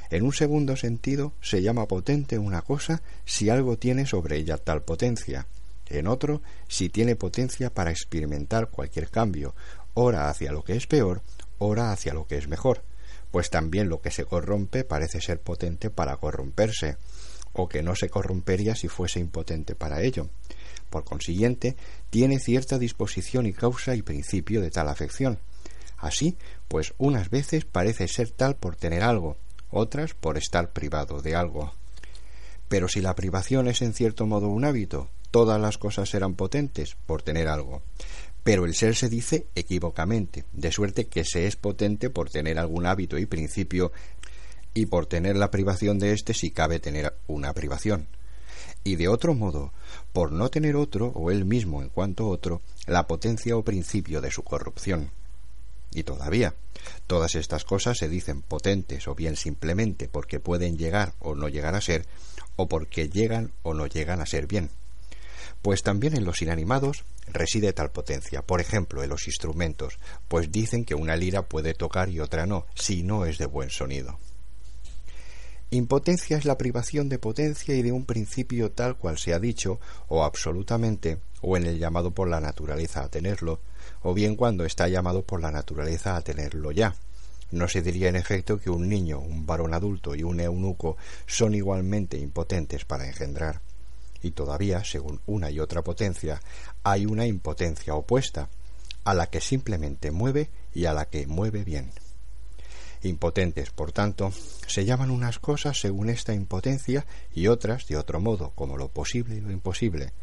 En 0.10 0.24
un 0.24 0.34
segundo 0.34 0.76
sentido, 0.76 1.34
se 1.42 1.62
llama 1.62 1.88
potente 1.88 2.38
una 2.38 2.62
cosa 2.62 3.02
si 3.26 3.50
algo 3.50 3.78
tiene 3.78 4.06
sobre 4.06 4.38
ella 4.38 4.58
tal 4.58 4.84
potencia 4.84 5.48
en 5.90 6.08
otro 6.08 6.42
si 6.68 6.90
tiene 6.90 7.16
potencia 7.16 7.74
para 7.74 7.92
experimentar 7.92 8.70
cualquier 8.70 9.10
cambio, 9.10 9.56
ora 9.94 10.30
hacia 10.30 10.52
lo 10.52 10.64
que 10.64 10.76
es 10.76 10.88
peor, 10.88 11.22
ora 11.60 11.92
hacia 11.92 12.14
lo 12.14 12.28
que 12.28 12.38
es 12.38 12.48
mejor, 12.48 12.84
pues 13.32 13.50
también 13.50 13.90
lo 13.90 14.02
que 14.02 14.12
se 14.12 14.26
corrompe 14.26 14.84
parece 14.84 15.22
ser 15.22 15.40
potente 15.40 15.90
para 15.90 16.18
corromperse, 16.18 16.98
o 17.54 17.68
que 17.68 17.84
no 17.84 17.96
se 17.96 18.10
corrompería 18.10 18.76
si 18.76 18.88
fuese 18.88 19.20
impotente 19.20 19.76
para 19.76 20.02
ello. 20.02 20.30
Por 20.90 21.04
consiguiente, 21.04 21.76
tiene 22.10 22.40
cierta 22.40 22.78
disposición 22.78 23.46
y 23.46 23.54
causa 23.54 23.96
y 23.96 24.02
principio 24.02 24.62
de 24.62 24.72
tal 24.72 24.88
afección. 24.90 25.40
Así, 25.98 26.38
pues 26.68 26.94
unas 26.98 27.30
veces 27.30 27.66
parece 27.66 28.08
ser 28.08 28.30
tal 28.32 28.56
por 28.56 28.76
tener 28.76 29.04
algo, 29.04 29.38
otras 29.72 30.14
por 30.14 30.38
estar 30.38 30.72
privado 30.72 31.22
de 31.22 31.36
algo. 31.36 31.74
Pero 32.68 32.88
si 32.88 33.02
la 33.02 33.16
privación 33.16 33.68
es 33.68 33.82
en 33.82 33.94
cierto 33.94 34.26
modo 34.26 34.48
un 34.48 34.66
hábito, 34.66 35.10
todas 35.32 35.60
las 35.60 35.78
cosas 35.78 36.10
serán 36.10 36.36
potentes 36.36 36.96
por 37.06 37.22
tener 37.22 37.48
algo. 37.48 37.82
Pero 38.44 38.66
el 38.66 38.76
ser 38.76 38.96
se 38.96 39.10
dice 39.10 39.48
equivocamente, 39.56 40.46
de 40.54 40.72
suerte 40.72 41.08
que 41.08 41.26
se 41.26 41.48
es 41.48 41.56
potente 41.56 42.10
por 42.10 42.30
tener 42.30 42.60
algún 42.60 42.86
hábito 42.86 43.18
y 43.18 43.26
principio, 43.26 43.92
y 44.74 44.86
por 44.86 45.08
tener 45.08 45.36
la 45.36 45.50
privación 45.50 45.98
de 45.98 46.14
éste 46.14 46.34
si 46.34 46.52
cabe 46.52 46.80
tener 46.80 47.14
una 47.26 47.54
privación. 47.54 48.08
Y 48.88 48.96
de 48.96 49.10
otro 49.10 49.34
modo, 49.34 49.74
por 50.14 50.32
no 50.32 50.48
tener 50.48 50.78
otro, 50.78 51.08
o 51.08 51.30
él 51.30 51.44
mismo 51.44 51.82
en 51.82 51.90
cuanto 51.90 52.30
otro, 52.30 52.62
la 52.86 53.06
potencia 53.06 53.58
o 53.58 53.62
principio 53.62 54.22
de 54.22 54.32
su 54.32 54.44
corrupción. 54.44 55.12
Y 55.92 56.04
todavía, 56.04 56.54
todas 57.06 57.36
estas 57.36 57.66
cosas 57.66 57.98
se 57.98 58.08
dicen 58.08 58.42
potentes 58.42 59.10
o 59.10 59.14
bien 59.14 59.36
simplemente 59.36 60.08
porque 60.08 60.40
pueden 60.40 60.78
llegar 60.78 61.16
o 61.20 61.36
no 61.36 61.50
llegar 61.50 61.76
a 61.76 61.82
ser, 61.82 62.06
o 62.56 62.70
porque 62.70 63.10
llegan 63.10 63.52
o 63.62 63.74
no 63.74 63.88
llegan 63.88 64.22
a 64.22 64.26
ser 64.26 64.48
bien 64.48 64.70
pues 65.62 65.84
también 65.84 66.16
en 66.16 66.24
los 66.24 66.42
inanimados 66.42 67.04
reside 67.28 67.74
tal 67.74 67.92
potencia. 67.92 68.42
Por 68.42 68.62
ejemplo, 68.62 69.04
en 69.04 69.10
los 69.10 69.28
instrumentos, 69.28 70.00
pues 70.28 70.52
dicen 70.52 70.86
que 70.86 70.96
una 70.96 71.16
lira 71.16 71.42
puede 71.42 71.74
tocar 71.74 72.10
y 72.10 72.20
otra 72.20 72.46
no, 72.46 72.66
si 72.76 73.04
no 73.04 73.26
es 73.26 73.38
de 73.38 73.48
buen 73.48 73.70
sonido. 73.70 74.20
Impotencia 75.70 76.38
es 76.38 76.46
la 76.46 76.58
privación 76.58 77.10
de 77.10 77.20
potencia 77.20 77.76
y 77.76 77.82
de 77.82 77.92
un 77.92 78.06
principio 78.06 78.72
tal 78.72 78.96
cual 78.96 79.18
se 79.18 79.34
ha 79.34 79.40
dicho, 79.40 79.80
o 80.08 80.24
absolutamente, 80.24 81.20
o 81.42 81.58
en 81.58 81.66
el 81.66 81.78
llamado 81.78 82.12
por 82.12 82.30
la 82.30 82.40
naturaleza 82.40 83.04
a 83.04 83.10
tenerlo, 83.10 83.60
o 84.02 84.14
bien 84.14 84.36
cuando 84.36 84.66
está 84.66 84.88
llamado 84.88 85.24
por 85.24 85.42
la 85.42 85.52
naturaleza 85.52 86.16
a 86.16 86.22
tenerlo 86.22 86.72
ya. 86.72 86.96
No 87.52 87.68
se 87.68 87.82
diría 87.82 88.10
en 88.10 88.16
efecto 88.16 88.60
que 88.60 88.70
un 88.70 88.88
niño, 88.88 89.20
un 89.20 89.46
varón 89.46 89.74
adulto 89.74 90.16
y 90.16 90.24
un 90.24 90.40
eunuco 90.40 90.98
son 91.26 91.56
igualmente 91.56 92.18
impotentes 92.18 92.86
para 92.86 93.08
engendrar 93.08 93.62
y 94.22 94.32
todavía, 94.32 94.84
según 94.84 95.22
una 95.26 95.52
y 95.52 95.60
otra 95.60 95.84
potencia, 95.84 96.42
hay 96.84 97.06
una 97.06 97.26
impotencia 97.26 97.96
opuesta, 97.96 98.50
a 99.04 99.14
la 99.14 99.28
que 99.28 99.42
simplemente 99.42 100.12
mueve 100.12 100.50
y 100.74 100.86
a 100.86 100.94
la 100.94 101.06
que 101.06 101.28
mueve 101.28 101.64
bien. 101.64 101.92
Impotentes, 103.04 103.72
por 103.72 103.92
tanto, 103.92 104.32
se 104.68 104.86
llaman 104.86 105.12
unas 105.12 105.40
cosas 105.40 105.80
según 105.80 106.10
esta 106.10 106.34
impotencia 106.34 107.06
y 107.34 107.48
otras 107.48 107.88
de 107.88 107.98
otro 107.98 108.20
modo, 108.20 108.52
como 108.56 108.78
lo 108.78 108.90
posible 108.90 109.36
y 109.36 109.42
lo 109.42 109.52
imposible. 109.52 110.14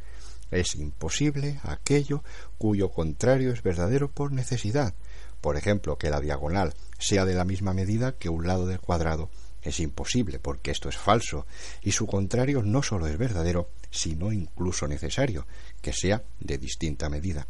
Es 0.50 0.74
imposible 0.74 1.60
aquello 1.62 2.22
cuyo 2.58 2.90
contrario 2.90 3.52
es 3.52 3.62
verdadero 3.62 4.10
por 4.10 4.32
necesidad, 4.32 4.94
por 5.40 5.56
ejemplo, 5.56 5.98
que 5.98 6.10
la 6.10 6.20
diagonal 6.20 6.74
sea 6.98 7.24
de 7.24 7.34
la 7.34 7.44
misma 7.44 7.74
medida 7.74 8.12
que 8.12 8.28
un 8.28 8.46
lado 8.46 8.66
del 8.66 8.80
cuadrado, 8.80 9.30
es 9.64 9.80
imposible, 9.80 10.38
porque 10.38 10.70
esto 10.70 10.88
es 10.88 10.96
falso, 10.96 11.46
y 11.82 11.92
su 11.92 12.06
contrario 12.06 12.62
no 12.62 12.82
sólo 12.82 13.06
es 13.06 13.16
verdadero, 13.16 13.70
sino 13.90 14.32
incluso 14.32 14.86
necesario, 14.86 15.46
que 15.80 15.92
sea 15.92 16.22
de 16.40 16.58
distinta 16.58 17.08
medida. 17.08 17.46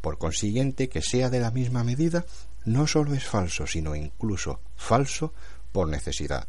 Por 0.00 0.18
consiguiente, 0.18 0.88
que 0.88 1.02
sea 1.02 1.28
de 1.28 1.40
la 1.40 1.50
misma 1.50 1.84
medida 1.84 2.24
no 2.64 2.86
sólo 2.86 3.14
es 3.14 3.24
falso, 3.24 3.66
sino 3.66 3.94
incluso 3.94 4.60
falso 4.76 5.32
por 5.72 5.88
necesidad. 5.88 6.46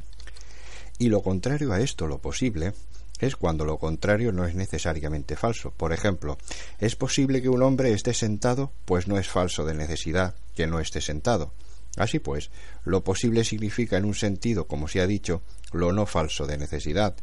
Y 0.97 1.09
lo 1.09 1.21
contrario 1.21 1.73
a 1.73 1.79
esto, 1.79 2.07
lo 2.07 2.19
posible, 2.19 2.73
es 3.19 3.35
cuando 3.35 3.65
lo 3.65 3.77
contrario 3.77 4.31
no 4.31 4.45
es 4.45 4.55
necesariamente 4.55 5.35
falso. 5.35 5.71
Por 5.71 5.93
ejemplo, 5.93 6.37
es 6.79 6.95
posible 6.95 7.41
que 7.41 7.49
un 7.49 7.61
hombre 7.63 7.93
esté 7.93 8.13
sentado, 8.13 8.71
pues 8.85 9.07
no 9.07 9.17
es 9.17 9.27
falso 9.29 9.63
de 9.63 9.73
necesidad 9.73 10.35
que 10.55 10.67
no 10.67 10.79
esté 10.79 11.01
sentado. 11.01 11.53
Así 11.97 12.19
pues, 12.19 12.49
lo 12.85 13.03
posible 13.03 13.43
significa 13.43 13.97
en 13.97 14.05
un 14.05 14.15
sentido, 14.15 14.65
como 14.67 14.87
se 14.87 15.01
ha 15.01 15.07
dicho, 15.07 15.41
lo 15.71 15.91
no 15.91 16.05
falso 16.05 16.47
de 16.47 16.57
necesidad, 16.57 17.15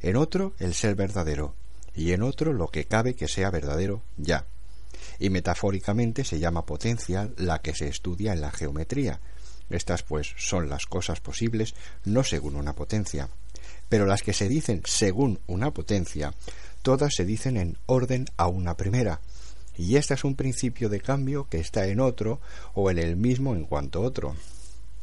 en 0.00 0.16
otro 0.16 0.52
el 0.58 0.74
ser 0.74 0.94
verdadero, 0.94 1.54
y 1.94 2.12
en 2.12 2.22
otro 2.22 2.52
lo 2.52 2.68
que 2.68 2.86
cabe 2.86 3.14
que 3.14 3.28
sea 3.28 3.50
verdadero 3.50 4.02
ya. 4.16 4.46
Y 5.18 5.30
metafóricamente 5.30 6.24
se 6.24 6.38
llama 6.38 6.66
potencia 6.66 7.30
la 7.36 7.60
que 7.60 7.74
se 7.74 7.88
estudia 7.88 8.32
en 8.32 8.40
la 8.40 8.50
geometría. 8.50 9.20
Estas, 9.70 10.02
pues, 10.02 10.34
son 10.36 10.68
las 10.68 10.86
cosas 10.86 11.20
posibles 11.20 11.74
no 12.04 12.22
según 12.22 12.56
una 12.56 12.74
potencia. 12.74 13.28
Pero 13.88 14.06
las 14.06 14.22
que 14.22 14.32
se 14.32 14.48
dicen 14.48 14.82
según 14.84 15.40
una 15.46 15.72
potencia, 15.72 16.34
todas 16.82 17.14
se 17.14 17.24
dicen 17.24 17.56
en 17.56 17.78
orden 17.86 18.26
a 18.36 18.46
una 18.46 18.76
primera, 18.76 19.20
y 19.76 19.96
este 19.96 20.14
es 20.14 20.24
un 20.24 20.36
principio 20.36 20.88
de 20.88 21.00
cambio 21.00 21.48
que 21.48 21.58
está 21.58 21.86
en 21.86 22.00
otro 22.00 22.40
o 22.74 22.90
en 22.90 22.98
el 22.98 23.16
mismo 23.16 23.54
en 23.54 23.64
cuanto 23.64 24.00
otro. 24.02 24.34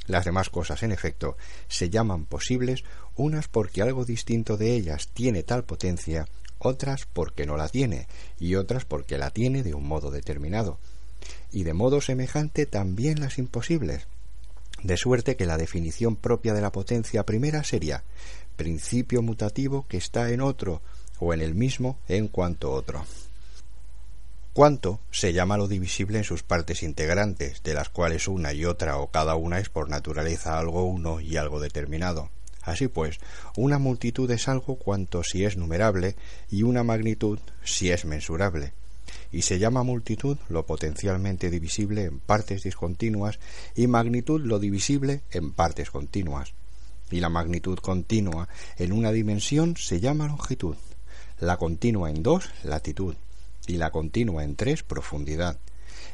Las 0.07 0.25
demás 0.25 0.49
cosas, 0.49 0.83
en 0.83 0.91
efecto, 0.91 1.37
se 1.67 1.89
llaman 1.89 2.25
posibles 2.25 2.83
unas 3.15 3.47
porque 3.47 3.81
algo 3.81 4.03
distinto 4.03 4.57
de 4.57 4.73
ellas 4.73 5.09
tiene 5.13 5.43
tal 5.43 5.63
potencia, 5.63 6.27
otras 6.63 7.07
porque 7.11 7.45
no 7.45 7.57
la 7.57 7.69
tiene, 7.69 8.07
y 8.39 8.55
otras 8.55 8.85
porque 8.85 9.17
la 9.17 9.29
tiene 9.29 9.63
de 9.63 9.73
un 9.73 9.87
modo 9.87 10.11
determinado. 10.11 10.77
Y 11.51 11.63
de 11.63 11.73
modo 11.73 12.01
semejante 12.01 12.65
también 12.65 13.19
las 13.19 13.37
imposibles. 13.37 14.07
De 14.81 14.97
suerte 14.97 15.35
que 15.35 15.45
la 15.45 15.57
definición 15.57 16.15
propia 16.15 16.53
de 16.53 16.61
la 16.61 16.71
potencia 16.71 17.25
primera 17.25 17.63
sería 17.63 18.03
principio 18.55 19.21
mutativo 19.21 19.85
que 19.87 19.97
está 19.97 20.31
en 20.31 20.41
otro 20.41 20.81
o 21.19 21.33
en 21.33 21.41
el 21.41 21.55
mismo 21.55 21.97
en 22.07 22.27
cuanto 22.27 22.71
otro. 22.71 23.05
Cuánto 24.53 24.99
se 25.09 25.33
llama 25.33 25.57
lo 25.57 25.67
divisible 25.67 26.19
en 26.19 26.23
sus 26.23 26.43
partes 26.43 26.83
integrantes, 26.83 27.63
de 27.63 27.73
las 27.73 27.89
cuales 27.89 28.27
una 28.27 28.53
y 28.53 28.65
otra 28.65 28.97
o 28.97 29.07
cada 29.07 29.35
una 29.35 29.59
es 29.59 29.69
por 29.69 29.89
naturaleza 29.89 30.59
algo 30.59 30.83
uno 30.83 31.19
y 31.19 31.37
algo 31.37 31.59
determinado. 31.59 32.29
Así 32.63 32.87
pues, 32.87 33.19
una 33.57 33.77
multitud 33.77 34.29
es 34.31 34.47
algo 34.47 34.75
cuanto 34.75 35.23
si 35.23 35.43
es 35.43 35.57
numerable 35.57 36.15
y 36.49 36.63
una 36.63 36.83
magnitud 36.83 37.39
si 37.63 37.91
es 37.91 38.05
mensurable. 38.05 38.73
Y 39.31 39.41
se 39.41 39.59
llama 39.59 39.83
multitud 39.83 40.37
lo 40.47 40.65
potencialmente 40.65 41.49
divisible 41.49 42.05
en 42.05 42.19
partes 42.19 42.63
discontinuas 42.63 43.39
y 43.75 43.87
magnitud 43.87 44.41
lo 44.41 44.59
divisible 44.59 45.21
en 45.31 45.51
partes 45.51 45.91
continuas. 45.91 46.53
Y 47.11 47.19
la 47.19 47.29
magnitud 47.29 47.77
continua 47.79 48.47
en 48.77 48.93
una 48.93 49.11
dimensión 49.11 49.75
se 49.77 49.99
llama 49.99 50.27
longitud, 50.27 50.77
la 51.39 51.57
continua 51.57 52.09
en 52.09 52.23
dos 52.23 52.49
latitud 52.63 53.15
y 53.67 53.77
la 53.77 53.91
continua 53.91 54.43
en 54.43 54.55
tres 54.55 54.83
profundidad, 54.83 55.59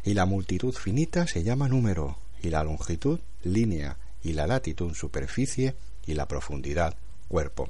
y 0.04 0.14
la 0.14 0.26
multitud 0.26 0.74
finita 0.74 1.28
se 1.28 1.44
llama 1.44 1.68
número, 1.68 2.18
y 2.42 2.50
la 2.50 2.64
longitud 2.64 3.20
línea, 3.44 3.98
y 4.24 4.34
la 4.34 4.48
latitud 4.48 4.94
superficie, 4.94 5.76
y 6.10 6.16
la 6.16 6.28
profundidad 6.28 6.96
cuerpo. 7.28 7.70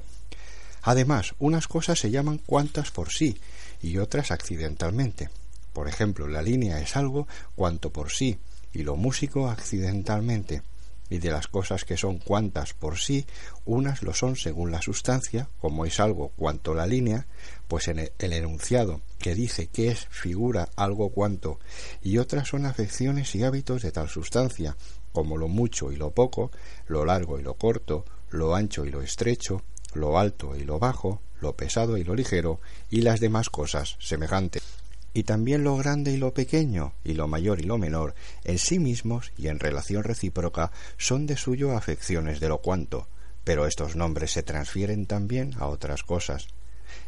Además, 0.82 1.34
unas 1.38 1.68
cosas 1.68 1.98
se 1.98 2.10
llaman 2.10 2.38
cuantas 2.38 2.90
por 2.90 3.10
sí 3.10 3.38
y 3.82 3.98
otras 3.98 4.30
accidentalmente. 4.30 5.28
Por 5.74 5.88
ejemplo, 5.88 6.26
la 6.26 6.40
línea 6.40 6.80
es 6.80 6.96
algo 6.96 7.28
cuanto 7.54 7.90
por 7.92 8.10
sí 8.10 8.38
y 8.72 8.82
lo 8.82 8.96
músico 8.96 9.50
accidentalmente. 9.50 10.62
Y 11.10 11.18
de 11.18 11.30
las 11.30 11.48
cosas 11.48 11.84
que 11.84 11.96
son 11.96 12.18
cuantas 12.18 12.72
por 12.72 12.96
sí, 12.96 13.26
unas 13.66 14.02
lo 14.02 14.14
son 14.14 14.36
según 14.36 14.70
la 14.70 14.80
sustancia, 14.80 15.48
como 15.60 15.84
es 15.84 16.00
algo 16.00 16.28
cuanto 16.28 16.72
la 16.72 16.86
línea, 16.86 17.26
pues 17.68 17.88
en 17.88 17.98
el 17.98 18.32
enunciado 18.32 19.02
que 19.18 19.34
dice 19.34 19.66
que 19.66 19.88
es 19.88 20.06
figura 20.08 20.68
algo 20.76 21.10
cuanto, 21.10 21.58
y 22.00 22.18
otras 22.18 22.48
son 22.48 22.64
afecciones 22.64 23.34
y 23.34 23.42
hábitos 23.42 23.82
de 23.82 23.90
tal 23.90 24.08
sustancia, 24.08 24.76
como 25.12 25.36
lo 25.36 25.48
mucho 25.48 25.90
y 25.90 25.96
lo 25.96 26.12
poco, 26.12 26.52
lo 26.86 27.04
largo 27.04 27.40
y 27.40 27.42
lo 27.42 27.54
corto, 27.54 28.04
lo 28.30 28.54
ancho 28.54 28.84
y 28.84 28.90
lo 28.90 29.02
estrecho, 29.02 29.62
lo 29.94 30.18
alto 30.18 30.56
y 30.56 30.64
lo 30.64 30.78
bajo, 30.78 31.20
lo 31.40 31.56
pesado 31.56 31.96
y 31.96 32.04
lo 32.04 32.14
ligero, 32.14 32.60
y 32.90 33.02
las 33.02 33.20
demás 33.20 33.50
cosas 33.50 33.96
semejantes. 33.98 34.62
Y 35.12 35.24
también 35.24 35.64
lo 35.64 35.76
grande 35.76 36.12
y 36.12 36.16
lo 36.16 36.32
pequeño, 36.32 36.92
y 37.02 37.14
lo 37.14 37.26
mayor 37.26 37.60
y 37.60 37.64
lo 37.64 37.78
menor, 37.78 38.14
en 38.44 38.58
sí 38.58 38.78
mismos 38.78 39.32
y 39.36 39.48
en 39.48 39.58
relación 39.58 40.04
recíproca, 40.04 40.70
son 40.98 41.26
de 41.26 41.36
suyo 41.36 41.76
afecciones 41.76 42.38
de 42.38 42.48
lo 42.48 42.58
cuanto, 42.58 43.08
pero 43.42 43.66
estos 43.66 43.96
nombres 43.96 44.30
se 44.30 44.42
transfieren 44.42 45.06
también 45.06 45.54
a 45.58 45.66
otras 45.66 46.04
cosas. 46.04 46.46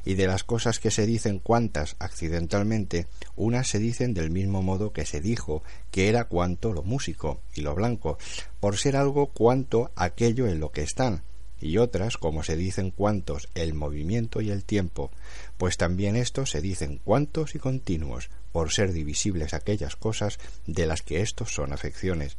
Y 0.04 0.14
de 0.14 0.26
las 0.26 0.44
cosas 0.44 0.78
que 0.78 0.90
se 0.90 1.06
dicen 1.06 1.38
cuantas 1.38 1.96
accidentalmente, 1.98 3.06
unas 3.36 3.68
se 3.68 3.78
dicen 3.78 4.14
del 4.14 4.30
mismo 4.30 4.62
modo 4.62 4.92
que 4.92 5.06
se 5.06 5.20
dijo 5.20 5.62
que 5.90 6.08
era 6.08 6.24
cuanto 6.24 6.72
lo 6.72 6.82
músico 6.82 7.40
y 7.54 7.60
lo 7.60 7.74
blanco, 7.74 8.18
por 8.60 8.76
ser 8.76 8.96
algo 8.96 9.28
cuanto 9.28 9.90
aquello 9.94 10.46
en 10.46 10.58
lo 10.58 10.72
que 10.72 10.82
están, 10.82 11.22
y 11.62 11.78
otras, 11.78 12.18
como 12.18 12.42
se 12.42 12.56
dicen 12.56 12.90
cuantos 12.90 13.48
el 13.54 13.72
movimiento 13.72 14.40
y 14.40 14.50
el 14.50 14.64
tiempo, 14.64 15.12
pues 15.56 15.76
también 15.76 16.16
estos 16.16 16.50
se 16.50 16.60
dicen 16.60 17.00
cuantos 17.04 17.54
y 17.54 17.60
continuos, 17.60 18.30
por 18.50 18.72
ser 18.72 18.92
divisibles 18.92 19.54
aquellas 19.54 19.94
cosas 19.94 20.38
de 20.66 20.86
las 20.86 21.02
que 21.02 21.20
estos 21.20 21.54
son 21.54 21.72
afecciones. 21.72 22.36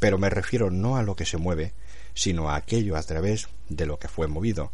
Pero 0.00 0.18
me 0.18 0.30
refiero 0.30 0.70
no 0.70 0.96
a 0.96 1.02
lo 1.02 1.14
que 1.14 1.26
se 1.26 1.36
mueve, 1.36 1.72
sino 2.14 2.50
a 2.50 2.56
aquello 2.56 2.96
a 2.96 3.02
través 3.02 3.48
de 3.68 3.86
lo 3.86 3.98
que 3.98 4.08
fue 4.08 4.26
movido, 4.26 4.72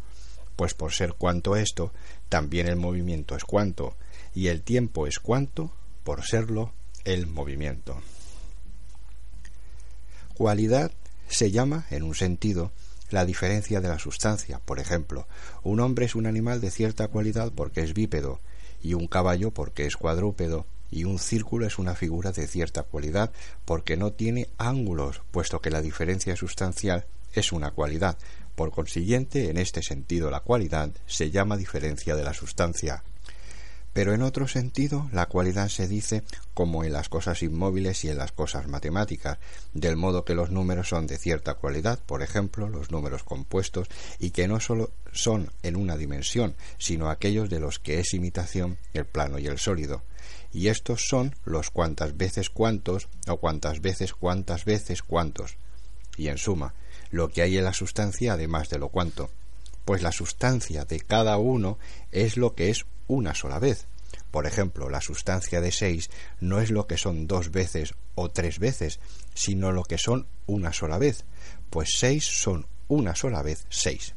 pues 0.57 0.73
por 0.73 0.91
ser 0.91 1.13
cuanto 1.13 1.55
esto, 1.55 1.93
también 2.27 2.67
el 2.67 2.75
movimiento 2.75 3.37
es 3.37 3.45
cuanto, 3.45 3.95
y 4.35 4.47
el 4.47 4.63
tiempo 4.63 5.07
es 5.07 5.19
cuanto, 5.19 5.71
por 6.03 6.25
serlo 6.25 6.73
el 7.05 7.27
movimiento. 7.27 8.01
Cualidad 10.33 10.91
se 11.29 11.51
llama, 11.51 11.85
en 11.89 12.03
un 12.03 12.15
sentido, 12.15 12.71
la 13.09 13.23
diferencia 13.23 13.79
de 13.79 13.87
la 13.87 13.99
sustancia. 13.99 14.59
Por 14.59 14.79
ejemplo, 14.79 15.27
un 15.63 15.79
hombre 15.79 16.05
es 16.05 16.15
un 16.15 16.25
animal 16.25 16.59
de 16.59 16.71
cierta 16.71 17.07
cualidad 17.07 17.53
porque 17.55 17.81
es 17.81 17.93
bípedo, 17.93 18.41
y 18.81 18.93
un 18.93 19.07
caballo 19.07 19.51
porque 19.51 19.85
es 19.85 19.95
cuadrúpedo, 19.95 20.65
y 20.89 21.03
un 21.03 21.19
círculo 21.19 21.65
es 21.65 21.79
una 21.79 21.95
figura 21.95 22.31
de 22.31 22.47
cierta 22.47 22.83
cualidad 22.83 23.31
porque 23.65 23.97
no 23.97 24.11
tiene 24.11 24.47
ángulos, 24.57 25.21
puesto 25.31 25.61
que 25.61 25.69
la 25.69 25.81
diferencia 25.81 26.35
sustancial 26.35 27.05
es 27.33 27.51
una 27.51 27.71
cualidad. 27.71 28.17
Por 28.57 28.71
consiguiente, 28.71 29.51
en 29.51 29.57
este 29.57 29.83
sentido, 29.83 30.31
la 30.31 30.39
cualidad 30.39 30.89
se 31.05 31.29
llama 31.29 31.57
diferencia 31.57 32.15
de 32.15 32.23
la 32.23 32.33
sustancia. 32.33 33.03
Pero 33.93 34.15
en 34.15 34.23
otro 34.23 34.47
sentido, 34.47 35.07
la 35.13 35.27
cualidad 35.27 35.69
se 35.69 35.87
dice 35.87 36.23
como 36.55 36.83
en 36.83 36.91
las 36.91 37.07
cosas 37.07 37.43
inmóviles 37.43 38.03
y 38.03 38.09
en 38.09 38.17
las 38.17 38.31
cosas 38.31 38.67
matemáticas, 38.67 39.37
del 39.73 39.95
modo 39.95 40.25
que 40.25 40.33
los 40.33 40.49
números 40.49 40.89
son 40.89 41.05
de 41.05 41.19
cierta 41.19 41.53
cualidad, 41.53 41.99
por 42.03 42.23
ejemplo, 42.23 42.67
los 42.67 42.89
números 42.89 43.23
compuestos, 43.23 43.89
y 44.17 44.31
que 44.31 44.47
no 44.47 44.59
sólo 44.59 44.89
son 45.11 45.51
en 45.61 45.75
una 45.75 45.95
dimensión, 45.95 46.55
sino 46.79 47.11
aquellos 47.11 47.51
de 47.51 47.59
los 47.59 47.77
que 47.77 47.99
es 47.99 48.15
imitación 48.15 48.79
el 48.95 49.05
plano 49.05 49.37
y 49.37 49.45
el 49.45 49.59
sólido. 49.59 50.01
Y 50.51 50.69
estos 50.69 51.05
son 51.07 51.35
los 51.45 51.69
cuantas 51.69 52.17
veces 52.17 52.49
cuantos 52.49 53.07
o 53.27 53.37
cuantas 53.37 53.81
veces 53.81 54.15
cuantas 54.15 54.65
veces 54.65 55.03
cuantos. 55.03 55.57
Y 56.17 56.29
en 56.29 56.39
suma, 56.39 56.73
lo 57.09 57.29
que 57.29 57.41
hay 57.41 57.57
en 57.57 57.63
la 57.63 57.73
sustancia 57.73 58.33
además 58.33 58.69
de 58.69 58.79
lo 58.79 58.89
cuanto 58.89 59.29
pues 59.87 60.01
la 60.01 60.11
sustancia 60.11 60.83
de 60.83 60.99
cada 60.99 61.37
uno 61.37 61.79
es 62.11 62.35
lo 62.35 62.55
que 62.55 62.69
es 62.69 62.85
una 63.07 63.33
sola 63.33 63.57
vez. 63.57 63.87
Por 64.31 64.45
ejemplo, 64.45 64.89
la 64.89 64.99
sustancia 64.99 65.61
de 65.61 65.71
seis 65.71 66.09
no 66.41 66.59
es 66.59 66.71
lo 66.71 66.87
que 66.87 66.97
son 66.97 67.25
dos 67.25 67.51
veces 67.51 67.93
o 68.13 68.29
tres 68.29 68.59
veces, 68.59 68.99
sino 69.33 69.71
lo 69.71 69.83
que 69.83 69.97
son 69.97 70.27
una 70.45 70.73
sola 70.73 70.97
vez, 70.97 71.23
pues 71.69 71.91
seis 71.95 72.25
son 72.25 72.67
una 72.89 73.15
sola 73.15 73.41
vez 73.43 73.65
seis. 73.69 74.13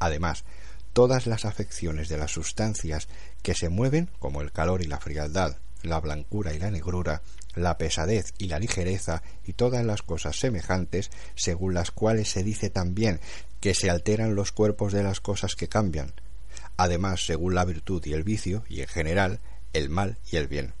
Además, 0.00 0.44
todas 0.92 1.26
las 1.26 1.46
afecciones 1.46 2.10
de 2.10 2.18
las 2.18 2.32
sustancias 2.32 3.08
que 3.42 3.54
se 3.54 3.70
mueven, 3.70 4.10
como 4.18 4.42
el 4.42 4.52
calor 4.52 4.82
y 4.82 4.86
la 4.86 5.00
frialdad, 5.00 5.56
la 5.82 5.98
blancura 5.98 6.52
y 6.52 6.58
la 6.58 6.70
negrura, 6.70 7.22
la 7.54 7.78
pesadez 7.78 8.32
y 8.38 8.46
la 8.46 8.58
ligereza 8.58 9.22
y 9.44 9.54
todas 9.54 9.84
las 9.84 10.02
cosas 10.02 10.38
semejantes, 10.38 11.10
según 11.34 11.74
las 11.74 11.90
cuales 11.90 12.30
se 12.30 12.42
dice 12.42 12.70
también 12.70 13.20
que 13.60 13.74
se 13.74 13.90
alteran 13.90 14.34
los 14.34 14.52
cuerpos 14.52 14.92
de 14.92 15.02
las 15.02 15.20
cosas 15.20 15.54
que 15.54 15.68
cambian, 15.68 16.12
además 16.76 17.26
según 17.26 17.54
la 17.54 17.64
virtud 17.64 18.04
y 18.06 18.12
el 18.12 18.24
vicio, 18.24 18.64
y 18.68 18.80
en 18.80 18.88
general 18.88 19.40
el 19.72 19.90
mal 19.90 20.18
y 20.30 20.36
el 20.36 20.48
bien. 20.48 20.72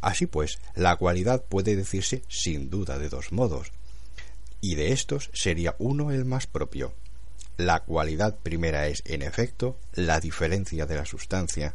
Así 0.00 0.26
pues, 0.26 0.58
la 0.74 0.96
cualidad 0.96 1.44
puede 1.44 1.76
decirse 1.76 2.22
sin 2.28 2.70
duda 2.70 2.98
de 2.98 3.08
dos 3.08 3.32
modos, 3.32 3.72
y 4.60 4.74
de 4.76 4.92
estos 4.92 5.30
sería 5.32 5.74
uno 5.78 6.10
el 6.10 6.24
más 6.24 6.46
propio. 6.46 6.94
La 7.56 7.80
cualidad 7.80 8.36
primera 8.42 8.86
es, 8.86 9.02
en 9.06 9.22
efecto, 9.22 9.78
la 9.92 10.20
diferencia 10.20 10.86
de 10.86 10.96
la 10.96 11.04
sustancia, 11.04 11.74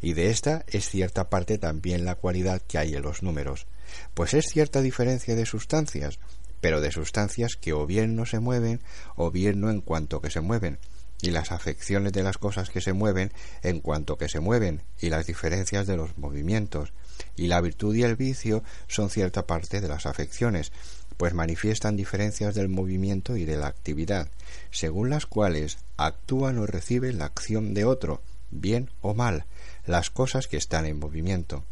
y 0.00 0.14
de 0.14 0.30
esta 0.30 0.64
es 0.68 0.88
cierta 0.88 1.28
parte 1.28 1.58
también 1.58 2.04
la 2.04 2.14
cualidad 2.14 2.62
que 2.62 2.78
hay 2.78 2.94
en 2.94 3.02
los 3.02 3.22
números, 3.22 3.66
pues 4.14 4.34
es 4.34 4.46
cierta 4.46 4.80
diferencia 4.80 5.34
de 5.34 5.46
sustancias, 5.46 6.18
pero 6.60 6.80
de 6.80 6.90
sustancias 6.90 7.56
que 7.56 7.72
o 7.72 7.86
bien 7.86 8.16
no 8.16 8.26
se 8.26 8.40
mueven 8.40 8.80
o 9.16 9.30
bien 9.30 9.60
no 9.60 9.70
en 9.70 9.80
cuanto 9.80 10.20
que 10.20 10.30
se 10.30 10.40
mueven, 10.40 10.78
y 11.22 11.30
las 11.30 11.52
afecciones 11.52 12.12
de 12.12 12.22
las 12.22 12.38
cosas 12.38 12.70
que 12.70 12.80
se 12.80 12.92
mueven 12.92 13.32
en 13.62 13.80
cuanto 13.80 14.16
que 14.16 14.28
se 14.28 14.40
mueven, 14.40 14.82
y 15.00 15.10
las 15.10 15.26
diferencias 15.26 15.86
de 15.86 15.96
los 15.96 16.16
movimientos, 16.16 16.92
y 17.36 17.46
la 17.46 17.60
virtud 17.60 17.94
y 17.94 18.02
el 18.02 18.16
vicio 18.16 18.62
son 18.88 19.10
cierta 19.10 19.46
parte 19.46 19.80
de 19.80 19.88
las 19.88 20.06
afecciones, 20.06 20.72
pues 21.16 21.34
manifiestan 21.34 21.96
diferencias 21.96 22.54
del 22.54 22.68
movimiento 22.68 23.36
y 23.36 23.44
de 23.44 23.58
la 23.58 23.66
actividad, 23.66 24.30
según 24.70 25.10
las 25.10 25.26
cuales 25.26 25.78
actúan 25.98 26.56
o 26.58 26.66
reciben 26.66 27.18
la 27.18 27.26
acción 27.26 27.74
de 27.74 27.84
otro, 27.84 28.22
bien 28.50 28.90
o 29.02 29.14
mal, 29.14 29.44
las 29.86 30.10
cosas 30.10 30.46
que 30.46 30.56
están 30.56 30.86
en 30.86 30.98
movimiento, 30.98 31.64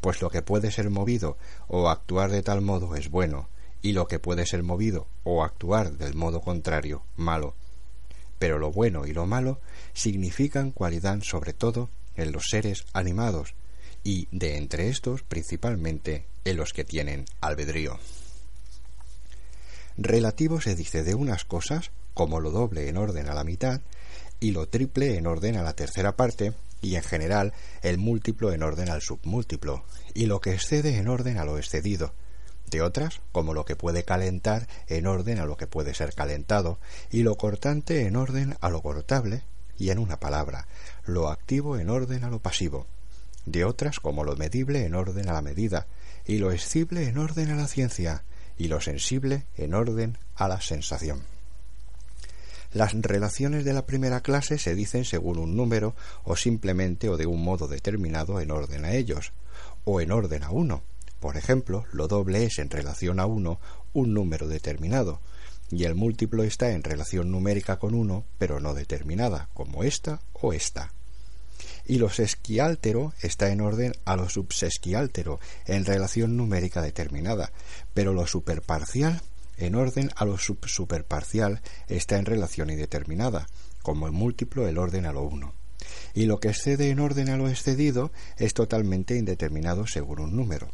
pues 0.00 0.22
lo 0.22 0.30
que 0.30 0.42
puede 0.42 0.70
ser 0.70 0.90
movido 0.90 1.36
o 1.68 1.88
actuar 1.88 2.30
de 2.30 2.42
tal 2.42 2.60
modo 2.60 2.96
es 2.96 3.10
bueno, 3.10 3.48
y 3.82 3.92
lo 3.92 4.06
que 4.06 4.18
puede 4.18 4.46
ser 4.46 4.62
movido 4.62 5.06
o 5.24 5.44
actuar 5.44 5.92
del 5.92 6.14
modo 6.14 6.40
contrario, 6.40 7.02
malo. 7.16 7.54
Pero 8.38 8.58
lo 8.58 8.72
bueno 8.72 9.06
y 9.06 9.12
lo 9.12 9.26
malo 9.26 9.60
significan 9.94 10.70
cualidad 10.70 11.20
sobre 11.22 11.52
todo 11.52 11.88
en 12.16 12.32
los 12.32 12.44
seres 12.50 12.84
animados, 12.92 13.54
y 14.04 14.28
de 14.30 14.56
entre 14.56 14.88
estos 14.88 15.22
principalmente 15.22 16.26
en 16.44 16.56
los 16.56 16.72
que 16.72 16.84
tienen 16.84 17.24
albedrío. 17.40 17.98
Relativo 19.96 20.60
se 20.60 20.74
dice 20.74 21.02
de 21.02 21.14
unas 21.14 21.44
cosas, 21.44 21.90
como 22.14 22.40
lo 22.40 22.50
doble 22.50 22.88
en 22.88 22.96
orden 22.96 23.28
a 23.28 23.34
la 23.34 23.44
mitad, 23.44 23.80
y 24.40 24.50
lo 24.50 24.68
triple 24.68 25.16
en 25.16 25.26
orden 25.26 25.56
a 25.56 25.62
la 25.62 25.72
tercera 25.72 26.16
parte, 26.16 26.52
y 26.80 26.96
en 26.96 27.02
general 27.02 27.52
el 27.82 27.98
múltiplo 27.98 28.52
en 28.52 28.62
orden 28.62 28.90
al 28.90 29.02
submúltiplo, 29.02 29.84
y 30.14 30.26
lo 30.26 30.40
que 30.40 30.52
excede 30.52 30.96
en 30.96 31.08
orden 31.08 31.38
a 31.38 31.44
lo 31.44 31.58
excedido, 31.58 32.12
de 32.70 32.82
otras, 32.82 33.20
como 33.32 33.54
lo 33.54 33.64
que 33.64 33.76
puede 33.76 34.04
calentar 34.04 34.66
en 34.88 35.06
orden 35.06 35.38
a 35.38 35.46
lo 35.46 35.56
que 35.56 35.66
puede 35.66 35.94
ser 35.94 36.14
calentado, 36.14 36.78
y 37.10 37.22
lo 37.22 37.36
cortante 37.36 38.06
en 38.06 38.16
orden 38.16 38.56
a 38.60 38.70
lo 38.70 38.82
cortable, 38.82 39.42
y 39.78 39.90
en 39.90 39.98
una 39.98 40.18
palabra, 40.18 40.66
lo 41.04 41.28
activo 41.28 41.78
en 41.78 41.90
orden 41.90 42.24
a 42.24 42.30
lo 42.30 42.40
pasivo, 42.40 42.86
de 43.44 43.64
otras 43.64 44.00
como 44.00 44.24
lo 44.24 44.36
medible 44.36 44.84
en 44.84 44.94
orden 44.94 45.28
a 45.28 45.32
la 45.32 45.42
medida, 45.42 45.86
y 46.24 46.38
lo 46.38 46.50
escible 46.50 47.08
en 47.08 47.18
orden 47.18 47.50
a 47.50 47.56
la 47.56 47.68
ciencia, 47.68 48.24
y 48.58 48.68
lo 48.68 48.80
sensible 48.80 49.46
en 49.56 49.74
orden 49.74 50.18
a 50.34 50.48
la 50.48 50.60
sensación. 50.60 51.35
Las 52.76 52.92
relaciones 52.92 53.64
de 53.64 53.72
la 53.72 53.86
primera 53.86 54.20
clase 54.20 54.58
se 54.58 54.74
dicen 54.74 55.06
según 55.06 55.38
un 55.38 55.56
número 55.56 55.96
o 56.24 56.36
simplemente 56.36 57.08
o 57.08 57.16
de 57.16 57.24
un 57.24 57.42
modo 57.42 57.68
determinado 57.68 58.38
en 58.38 58.50
orden 58.50 58.84
a 58.84 58.92
ellos, 58.92 59.32
o 59.84 60.02
en 60.02 60.12
orden 60.12 60.42
a 60.42 60.50
uno, 60.50 60.82
por 61.18 61.38
ejemplo, 61.38 61.86
lo 61.90 62.06
doble 62.06 62.44
es 62.44 62.58
en 62.58 62.68
relación 62.68 63.18
a 63.18 63.24
uno 63.24 63.60
un 63.94 64.12
número 64.12 64.46
determinado, 64.46 65.22
y 65.70 65.84
el 65.84 65.94
múltiplo 65.94 66.42
está 66.42 66.72
en 66.72 66.82
relación 66.82 67.30
numérica 67.30 67.78
con 67.78 67.94
uno, 67.94 68.26
pero 68.36 68.60
no 68.60 68.74
determinada, 68.74 69.48
como 69.54 69.82
esta 69.82 70.20
o 70.34 70.52
esta. 70.52 70.92
Y 71.86 71.96
lo 71.96 72.10
sesquiáltero 72.10 73.14
está 73.22 73.48
en 73.48 73.62
orden 73.62 73.94
a 74.04 74.16
lo 74.16 74.28
subsesquiáltero, 74.28 75.40
en 75.64 75.86
relación 75.86 76.36
numérica 76.36 76.82
determinada, 76.82 77.52
pero 77.94 78.12
lo 78.12 78.26
superparcial 78.26 79.22
en 79.56 79.74
orden 79.74 80.10
a 80.16 80.24
lo 80.24 80.38
superparcial 80.38 81.62
está 81.88 82.18
en 82.18 82.26
relación 82.26 82.70
indeterminada, 82.70 83.46
como 83.82 84.06
el 84.06 84.12
múltiplo 84.12 84.66
el 84.66 84.78
orden 84.78 85.06
a 85.06 85.12
lo 85.12 85.22
uno. 85.22 85.54
Y 86.14 86.26
lo 86.26 86.40
que 86.40 86.48
excede 86.48 86.90
en 86.90 87.00
orden 87.00 87.28
a 87.28 87.36
lo 87.36 87.48
excedido 87.48 88.10
es 88.38 88.54
totalmente 88.54 89.16
indeterminado 89.16 89.86
según 89.86 90.20
un 90.20 90.36
número. 90.36 90.70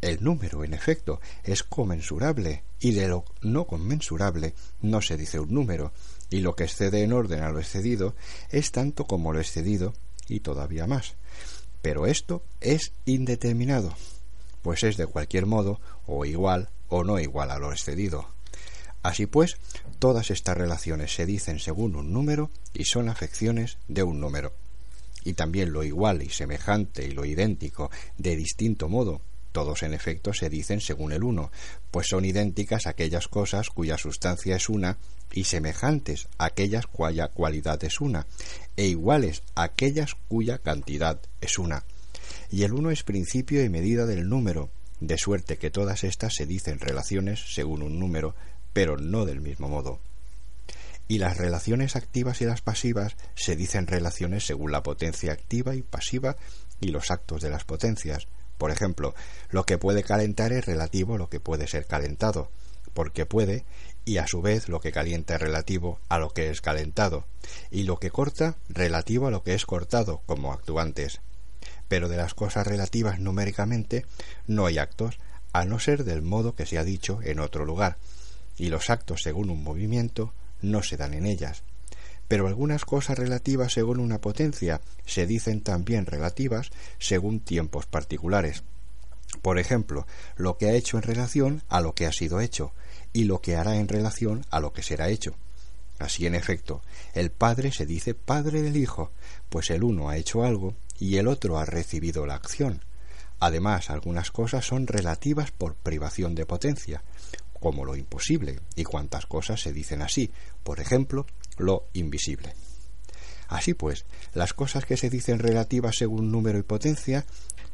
El 0.00 0.24
número, 0.24 0.64
en 0.64 0.74
efecto, 0.74 1.20
es 1.44 1.62
comensurable, 1.62 2.64
y 2.80 2.90
de 2.90 3.06
lo 3.06 3.24
no 3.40 3.66
conmensurable 3.66 4.54
no 4.80 5.00
se 5.00 5.16
dice 5.16 5.38
un 5.38 5.54
número, 5.54 5.92
y 6.28 6.40
lo 6.40 6.56
que 6.56 6.64
excede 6.64 7.02
en 7.02 7.12
orden 7.12 7.42
a 7.42 7.50
lo 7.50 7.60
excedido 7.60 8.16
es 8.50 8.72
tanto 8.72 9.04
como 9.04 9.32
lo 9.32 9.38
excedido 9.38 9.94
y 10.26 10.40
todavía 10.40 10.86
más. 10.88 11.14
Pero 11.82 12.06
esto 12.06 12.42
es 12.60 12.92
indeterminado, 13.04 13.94
pues 14.62 14.82
es 14.82 14.96
de 14.96 15.06
cualquier 15.06 15.46
modo 15.46 15.80
o 16.06 16.24
igual 16.24 16.70
o 16.92 17.04
no 17.04 17.18
igual 17.18 17.50
a 17.50 17.58
lo 17.58 17.72
excedido. 17.72 18.28
Así 19.02 19.26
pues, 19.26 19.56
todas 19.98 20.30
estas 20.30 20.56
relaciones 20.56 21.14
se 21.14 21.24
dicen 21.24 21.58
según 21.58 21.96
un 21.96 22.12
número 22.12 22.50
y 22.74 22.84
son 22.84 23.08
afecciones 23.08 23.78
de 23.88 24.02
un 24.02 24.20
número. 24.20 24.52
Y 25.24 25.32
también 25.32 25.72
lo 25.72 25.84
igual 25.84 26.22
y 26.22 26.28
semejante 26.28 27.06
y 27.06 27.12
lo 27.12 27.24
idéntico 27.24 27.90
de 28.18 28.36
distinto 28.36 28.88
modo, 28.90 29.22
todos 29.52 29.82
en 29.82 29.94
efecto 29.94 30.34
se 30.34 30.50
dicen 30.50 30.80
según 30.80 31.12
el 31.12 31.24
uno, 31.24 31.50
pues 31.90 32.08
son 32.08 32.26
idénticas 32.26 32.86
aquellas 32.86 33.26
cosas 33.26 33.70
cuya 33.70 33.96
sustancia 33.96 34.56
es 34.56 34.68
una 34.68 34.98
y 35.32 35.44
semejantes 35.44 36.28
aquellas 36.36 36.86
cuya 36.86 37.28
cualidad 37.28 37.82
es 37.84 38.00
una, 38.00 38.26
e 38.76 38.86
iguales 38.86 39.42
aquellas 39.54 40.14
cuya 40.28 40.58
cantidad 40.58 41.20
es 41.40 41.58
una. 41.58 41.84
Y 42.50 42.64
el 42.64 42.74
uno 42.74 42.90
es 42.90 43.02
principio 43.02 43.64
y 43.64 43.70
medida 43.70 44.04
del 44.04 44.28
número, 44.28 44.70
de 45.06 45.18
suerte 45.18 45.58
que 45.58 45.70
todas 45.70 46.04
estas 46.04 46.34
se 46.34 46.46
dicen 46.46 46.78
relaciones 46.78 47.54
según 47.54 47.82
un 47.82 47.98
número, 47.98 48.36
pero 48.72 48.96
no 48.96 49.24
del 49.24 49.40
mismo 49.40 49.68
modo. 49.68 49.98
Y 51.08 51.18
las 51.18 51.36
relaciones 51.36 51.96
activas 51.96 52.40
y 52.40 52.44
las 52.44 52.62
pasivas 52.62 53.16
se 53.34 53.56
dicen 53.56 53.88
relaciones 53.88 54.46
según 54.46 54.70
la 54.70 54.84
potencia 54.84 55.32
activa 55.32 55.74
y 55.74 55.82
pasiva 55.82 56.36
y 56.80 56.88
los 56.88 57.10
actos 57.10 57.42
de 57.42 57.50
las 57.50 57.64
potencias. 57.64 58.28
Por 58.58 58.70
ejemplo, 58.70 59.14
lo 59.50 59.64
que 59.64 59.76
puede 59.76 60.04
calentar 60.04 60.52
es 60.52 60.64
relativo 60.66 61.16
a 61.16 61.18
lo 61.18 61.28
que 61.28 61.40
puede 61.40 61.66
ser 61.66 61.86
calentado, 61.86 62.50
porque 62.94 63.26
puede, 63.26 63.64
y 64.04 64.18
a 64.18 64.28
su 64.28 64.40
vez 64.40 64.68
lo 64.68 64.80
que 64.80 64.92
calienta 64.92 65.34
es 65.34 65.40
relativo 65.40 65.98
a 66.08 66.20
lo 66.20 66.30
que 66.30 66.48
es 66.50 66.60
calentado, 66.60 67.26
y 67.72 67.82
lo 67.82 67.98
que 67.98 68.10
corta 68.10 68.56
relativo 68.68 69.26
a 69.26 69.32
lo 69.32 69.42
que 69.42 69.54
es 69.54 69.66
cortado, 69.66 70.22
como 70.26 70.52
actuantes. 70.52 71.20
Pero 71.92 72.08
de 72.08 72.16
las 72.16 72.32
cosas 72.32 72.66
relativas 72.66 73.20
numéricamente 73.20 74.06
no 74.46 74.64
hay 74.64 74.78
actos, 74.78 75.18
a 75.52 75.66
no 75.66 75.78
ser 75.78 76.04
del 76.04 76.22
modo 76.22 76.54
que 76.54 76.64
se 76.64 76.78
ha 76.78 76.84
dicho 76.84 77.20
en 77.22 77.38
otro 77.38 77.66
lugar, 77.66 77.98
y 78.56 78.70
los 78.70 78.88
actos 78.88 79.20
según 79.22 79.50
un 79.50 79.62
movimiento 79.62 80.32
no 80.62 80.82
se 80.82 80.96
dan 80.96 81.12
en 81.12 81.26
ellas. 81.26 81.64
Pero 82.28 82.46
algunas 82.46 82.86
cosas 82.86 83.18
relativas 83.18 83.74
según 83.74 84.00
una 84.00 84.22
potencia 84.22 84.80
se 85.04 85.26
dicen 85.26 85.60
también 85.60 86.06
relativas 86.06 86.70
según 86.98 87.40
tiempos 87.40 87.84
particulares. 87.84 88.62
Por 89.42 89.58
ejemplo, 89.58 90.06
lo 90.36 90.56
que 90.56 90.68
ha 90.68 90.72
hecho 90.72 90.96
en 90.96 91.02
relación 91.02 91.62
a 91.68 91.82
lo 91.82 91.94
que 91.94 92.06
ha 92.06 92.12
sido 92.12 92.40
hecho, 92.40 92.72
y 93.12 93.24
lo 93.24 93.42
que 93.42 93.54
hará 93.54 93.76
en 93.76 93.88
relación 93.88 94.46
a 94.48 94.60
lo 94.60 94.72
que 94.72 94.82
será 94.82 95.10
hecho. 95.10 95.34
Así, 95.98 96.24
en 96.24 96.34
efecto, 96.34 96.80
el 97.12 97.30
Padre 97.30 97.70
se 97.70 97.84
dice 97.84 98.14
Padre 98.14 98.62
del 98.62 98.78
Hijo, 98.78 99.12
pues 99.50 99.68
el 99.68 99.84
uno 99.84 100.08
ha 100.08 100.16
hecho 100.16 100.42
algo 100.42 100.74
y 101.02 101.16
el 101.16 101.26
otro 101.26 101.58
ha 101.58 101.64
recibido 101.64 102.26
la 102.26 102.36
acción. 102.36 102.84
Además, 103.40 103.90
algunas 103.90 104.30
cosas 104.30 104.64
son 104.64 104.86
relativas 104.86 105.50
por 105.50 105.74
privación 105.74 106.36
de 106.36 106.46
potencia, 106.46 107.02
como 107.58 107.84
lo 107.84 107.96
imposible, 107.96 108.60
y 108.76 108.84
cuantas 108.84 109.26
cosas 109.26 109.60
se 109.60 109.72
dicen 109.72 110.00
así, 110.00 110.30
por 110.62 110.78
ejemplo, 110.78 111.26
lo 111.58 111.86
invisible. 111.92 112.54
Así 113.48 113.74
pues, 113.74 114.06
las 114.32 114.54
cosas 114.54 114.84
que 114.84 114.96
se 114.96 115.10
dicen 115.10 115.40
relativas 115.40 115.96
según 115.96 116.30
número 116.30 116.60
y 116.60 116.62
potencia, 116.62 117.26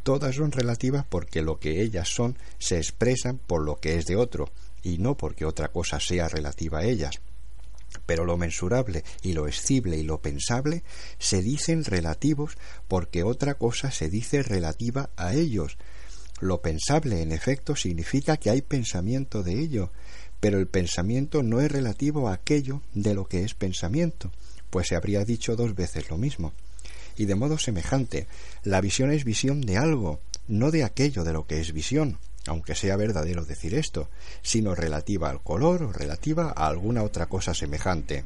todas 0.02 0.36
son 0.36 0.50
relativas 0.50 1.04
porque 1.06 1.42
lo 1.42 1.60
que 1.60 1.82
ellas 1.82 2.08
son 2.08 2.38
se 2.58 2.78
expresan 2.78 3.36
por 3.36 3.62
lo 3.62 3.76
que 3.76 3.96
es 3.96 4.06
de 4.06 4.16
otro, 4.16 4.50
y 4.82 4.96
no 4.96 5.18
porque 5.18 5.44
otra 5.44 5.68
cosa 5.68 6.00
sea 6.00 6.28
relativa 6.28 6.78
a 6.78 6.84
ellas. 6.86 7.20
Pero 8.08 8.24
lo 8.24 8.38
mensurable 8.38 9.04
y 9.20 9.34
lo 9.34 9.46
escible 9.46 9.98
y 9.98 10.02
lo 10.02 10.22
pensable 10.22 10.82
se 11.18 11.42
dicen 11.42 11.84
relativos 11.84 12.56
porque 12.88 13.22
otra 13.22 13.52
cosa 13.52 13.90
se 13.90 14.08
dice 14.08 14.42
relativa 14.42 15.10
a 15.18 15.34
ellos, 15.34 15.76
lo 16.40 16.62
pensable, 16.62 17.20
en 17.20 17.32
efecto, 17.32 17.76
significa 17.76 18.38
que 18.38 18.48
hay 18.48 18.62
pensamiento 18.62 19.42
de 19.42 19.60
ello, 19.60 19.92
pero 20.40 20.58
el 20.58 20.68
pensamiento 20.68 21.42
no 21.42 21.60
es 21.60 21.70
relativo 21.70 22.28
a 22.28 22.32
aquello 22.32 22.80
de 22.94 23.12
lo 23.12 23.26
que 23.26 23.44
es 23.44 23.52
pensamiento, 23.52 24.32
pues 24.70 24.86
se 24.88 24.96
habría 24.96 25.26
dicho 25.26 25.54
dos 25.54 25.74
veces 25.74 26.08
lo 26.08 26.16
mismo. 26.16 26.54
Y 27.18 27.26
de 27.26 27.34
modo 27.34 27.58
semejante, 27.58 28.26
la 28.62 28.80
visión 28.80 29.12
es 29.12 29.24
visión 29.24 29.60
de 29.60 29.76
algo, 29.76 30.20
no 30.46 30.70
de 30.70 30.82
aquello 30.82 31.24
de 31.24 31.34
lo 31.34 31.46
que 31.46 31.60
es 31.60 31.74
visión, 31.74 32.18
aunque 32.48 32.74
sea 32.74 32.96
verdadero 32.96 33.44
decir 33.44 33.74
esto, 33.74 34.08
sino 34.42 34.74
relativa 34.74 35.30
al 35.30 35.42
color 35.42 35.82
o 35.82 35.92
relativa 35.92 36.52
a 36.56 36.66
alguna 36.66 37.02
otra 37.02 37.26
cosa 37.26 37.54
semejante. 37.54 38.24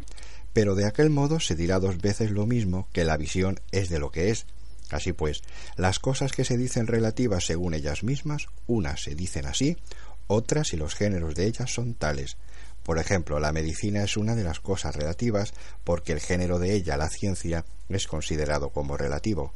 Pero 0.53 0.75
de 0.75 0.87
aquel 0.87 1.11
modo 1.11 1.41
se 1.41 1.55
dirá 1.55 1.79
dos 1.79 1.99
veces 1.99 2.31
lo 2.31 2.47
mismo 2.47 2.89
que 2.93 3.05
la 3.05 3.17
visión 3.17 3.61
es 3.71 3.89
de 3.89 3.99
lo 3.99 4.11
que 4.11 4.31
es, 4.31 4.47
Así 4.93 5.15
pues, 5.15 5.43
las 5.77 5.99
cosas 5.99 6.33
que 6.33 6.45
se 6.45 6.59
dicen 6.59 6.87
relativas 6.87 7.47
según 7.47 7.73
ellas 7.73 8.05
mismas, 8.05 8.47
unas 8.67 9.03
se 9.03 9.15
dicen 9.15 9.47
así, 9.47 9.79
otras 10.27 10.75
y 10.75 10.77
los 10.77 10.95
géneros 10.95 11.35
de 11.35 11.47
ellas 11.47 11.73
son 11.73 11.95
tales. 11.95 12.37
Por 12.83 12.99
ejemplo, 12.99 13.41
la 13.41 13.53
medicina 13.53 14.03
es 14.03 14.17
una 14.17 14.35
de 14.35 14.45
las 14.45 14.61
cosas 14.61 14.95
relativas 14.95 15.55
porque 15.83 16.13
el 16.13 16.21
género 16.21 16.59
de 16.59 16.75
ella, 16.75 16.97
la 16.97 17.09
ciencia, 17.09 17.65
es 17.89 18.07
considerado 18.07 18.71
como 18.71 18.97
relativo. 18.97 19.55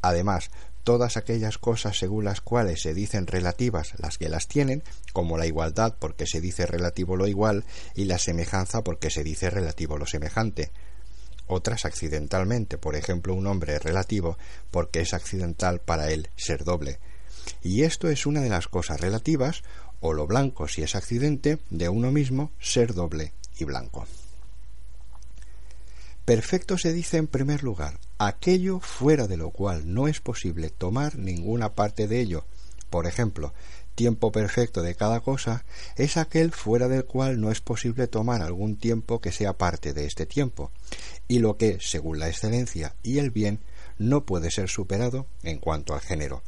Además, 0.00 0.50
todas 0.84 1.16
aquellas 1.16 1.58
cosas 1.58 1.98
según 1.98 2.24
las 2.24 2.40
cuales 2.40 2.82
se 2.82 2.94
dicen 2.94 3.26
relativas 3.26 3.92
las 3.98 4.18
que 4.18 4.28
las 4.28 4.48
tienen, 4.48 4.82
como 5.12 5.38
la 5.38 5.46
igualdad 5.46 5.94
porque 5.98 6.26
se 6.26 6.40
dice 6.40 6.66
relativo 6.66 7.16
lo 7.16 7.26
igual 7.26 7.64
y 7.94 8.04
la 8.04 8.18
semejanza 8.18 8.82
porque 8.82 9.10
se 9.10 9.22
dice 9.22 9.50
relativo 9.50 9.98
lo 9.98 10.06
semejante, 10.06 10.70
otras 11.46 11.84
accidentalmente, 11.84 12.78
por 12.78 12.96
ejemplo 12.96 13.34
un 13.34 13.46
hombre 13.46 13.78
relativo 13.78 14.38
porque 14.70 15.00
es 15.00 15.14
accidental 15.14 15.80
para 15.80 16.10
él 16.10 16.30
ser 16.36 16.64
doble. 16.64 16.98
Y 17.62 17.82
esto 17.82 18.08
es 18.08 18.26
una 18.26 18.40
de 18.40 18.48
las 18.48 18.68
cosas 18.68 19.00
relativas, 19.00 19.62
o 20.00 20.12
lo 20.12 20.26
blanco 20.26 20.68
si 20.68 20.82
es 20.82 20.94
accidente, 20.94 21.58
de 21.70 21.88
uno 21.88 22.10
mismo 22.10 22.50
ser 22.60 22.94
doble 22.94 23.32
y 23.58 23.64
blanco. 23.64 24.06
Perfecto 26.24 26.78
se 26.78 26.92
dice 26.92 27.16
en 27.16 27.26
primer 27.26 27.62
lugar 27.62 27.98
aquello 28.26 28.80
fuera 28.80 29.26
de 29.26 29.36
lo 29.36 29.50
cual 29.50 29.92
no 29.92 30.08
es 30.08 30.20
posible 30.20 30.70
tomar 30.70 31.16
ninguna 31.16 31.74
parte 31.74 32.06
de 32.08 32.20
ello. 32.20 32.44
Por 32.90 33.06
ejemplo, 33.06 33.54
tiempo 33.94 34.32
perfecto 34.32 34.82
de 34.82 34.94
cada 34.94 35.20
cosa 35.20 35.64
es 35.96 36.16
aquel 36.16 36.52
fuera 36.52 36.88
del 36.88 37.04
cual 37.04 37.40
no 37.40 37.50
es 37.50 37.60
posible 37.60 38.06
tomar 38.06 38.42
algún 38.42 38.76
tiempo 38.76 39.20
que 39.20 39.32
sea 39.32 39.56
parte 39.56 39.92
de 39.92 40.06
este 40.06 40.26
tiempo, 40.26 40.70
y 41.28 41.38
lo 41.38 41.56
que, 41.56 41.78
según 41.80 42.18
la 42.18 42.28
excelencia 42.28 42.94
y 43.02 43.18
el 43.18 43.30
bien, 43.30 43.60
no 43.98 44.24
puede 44.24 44.50
ser 44.50 44.68
superado 44.68 45.26
en 45.42 45.58
cuanto 45.58 45.94
al 45.94 46.00
género. 46.00 46.42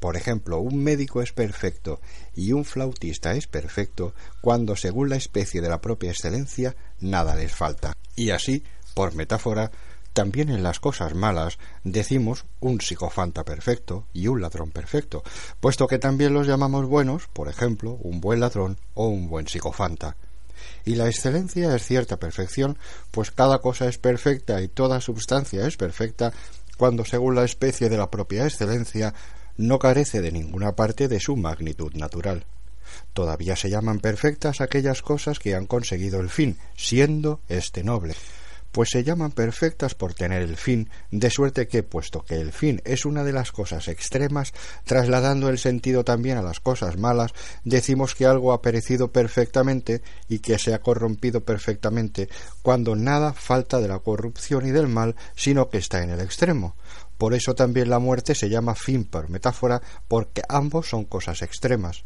Por 0.00 0.16
ejemplo, 0.16 0.58
un 0.58 0.82
médico 0.82 1.22
es 1.22 1.32
perfecto 1.32 2.00
y 2.34 2.52
un 2.52 2.64
flautista 2.64 3.34
es 3.34 3.46
perfecto 3.46 4.14
cuando, 4.40 4.76
según 4.76 5.08
la 5.08 5.16
especie 5.16 5.60
de 5.60 5.68
la 5.68 5.80
propia 5.80 6.10
excelencia, 6.10 6.76
nada 7.00 7.34
les 7.34 7.52
falta. 7.52 7.96
Y 8.14 8.30
así, 8.30 8.64
por 8.94 9.14
metáfora, 9.14 9.70
también 10.14 10.48
en 10.48 10.62
las 10.62 10.78
cosas 10.78 11.12
malas 11.14 11.58
decimos 11.82 12.44
un 12.60 12.80
psicofanta 12.80 13.44
perfecto 13.44 14.06
y 14.12 14.28
un 14.28 14.40
ladrón 14.40 14.70
perfecto, 14.70 15.24
puesto 15.60 15.88
que 15.88 15.98
también 15.98 16.32
los 16.32 16.46
llamamos 16.46 16.86
buenos, 16.86 17.26
por 17.32 17.48
ejemplo, 17.48 17.98
un 18.00 18.20
buen 18.20 18.38
ladrón 18.38 18.78
o 18.94 19.08
un 19.08 19.28
buen 19.28 19.48
psicofanta. 19.48 20.16
Y 20.84 20.94
la 20.94 21.08
excelencia 21.08 21.74
es 21.74 21.84
cierta 21.84 22.16
perfección, 22.16 22.78
pues 23.10 23.32
cada 23.32 23.58
cosa 23.58 23.88
es 23.88 23.98
perfecta 23.98 24.62
y 24.62 24.68
toda 24.68 25.00
substancia 25.00 25.66
es 25.66 25.76
perfecta, 25.76 26.32
cuando 26.78 27.04
según 27.04 27.34
la 27.34 27.44
especie 27.44 27.88
de 27.88 27.98
la 27.98 28.08
propia 28.08 28.44
excelencia 28.44 29.14
no 29.56 29.80
carece 29.80 30.22
de 30.22 30.30
ninguna 30.30 30.76
parte 30.76 31.08
de 31.08 31.18
su 31.18 31.36
magnitud 31.36 31.92
natural. 31.94 32.46
Todavía 33.14 33.56
se 33.56 33.68
llaman 33.68 33.98
perfectas 33.98 34.60
aquellas 34.60 35.02
cosas 35.02 35.40
que 35.40 35.56
han 35.56 35.66
conseguido 35.66 36.20
el 36.20 36.30
fin, 36.30 36.56
siendo 36.76 37.40
este 37.48 37.82
noble 37.82 38.14
pues 38.74 38.90
se 38.90 39.04
llaman 39.04 39.30
perfectas 39.30 39.94
por 39.94 40.14
tener 40.14 40.42
el 40.42 40.56
fin, 40.56 40.90
de 41.12 41.30
suerte 41.30 41.68
que, 41.68 41.84
puesto 41.84 42.24
que 42.24 42.40
el 42.40 42.50
fin 42.50 42.82
es 42.84 43.04
una 43.04 43.22
de 43.22 43.32
las 43.32 43.52
cosas 43.52 43.86
extremas, 43.86 44.52
trasladando 44.82 45.48
el 45.48 45.58
sentido 45.58 46.02
también 46.02 46.38
a 46.38 46.42
las 46.42 46.58
cosas 46.58 46.98
malas, 46.98 47.34
decimos 47.62 48.16
que 48.16 48.26
algo 48.26 48.52
ha 48.52 48.62
perecido 48.62 49.12
perfectamente 49.12 50.02
y 50.28 50.40
que 50.40 50.58
se 50.58 50.74
ha 50.74 50.80
corrompido 50.80 51.44
perfectamente, 51.44 52.28
cuando 52.62 52.96
nada 52.96 53.32
falta 53.32 53.78
de 53.80 53.86
la 53.86 54.00
corrupción 54.00 54.66
y 54.66 54.72
del 54.72 54.88
mal, 54.88 55.14
sino 55.36 55.70
que 55.70 55.78
está 55.78 56.02
en 56.02 56.10
el 56.10 56.20
extremo. 56.20 56.74
Por 57.16 57.32
eso 57.32 57.54
también 57.54 57.88
la 57.88 58.00
muerte 58.00 58.34
se 58.34 58.48
llama 58.48 58.74
fin 58.74 59.04
por 59.04 59.30
metáfora, 59.30 59.82
porque 60.08 60.42
ambos 60.48 60.88
son 60.88 61.04
cosas 61.04 61.42
extremas. 61.42 62.04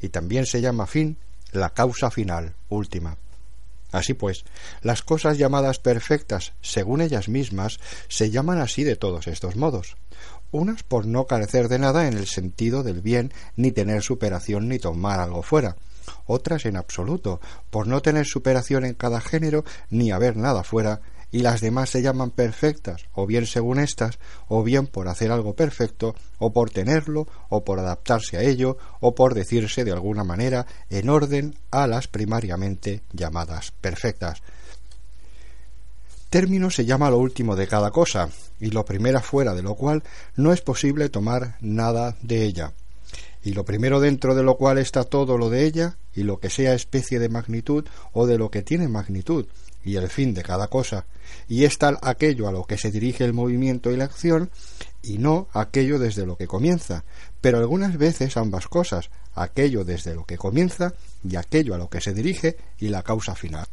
Y 0.00 0.08
también 0.08 0.46
se 0.46 0.62
llama 0.62 0.86
fin 0.86 1.18
la 1.52 1.68
causa 1.68 2.10
final, 2.10 2.54
última. 2.70 3.18
Así 3.90 4.14
pues, 4.14 4.44
las 4.82 5.02
cosas 5.02 5.38
llamadas 5.38 5.78
perfectas, 5.78 6.52
según 6.60 7.00
ellas 7.00 7.28
mismas, 7.28 7.78
se 8.08 8.30
llaman 8.30 8.58
así 8.58 8.84
de 8.84 8.96
todos 8.96 9.26
estos 9.26 9.56
modos. 9.56 9.96
Unas 10.50 10.82
por 10.82 11.06
no 11.06 11.26
carecer 11.26 11.68
de 11.68 11.78
nada 11.78 12.08
en 12.08 12.14
el 12.14 12.26
sentido 12.26 12.82
del 12.82 13.02
bien, 13.02 13.32
ni 13.56 13.70
tener 13.70 14.02
superación 14.02 14.68
ni 14.68 14.78
tomar 14.78 15.20
algo 15.20 15.42
fuera. 15.42 15.76
Otras 16.26 16.64
en 16.64 16.76
absoluto, 16.76 17.40
por 17.70 17.86
no 17.86 18.00
tener 18.00 18.26
superación 18.26 18.84
en 18.84 18.94
cada 18.94 19.20
género, 19.20 19.64
ni 19.90 20.10
haber 20.10 20.36
nada 20.36 20.64
fuera, 20.64 21.00
y 21.30 21.40
las 21.40 21.60
demás 21.60 21.90
se 21.90 22.02
llaman 22.02 22.30
perfectas, 22.30 23.06
o 23.12 23.26
bien 23.26 23.46
según 23.46 23.78
estas, 23.78 24.18
o 24.48 24.62
bien 24.62 24.86
por 24.86 25.08
hacer 25.08 25.30
algo 25.30 25.54
perfecto, 25.54 26.14
o 26.38 26.52
por 26.52 26.70
tenerlo, 26.70 27.26
o 27.48 27.64
por 27.64 27.78
adaptarse 27.78 28.38
a 28.38 28.42
ello, 28.42 28.78
o 29.00 29.14
por 29.14 29.34
decirse 29.34 29.84
de 29.84 29.92
alguna 29.92 30.24
manera 30.24 30.66
en 30.90 31.08
orden 31.08 31.54
a 31.70 31.86
las 31.86 32.08
primariamente 32.08 33.02
llamadas 33.12 33.72
perfectas. 33.72 34.42
Término 36.30 36.70
se 36.70 36.84
llama 36.84 37.10
lo 37.10 37.18
último 37.18 37.56
de 37.56 37.66
cada 37.66 37.90
cosa, 37.90 38.28
y 38.60 38.70
lo 38.70 38.84
primero 38.84 39.20
fuera 39.20 39.54
de 39.54 39.62
lo 39.62 39.74
cual 39.74 40.02
no 40.36 40.52
es 40.52 40.60
posible 40.60 41.08
tomar 41.08 41.56
nada 41.60 42.16
de 42.22 42.44
ella 42.44 42.72
y 43.48 43.54
lo 43.54 43.64
primero 43.64 43.98
dentro 43.98 44.34
de 44.34 44.42
lo 44.42 44.58
cual 44.58 44.76
está 44.76 45.04
todo 45.04 45.38
lo 45.38 45.48
de 45.48 45.64
ella, 45.64 45.96
y 46.14 46.22
lo 46.22 46.38
que 46.38 46.50
sea 46.50 46.74
especie 46.74 47.18
de 47.18 47.30
magnitud 47.30 47.86
o 48.12 48.26
de 48.26 48.36
lo 48.36 48.50
que 48.50 48.60
tiene 48.60 48.88
magnitud, 48.88 49.46
y 49.82 49.96
el 49.96 50.10
fin 50.10 50.34
de 50.34 50.42
cada 50.42 50.68
cosa, 50.68 51.06
y 51.48 51.64
es 51.64 51.78
tal 51.78 51.96
aquello 52.02 52.46
a 52.46 52.52
lo 52.52 52.64
que 52.64 52.76
se 52.76 52.90
dirige 52.90 53.24
el 53.24 53.32
movimiento 53.32 53.90
y 53.90 53.96
la 53.96 54.04
acción, 54.04 54.50
y 55.02 55.16
no 55.16 55.48
aquello 55.54 55.98
desde 55.98 56.26
lo 56.26 56.36
que 56.36 56.46
comienza, 56.46 57.04
pero 57.40 57.56
algunas 57.56 57.96
veces 57.96 58.36
ambas 58.36 58.68
cosas, 58.68 59.08
aquello 59.34 59.82
desde 59.82 60.14
lo 60.14 60.26
que 60.26 60.36
comienza 60.36 60.92
y 61.26 61.36
aquello 61.36 61.74
a 61.74 61.78
lo 61.78 61.88
que 61.88 62.02
se 62.02 62.12
dirige 62.12 62.58
y 62.78 62.88
la 62.88 63.02
causa 63.02 63.34
final. 63.34 63.66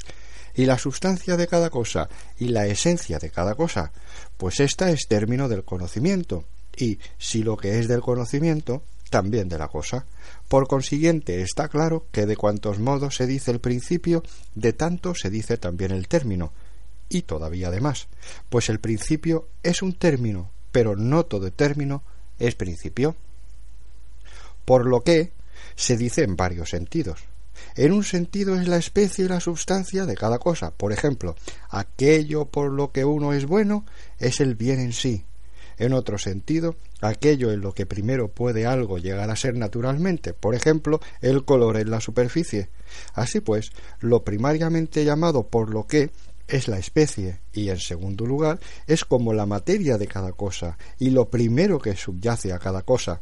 Y 0.56 0.68
la 0.68 0.78
sustancia 0.78 1.36
de 1.36 1.48
cada 1.48 1.70
cosa 1.70 2.08
y 2.40 2.48
la 2.48 2.66
esencia 2.66 3.20
de 3.20 3.30
cada 3.30 3.56
cosa, 3.56 3.92
pues 4.38 4.62
esta 4.62 4.90
es 4.90 5.10
término 5.10 5.50
del 5.50 5.66
conocimiento, 5.66 6.46
y 6.78 7.00
si 7.18 7.44
lo 7.44 7.58
que 7.58 7.78
es 7.78 7.90
del 7.90 8.00
conocimiento, 8.00 8.82
también 9.10 9.50
de 9.50 9.58
la 9.58 9.68
cosa. 9.68 10.06
Por 10.48 10.68
consiguiente, 10.68 11.42
está 11.42 11.68
claro 11.68 12.08
que 12.12 12.26
de 12.26 12.38
cuantos 12.38 12.80
modos 12.80 13.16
se 13.16 13.28
dice 13.28 13.52
el 13.52 13.60
principio, 13.60 14.24
de 14.54 14.74
tanto 14.74 15.16
se 15.16 15.30
dice 15.30 15.58
también 15.58 15.92
el 15.92 16.08
término, 16.08 16.52
y 17.10 17.24
todavía 17.24 17.70
de 17.72 17.82
más, 17.82 18.08
pues 18.50 18.70
el 18.70 18.80
principio 18.80 19.48
es 19.64 19.82
un 19.82 19.94
término, 19.94 20.50
pero 20.72 20.96
no 20.96 21.26
todo 21.26 21.52
término 21.52 22.04
es 22.40 22.56
principio. 22.56 23.16
Por 24.66 24.88
lo 24.88 25.02
que 25.02 25.32
se 25.76 25.98
dice 25.98 26.24
en 26.24 26.36
varios 26.36 26.72
sentidos. 26.72 27.24
En 27.76 27.94
un 27.94 28.04
sentido 28.04 28.56
es 28.60 28.68
la 28.68 28.78
especie 28.78 29.26
y 29.26 29.28
la 29.28 29.40
sustancia 29.40 30.06
de 30.06 30.16
cada 30.16 30.40
cosa. 30.40 30.72
Por 30.72 30.92
ejemplo, 30.92 31.36
aquello 31.70 32.46
por 32.46 32.72
lo 32.72 32.92
que 32.92 33.06
uno 33.06 33.34
es 33.34 33.46
bueno 33.46 33.86
es 34.20 34.40
el 34.40 34.56
bien 34.56 34.80
en 34.80 34.94
sí, 34.94 35.24
en 35.78 35.94
otro 35.94 36.18
sentido, 36.18 36.76
aquello 37.02 37.52
en 37.52 37.62
lo 37.62 37.74
que 37.74 37.86
primero 37.86 38.30
puede 38.30 38.66
algo 38.66 38.98
llegar 38.98 39.30
a 39.30 39.36
ser 39.36 39.56
naturalmente, 39.56 40.34
por 40.34 40.56
ejemplo, 40.56 41.00
el 41.22 41.46
color 41.46 41.78
en 41.78 41.92
la 41.92 42.02
superficie. 42.02 42.70
Así 43.14 43.42
pues, 43.42 43.72
lo 44.00 44.24
primariamente 44.24 45.04
llamado 45.06 45.48
por 45.48 45.70
lo 45.70 45.88
que 45.88 46.12
es 46.48 46.68
la 46.68 46.78
especie 46.78 47.40
y 47.54 47.70
en 47.70 47.80
segundo 47.80 48.26
lugar 48.26 48.60
es 48.88 49.04
como 49.04 49.34
la 49.34 49.46
materia 49.46 49.98
de 49.98 50.08
cada 50.08 50.32
cosa 50.32 50.78
y 51.00 51.10
lo 51.10 51.30
primero 51.30 51.80
que 51.80 51.96
subyace 51.96 52.54
a 52.54 52.60
cada 52.60 52.84
cosa. 52.84 53.22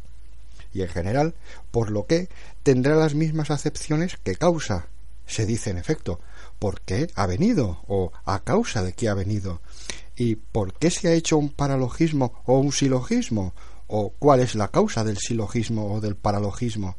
Y 0.73 0.81
en 0.81 0.89
general 0.89 1.33
por 1.71 1.91
lo 1.91 2.05
que 2.05 2.29
tendrá 2.63 2.95
las 2.95 3.15
mismas 3.15 3.51
acepciones 3.51 4.17
que 4.17 4.35
causa 4.35 4.87
se 5.25 5.45
dice 5.45 5.69
en 5.69 5.77
efecto 5.77 6.19
por 6.59 6.81
qué 6.81 7.07
ha 7.15 7.27
venido 7.27 7.79
o 7.87 8.11
a 8.25 8.43
causa 8.43 8.83
de 8.83 8.93
qué 8.93 9.07
ha 9.09 9.13
venido 9.13 9.61
¿Y 10.15 10.35
por 10.35 10.73
qué 10.73 10.89
se 10.89 11.07
ha 11.07 11.13
hecho 11.13 11.37
un 11.37 11.49
paralogismo 11.49 12.41
o 12.45 12.59
un 12.59 12.71
silogismo? 12.71 13.53
¿O 13.87 14.09
cuál 14.11 14.39
es 14.39 14.55
la 14.55 14.69
causa 14.69 15.03
del 15.03 15.17
silogismo 15.17 15.93
o 15.93 16.01
del 16.01 16.15
paralogismo? 16.15 16.95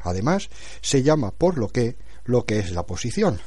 Además, 0.00 0.48
se 0.80 1.02
llama 1.02 1.32
por 1.32 1.58
lo 1.58 1.68
que 1.68 1.96
lo 2.24 2.44
que 2.44 2.58
es 2.58 2.72
la 2.72 2.86
posición. 2.86 3.40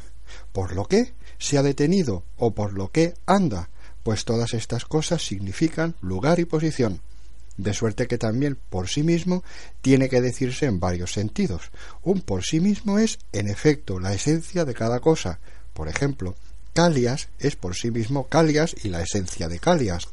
Por 0.51 0.73
lo 0.73 0.85
que 0.85 1.13
se 1.37 1.57
ha 1.57 1.63
detenido 1.63 2.23
o 2.37 2.51
por 2.53 2.73
lo 2.73 2.91
que 2.91 3.13
anda, 3.25 3.69
pues 4.03 4.25
todas 4.25 4.53
estas 4.53 4.85
cosas 4.85 5.25
significan 5.25 5.95
lugar 6.01 6.39
y 6.39 6.45
posición. 6.45 7.01
De 7.57 7.73
suerte 7.73 8.07
que 8.07 8.17
también 8.17 8.57
por 8.69 8.87
sí 8.87 9.03
mismo 9.03 9.43
tiene 9.81 10.07
que 10.07 10.21
decirse 10.21 10.65
en 10.65 10.79
varios 10.79 11.11
sentidos. 11.11 11.71
Un 12.01 12.21
por 12.21 12.43
sí 12.43 12.61
mismo 12.61 12.99
es, 12.99 13.19
en 13.33 13.49
efecto, 13.49 13.99
la 13.99 14.13
esencia 14.13 14.63
de 14.63 14.73
cada 14.73 15.01
cosa. 15.01 15.39
Por 15.73 15.89
ejemplo, 15.89 16.35
Calias 16.79 17.27
es 17.39 17.57
por 17.57 17.75
sí 17.75 17.91
mismo 17.91 18.27
Calias 18.27 18.73
y 18.85 18.87
la 18.87 19.01
esencia 19.01 19.49
de 19.49 19.59
Calias. 19.59 20.07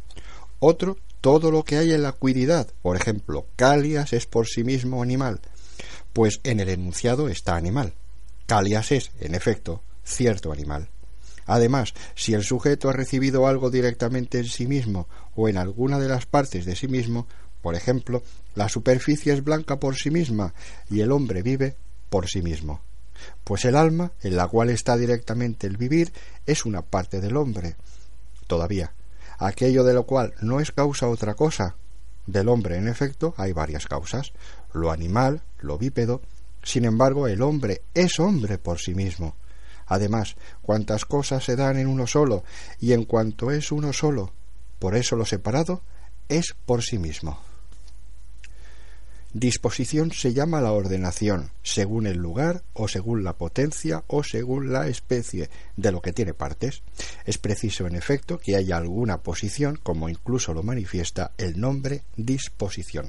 Otro, 0.58 0.96
todo 1.20 1.52
lo 1.52 1.62
que 1.62 1.76
hay 1.76 1.92
en 1.92 2.02
la 2.02 2.10
cuididad. 2.10 2.66
Por 2.82 2.96
ejemplo, 2.96 3.46
Calias 3.54 4.12
es 4.12 4.26
por 4.26 4.48
sí 4.48 4.64
mismo 4.64 5.00
animal. 5.00 5.38
Pues 6.12 6.40
en 6.42 6.58
el 6.58 6.68
enunciado 6.68 7.28
está 7.28 7.54
animal. 7.54 7.92
Calias 8.46 8.90
es, 8.90 9.12
en 9.20 9.36
efecto, 9.36 9.80
cierto 10.02 10.50
animal. 10.50 10.88
Además, 11.44 11.94
si 12.16 12.34
el 12.34 12.42
sujeto 12.42 12.88
ha 12.88 12.92
recibido 12.92 13.46
algo 13.46 13.70
directamente 13.70 14.38
en 14.38 14.46
sí 14.46 14.66
mismo 14.66 15.06
o 15.36 15.48
en 15.48 15.58
alguna 15.58 16.00
de 16.00 16.08
las 16.08 16.26
partes 16.26 16.64
de 16.64 16.74
sí 16.74 16.88
mismo, 16.88 17.28
por 17.62 17.76
ejemplo, 17.76 18.24
la 18.56 18.68
superficie 18.68 19.32
es 19.32 19.44
blanca 19.44 19.78
por 19.78 19.94
sí 19.94 20.10
misma 20.10 20.52
y 20.90 20.98
el 20.98 21.12
hombre 21.12 21.42
vive 21.42 21.76
por 22.10 22.26
sí 22.28 22.42
mismo 22.42 22.80
pues 23.44 23.64
el 23.64 23.76
alma, 23.76 24.12
en 24.22 24.36
la 24.36 24.48
cual 24.48 24.70
está 24.70 24.96
directamente 24.96 25.66
el 25.66 25.76
vivir, 25.76 26.12
es 26.46 26.64
una 26.64 26.82
parte 26.82 27.20
del 27.20 27.36
hombre. 27.36 27.76
Todavía, 28.46 28.92
aquello 29.38 29.84
de 29.84 29.94
lo 29.94 30.06
cual 30.06 30.34
no 30.40 30.60
es 30.60 30.72
causa 30.72 31.08
otra 31.08 31.34
cosa. 31.34 31.76
Del 32.26 32.48
hombre, 32.48 32.76
en 32.76 32.88
efecto, 32.88 33.34
hay 33.36 33.52
varias 33.52 33.86
causas, 33.86 34.32
lo 34.72 34.90
animal, 34.90 35.42
lo 35.60 35.78
bípedo, 35.78 36.22
sin 36.62 36.84
embargo, 36.84 37.28
el 37.28 37.42
hombre 37.42 37.82
es 37.94 38.18
hombre 38.18 38.58
por 38.58 38.80
sí 38.80 38.94
mismo. 38.94 39.36
Además, 39.86 40.34
cuantas 40.62 41.04
cosas 41.04 41.44
se 41.44 41.54
dan 41.54 41.78
en 41.78 41.86
uno 41.86 42.08
solo, 42.08 42.42
y 42.80 42.92
en 42.92 43.04
cuanto 43.04 43.52
es 43.52 43.70
uno 43.70 43.92
solo, 43.92 44.32
por 44.80 44.96
eso 44.96 45.14
lo 45.14 45.24
separado, 45.24 45.82
es 46.28 46.56
por 46.66 46.82
sí 46.82 46.98
mismo. 46.98 47.38
Disposición 49.38 50.12
se 50.12 50.32
llama 50.32 50.62
la 50.62 50.72
ordenación, 50.72 51.50
según 51.62 52.06
el 52.06 52.16
lugar 52.16 52.62
o 52.72 52.88
según 52.88 53.22
la 53.22 53.34
potencia 53.34 54.02
o 54.06 54.24
según 54.24 54.72
la 54.72 54.88
especie 54.88 55.50
de 55.76 55.92
lo 55.92 56.00
que 56.00 56.14
tiene 56.14 56.32
partes. 56.32 56.82
Es 57.26 57.36
preciso, 57.36 57.86
en 57.86 57.96
efecto, 57.96 58.38
que 58.38 58.56
haya 58.56 58.78
alguna 58.78 59.18
posición, 59.18 59.78
como 59.82 60.08
incluso 60.08 60.54
lo 60.54 60.62
manifiesta 60.62 61.32
el 61.36 61.60
nombre 61.60 62.04
disposición. 62.16 63.08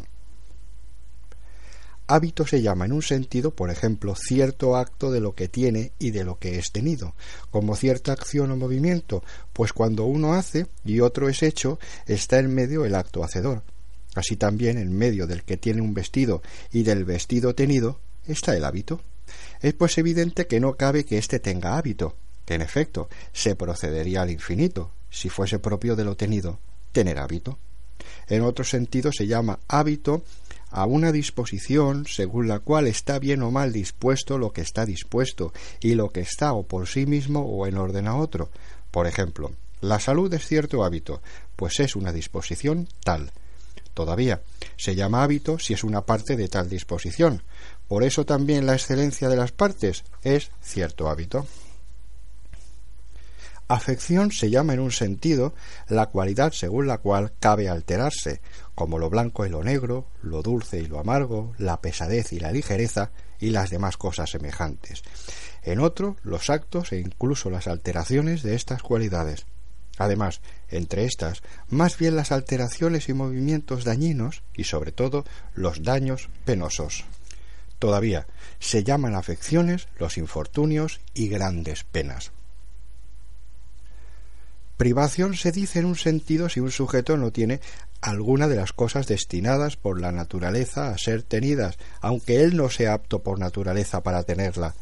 Hábito 2.07 2.45
se 2.45 2.61
llama 2.61 2.83
en 2.83 2.91
un 2.91 3.03
sentido, 3.03 3.51
por 3.51 3.69
ejemplo, 3.69 4.13
cierto 4.13 4.75
acto 4.75 5.11
de 5.11 5.21
lo 5.21 5.33
que 5.33 5.47
tiene 5.47 5.93
y 5.97 6.11
de 6.11 6.25
lo 6.25 6.39
que 6.39 6.59
es 6.59 6.73
tenido, 6.73 7.15
como 7.51 7.77
cierta 7.77 8.11
acción 8.11 8.51
o 8.51 8.57
movimiento, 8.57 9.23
pues 9.53 9.71
cuando 9.71 10.03
uno 10.03 10.33
hace 10.33 10.67
y 10.83 10.99
otro 10.99 11.29
es 11.29 11.41
hecho, 11.41 11.79
está 12.05 12.37
en 12.39 12.53
medio 12.53 12.83
el 12.83 12.95
acto 12.95 13.23
hacedor. 13.23 13.63
Así 14.17 14.35
también 14.35 14.79
en 14.79 14.97
medio 14.97 15.27
del 15.27 15.43
que 15.43 15.57
tiene 15.57 15.79
un 15.79 15.93
vestido 15.93 16.41
y 16.71 16.81
del 16.81 17.05
vestido 17.05 17.53
tenido 17.53 17.99
está 18.25 18.57
el 18.57 18.65
hábito. 18.65 18.99
Es 19.61 19.75
pues 19.75 19.95
evidente 19.99 20.47
que 20.47 20.59
no 20.59 20.73
cabe 20.73 21.05
que 21.05 21.19
éste 21.19 21.39
tenga 21.39 21.77
hábito, 21.77 22.15
que 22.43 22.55
en 22.55 22.63
efecto 22.63 23.09
se 23.31 23.55
procedería 23.55 24.23
al 24.23 24.31
infinito, 24.31 24.89
si 25.11 25.29
fuese 25.29 25.59
propio 25.59 25.95
de 25.95 26.03
lo 26.03 26.17
tenido, 26.17 26.57
tener 26.91 27.19
hábito. 27.19 27.59
En 28.27 28.41
otro 28.41 28.65
sentido 28.65 29.11
se 29.11 29.27
llama 29.27 29.59
hábito 29.67 30.23
a 30.71 30.87
una 30.87 31.11
disposición 31.11 32.07
según 32.07 32.47
la 32.47 32.57
cual 32.57 32.87
está 32.87 33.19
bien 33.19 33.43
o 33.43 33.51
mal 33.51 33.71
dispuesto 33.71 34.39
lo 34.39 34.51
que 34.51 34.61
está 34.61 34.87
dispuesto 34.87 35.53
y 35.79 35.93
lo 35.93 36.09
que 36.09 36.21
está 36.21 36.53
o 36.53 36.63
por 36.63 36.87
sí 36.87 37.05
mismo 37.05 37.41
o 37.41 37.67
en 37.67 37.77
orden 37.77 38.07
a 38.07 38.15
otro. 38.15 38.49
Por 38.89 39.05
ejemplo, 39.05 39.51
la 39.79 39.99
salud 39.99 40.33
es 40.33 40.43
cierto 40.47 40.83
hábito, 40.83 41.21
pues 41.55 41.79
es 41.79 41.95
una 41.95 42.11
disposición 42.11 42.87
tal 43.03 43.31
todavía. 43.97 44.43
Se 44.75 44.93
llama 44.93 45.23
hábito 45.23 45.57
si 45.57 45.73
es 45.73 45.83
una 45.83 46.05
parte 46.05 46.37
de 46.37 46.47
tal 46.47 46.69
disposición. 46.69 47.41
Por 47.87 48.03
eso 48.03 48.27
también 48.27 48.67
la 48.67 48.75
excelencia 48.75 49.27
de 49.27 49.35
las 49.35 49.51
partes 49.51 50.03
es 50.21 50.51
cierto 50.61 51.09
hábito. 51.09 51.47
Afección 53.67 54.31
se 54.31 54.51
llama 54.51 54.75
en 54.75 54.81
un 54.81 54.91
sentido 54.91 55.55
la 55.89 56.05
cualidad 56.05 56.51
según 56.51 56.85
la 56.85 56.99
cual 56.99 57.33
cabe 57.39 57.69
alterarse, 57.69 58.39
como 58.75 58.99
lo 58.99 59.09
blanco 59.09 59.47
y 59.47 59.49
lo 59.49 59.63
negro, 59.63 60.05
lo 60.21 60.43
dulce 60.43 60.79
y 60.79 60.85
lo 60.85 60.99
amargo, 60.99 61.55
la 61.57 61.81
pesadez 61.81 62.33
y 62.33 62.39
la 62.39 62.51
ligereza 62.51 63.09
y 63.39 63.49
las 63.49 63.71
demás 63.71 63.97
cosas 63.97 64.29
semejantes. 64.29 65.01
En 65.63 65.79
otro, 65.79 66.17
los 66.21 66.51
actos 66.51 66.91
e 66.91 66.99
incluso 66.99 67.49
las 67.49 67.67
alteraciones 67.67 68.43
de 68.43 68.53
estas 68.53 68.83
cualidades. 68.83 69.47
Además, 69.97 70.41
entre 70.69 71.05
estas, 71.05 71.41
más 71.69 71.97
bien 71.97 72.15
las 72.15 72.31
alteraciones 72.31 73.09
y 73.09 73.13
movimientos 73.13 73.83
dañinos 73.83 74.43
y 74.55 74.65
sobre 74.65 74.91
todo 74.91 75.25
los 75.55 75.83
daños 75.83 76.29
penosos. 76.45 77.05
Todavía 77.79 78.27
se 78.59 78.83
llaman 78.83 79.15
afecciones 79.15 79.87
los 79.99 80.17
infortunios 80.17 80.99
y 81.13 81.27
grandes 81.27 81.83
penas. 81.83 82.31
Privación 84.77 85.35
se 85.35 85.51
dice 85.51 85.79
en 85.79 85.85
un 85.85 85.95
sentido 85.95 86.49
si 86.49 86.59
un 86.59 86.69
sujeto 86.69 87.17
no 87.17 87.31
tiene 87.31 87.59
alguna 87.99 88.47
de 88.47 88.55
las 88.55 88.73
cosas 88.73 89.07
destinadas 89.07 89.75
por 89.75 89.99
la 89.99 90.11
naturaleza 90.11 90.89
a 90.89 90.97
ser 90.99 91.23
tenidas, 91.23 91.77
aunque 91.99 92.41
él 92.41 92.55
no 92.55 92.69
sea 92.69 92.93
apto 92.93 93.23
por 93.23 93.39
naturaleza 93.39 94.03
para 94.03 94.21
tenerla. 94.21 94.75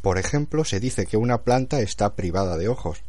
Por 0.00 0.16
ejemplo, 0.16 0.64
se 0.64 0.80
dice 0.80 1.04
que 1.04 1.18
una 1.18 1.42
planta 1.42 1.80
está 1.80 2.14
privada 2.14 2.56
de 2.56 2.68
ojos. 2.68 3.02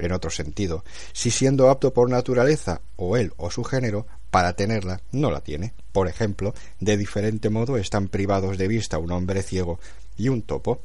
En 0.00 0.12
otro 0.12 0.30
sentido, 0.30 0.82
si 1.12 1.30
siendo 1.30 1.68
apto 1.68 1.92
por 1.92 2.08
naturaleza, 2.08 2.80
o 2.96 3.18
él 3.18 3.34
o 3.36 3.50
su 3.50 3.64
género, 3.64 4.06
para 4.30 4.54
tenerla, 4.54 5.02
no 5.12 5.30
la 5.30 5.42
tiene. 5.42 5.74
Por 5.92 6.08
ejemplo, 6.08 6.54
de 6.78 6.96
diferente 6.96 7.50
modo 7.50 7.76
están 7.76 8.08
privados 8.08 8.56
de 8.56 8.66
vista 8.66 8.98
un 8.98 9.12
hombre 9.12 9.42
ciego 9.42 9.78
y 10.16 10.30
un 10.30 10.40
topo, 10.40 10.80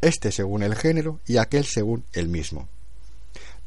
este 0.00 0.32
según 0.32 0.64
el 0.64 0.74
género 0.74 1.20
y 1.24 1.36
aquel 1.36 1.64
según 1.64 2.04
el 2.12 2.28
mismo. 2.28 2.68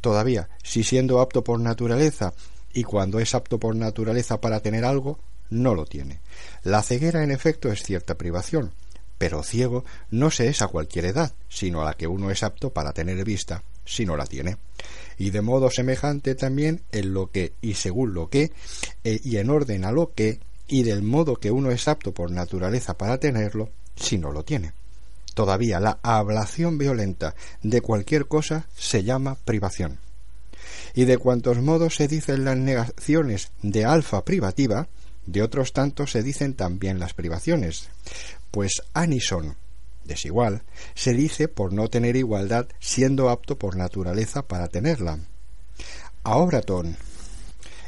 Todavía, 0.01 0.49
si 0.61 0.83
siendo 0.83 1.21
apto 1.21 1.41
por 1.41 1.59
naturaleza 1.59 2.33
y 2.73 2.83
cuando 2.83 3.19
es 3.19 3.33
apto 3.33 3.59
por 3.59 3.75
naturaleza 3.75 4.41
para 4.41 4.59
tener 4.59 4.83
algo, 4.83 5.19
no 5.49 5.73
lo 5.73 5.85
tiene. 5.85 6.19
La 6.63 6.83
ceguera, 6.83 7.23
en 7.23 7.31
efecto, 7.31 7.71
es 7.71 7.83
cierta 7.83 8.15
privación, 8.15 8.73
pero 9.17 9.41
ciego 9.43 9.85
no 10.09 10.31
se 10.31 10.49
es 10.49 10.61
a 10.61 10.67
cualquier 10.67 11.05
edad, 11.05 11.33
sino 11.47 11.81
a 11.81 11.85
la 11.85 11.93
que 11.93 12.07
uno 12.07 12.29
es 12.29 12.43
apto 12.43 12.71
para 12.71 12.91
tener 12.91 13.23
vista, 13.23 13.63
si 13.85 14.05
no 14.05 14.17
la 14.17 14.25
tiene. 14.25 14.57
Y 15.17 15.29
de 15.29 15.41
modo 15.41 15.69
semejante 15.69 16.35
también 16.35 16.81
en 16.91 17.13
lo 17.13 17.31
que 17.31 17.53
y 17.61 17.75
según 17.75 18.13
lo 18.13 18.29
que, 18.29 18.51
eh, 19.03 19.19
y 19.23 19.37
en 19.37 19.49
orden 19.49 19.85
a 19.85 19.91
lo 19.91 20.13
que, 20.13 20.39
y 20.67 20.83
del 20.83 21.03
modo 21.03 21.35
que 21.35 21.51
uno 21.51 21.71
es 21.71 21.87
apto 21.87 22.13
por 22.13 22.31
naturaleza 22.31 22.97
para 22.97 23.19
tenerlo, 23.19 23.69
si 23.95 24.17
no 24.17 24.31
lo 24.31 24.43
tiene. 24.43 24.73
Todavía 25.33 25.79
la 25.79 25.99
ablación 26.01 26.77
violenta 26.77 27.35
de 27.61 27.81
cualquier 27.81 28.27
cosa 28.27 28.67
se 28.75 29.03
llama 29.03 29.37
privación. 29.45 29.99
Y 30.93 31.05
de 31.05 31.17
cuantos 31.17 31.57
modos 31.59 31.95
se 31.95 32.07
dicen 32.07 32.43
las 32.45 32.57
negaciones 32.57 33.51
de 33.61 33.85
alfa 33.85 34.25
privativa, 34.25 34.87
de 35.25 35.41
otros 35.41 35.71
tantos 35.73 36.11
se 36.11 36.23
dicen 36.23 36.53
también 36.55 36.99
las 36.99 37.13
privaciones, 37.13 37.89
pues 38.49 38.81
anison, 38.93 39.55
desigual, 40.11 40.63
se 40.93 41.13
dice 41.13 41.47
por 41.47 41.73
no 41.73 41.89
tener 41.89 42.15
igualdad 42.15 42.67
siendo 42.79 43.29
apto 43.29 43.57
por 43.57 43.75
naturaleza 43.75 44.47
para 44.47 44.67
tenerla. 44.67 45.19
Aobraton, 46.23 46.97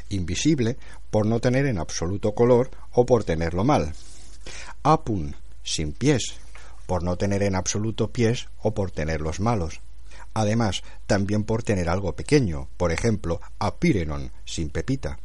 invisible, 0.08 0.76
por 1.10 1.26
no 1.26 1.40
tener 1.40 1.66
en 1.66 1.78
absoluto 1.78 2.34
color 2.34 2.70
o 2.92 3.06
por 3.06 3.24
tenerlo 3.24 3.64
mal. 3.64 3.94
Apun, 4.82 5.36
sin 5.62 5.92
pies, 5.92 6.34
por 6.86 7.02
no 7.02 7.16
tener 7.16 7.42
en 7.42 7.54
absoluto 7.54 8.10
pies 8.10 8.48
o 8.60 8.74
por 8.74 8.90
tenerlos 8.90 9.40
malos. 9.40 9.80
Además, 10.34 10.82
también 11.06 11.44
por 11.44 11.62
tener 11.62 11.88
algo 11.88 12.16
pequeño, 12.16 12.68
por 12.76 12.90
ejemplo, 12.90 13.40
apirenon, 13.58 14.32
sin 14.44 14.70
pepita. 14.70 15.18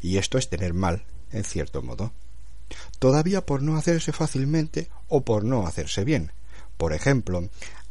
Y 0.00 0.16
esto 0.18 0.38
es 0.38 0.48
tener 0.48 0.74
mal, 0.74 1.04
en 1.30 1.44
cierto 1.44 1.82
modo. 1.82 2.12
Todavía 2.98 3.46
por 3.46 3.62
no 3.62 3.76
hacerse 3.76 4.12
fácilmente 4.12 4.88
o 5.08 5.24
por 5.24 5.44
no 5.44 5.66
hacerse 5.66 6.04
bien. 6.04 6.32
Por 6.76 6.92
ejemplo, 6.92 7.48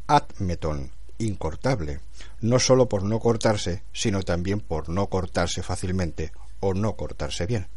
atmeton, 0.07 0.91
incortable, 1.17 1.99
no 2.41 2.59
sólo 2.59 2.87
por 2.87 3.03
no 3.03 3.19
cortarse, 3.19 3.83
sino 3.93 4.23
también 4.23 4.59
por 4.59 4.89
no 4.89 5.07
cortarse 5.07 5.63
fácilmente 5.63 6.31
o 6.59 6.73
no 6.73 6.95
cortarse 6.95 7.45
bien. 7.45 7.67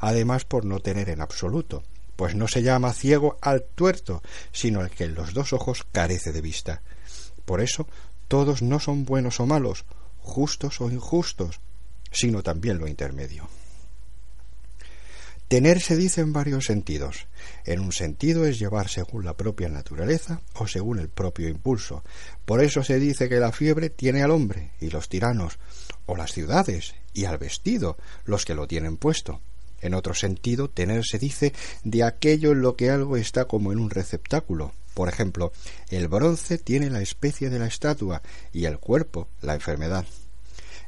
Además 0.00 0.44
por 0.44 0.64
no 0.64 0.80
tener 0.80 1.08
en 1.08 1.20
absoluto, 1.20 1.82
pues 2.16 2.34
no 2.34 2.48
se 2.48 2.62
llama 2.62 2.92
ciego 2.92 3.38
al 3.40 3.62
tuerto, 3.62 4.22
sino 4.52 4.80
al 4.80 4.90
que 4.90 5.04
en 5.04 5.14
los 5.14 5.34
dos 5.34 5.52
ojos 5.52 5.86
carece 5.92 6.32
de 6.32 6.40
vista. 6.40 6.82
Por 7.44 7.60
eso, 7.60 7.86
todos 8.26 8.62
no 8.62 8.80
son 8.80 9.04
buenos 9.04 9.40
o 9.40 9.46
malos, 9.46 9.84
justos 10.20 10.80
o 10.80 10.90
injustos, 10.90 11.60
sino 12.10 12.42
también 12.42 12.78
lo 12.78 12.86
intermedio. 12.86 13.48
Tener 15.48 15.80
se 15.80 15.96
dice 15.96 16.20
en 16.20 16.34
varios 16.34 16.66
sentidos. 16.66 17.26
En 17.64 17.80
un 17.80 17.92
sentido 17.92 18.44
es 18.44 18.58
llevar 18.58 18.90
según 18.90 19.24
la 19.24 19.34
propia 19.34 19.70
naturaleza 19.70 20.42
o 20.54 20.66
según 20.66 20.98
el 20.98 21.08
propio 21.08 21.48
impulso. 21.48 22.04
Por 22.44 22.62
eso 22.62 22.84
se 22.84 22.98
dice 22.98 23.30
que 23.30 23.40
la 23.40 23.50
fiebre 23.50 23.88
tiene 23.88 24.22
al 24.22 24.30
hombre 24.30 24.72
y 24.78 24.90
los 24.90 25.08
tiranos, 25.08 25.58
o 26.04 26.16
las 26.16 26.32
ciudades 26.32 26.94
y 27.14 27.24
al 27.24 27.38
vestido, 27.38 27.96
los 28.26 28.44
que 28.44 28.54
lo 28.54 28.68
tienen 28.68 28.98
puesto. 28.98 29.40
En 29.80 29.94
otro 29.94 30.12
sentido, 30.12 30.68
tener 30.68 31.04
se 31.06 31.18
dice 31.18 31.54
de 31.82 32.04
aquello 32.04 32.52
en 32.52 32.60
lo 32.60 32.76
que 32.76 32.90
algo 32.90 33.16
está 33.16 33.46
como 33.46 33.72
en 33.72 33.78
un 33.78 33.88
receptáculo. 33.88 34.74
Por 34.92 35.08
ejemplo, 35.08 35.52
el 35.88 36.08
bronce 36.08 36.58
tiene 36.58 36.90
la 36.90 37.00
especie 37.00 37.48
de 37.48 37.58
la 37.58 37.68
estatua 37.68 38.20
y 38.52 38.66
el 38.66 38.78
cuerpo 38.78 39.28
la 39.40 39.54
enfermedad. 39.54 40.04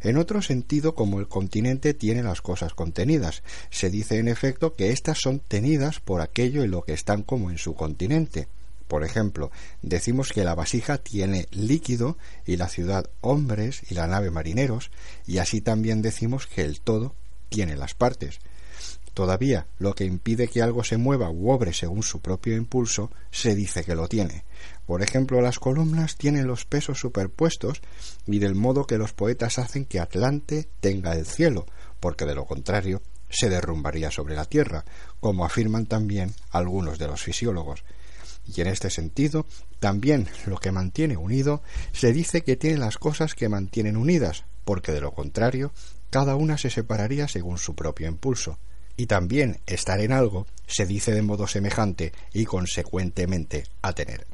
En 0.02 0.16
otro 0.16 0.40
sentido, 0.40 0.94
como 0.94 1.20
el 1.20 1.28
continente 1.28 1.94
tiene 1.94 2.22
las 2.22 2.40
cosas 2.40 2.74
contenidas, 2.74 3.42
se 3.70 3.90
dice 3.90 4.18
en 4.18 4.28
efecto 4.28 4.74
que 4.74 4.90
éstas 4.90 5.18
son 5.20 5.40
tenidas 5.40 6.00
por 6.00 6.20
aquello 6.20 6.62
en 6.62 6.70
lo 6.70 6.82
que 6.82 6.94
están 6.94 7.22
como 7.22 7.50
en 7.50 7.58
su 7.58 7.74
continente. 7.74 8.48
Por 8.88 9.04
ejemplo, 9.04 9.52
decimos 9.82 10.32
que 10.32 10.42
la 10.42 10.54
vasija 10.54 10.98
tiene 10.98 11.46
líquido 11.52 12.18
y 12.44 12.56
la 12.56 12.68
ciudad 12.68 13.08
hombres 13.20 13.82
y 13.88 13.94
la 13.94 14.06
nave 14.06 14.30
marineros, 14.30 14.90
y 15.26 15.38
así 15.38 15.60
también 15.60 16.02
decimos 16.02 16.46
que 16.46 16.62
el 16.62 16.80
todo 16.80 17.14
tiene 17.50 17.76
las 17.76 17.94
partes. 17.94 18.40
Todavía 19.14 19.66
lo 19.78 19.94
que 19.94 20.04
impide 20.04 20.48
que 20.48 20.62
algo 20.62 20.82
se 20.82 20.96
mueva 20.96 21.30
u 21.30 21.50
obre 21.50 21.72
según 21.72 22.02
su 22.02 22.20
propio 22.20 22.56
impulso 22.56 23.10
se 23.30 23.54
dice 23.54 23.84
que 23.84 23.94
lo 23.94 24.08
tiene. 24.08 24.44
Por 24.90 25.04
ejemplo, 25.04 25.40
las 25.40 25.60
columnas 25.60 26.16
tienen 26.16 26.48
los 26.48 26.64
pesos 26.64 26.98
superpuestos 26.98 27.80
y 28.26 28.40
del 28.40 28.56
modo 28.56 28.88
que 28.88 28.98
los 28.98 29.12
poetas 29.12 29.60
hacen 29.60 29.84
que 29.84 30.00
Atlante 30.00 30.68
tenga 30.80 31.12
el 31.12 31.26
cielo, 31.26 31.64
porque 32.00 32.24
de 32.24 32.34
lo 32.34 32.44
contrario 32.44 33.00
se 33.28 33.48
derrumbaría 33.48 34.10
sobre 34.10 34.34
la 34.34 34.46
tierra, 34.46 34.84
como 35.20 35.44
afirman 35.44 35.86
también 35.86 36.34
algunos 36.50 36.98
de 36.98 37.06
los 37.06 37.22
fisiólogos. 37.22 37.84
Y 38.48 38.60
en 38.62 38.66
este 38.66 38.90
sentido, 38.90 39.46
también 39.78 40.26
lo 40.46 40.58
que 40.58 40.72
mantiene 40.72 41.16
unido 41.16 41.62
se 41.92 42.12
dice 42.12 42.42
que 42.42 42.56
tiene 42.56 42.78
las 42.78 42.98
cosas 42.98 43.36
que 43.36 43.48
mantienen 43.48 43.96
unidas, 43.96 44.42
porque 44.64 44.90
de 44.90 45.02
lo 45.02 45.12
contrario, 45.12 45.70
cada 46.10 46.34
una 46.34 46.58
se 46.58 46.68
separaría 46.68 47.28
según 47.28 47.58
su 47.58 47.76
propio 47.76 48.08
impulso 48.08 48.58
y 48.96 49.06
también 49.06 49.60
estar 49.66 50.00
en 50.00 50.10
algo 50.10 50.48
se 50.66 50.84
dice 50.84 51.12
de 51.12 51.22
modo 51.22 51.46
semejante 51.46 52.12
y 52.32 52.44
consecuentemente 52.44 53.68
a 53.82 53.92
tener. 53.92 54.26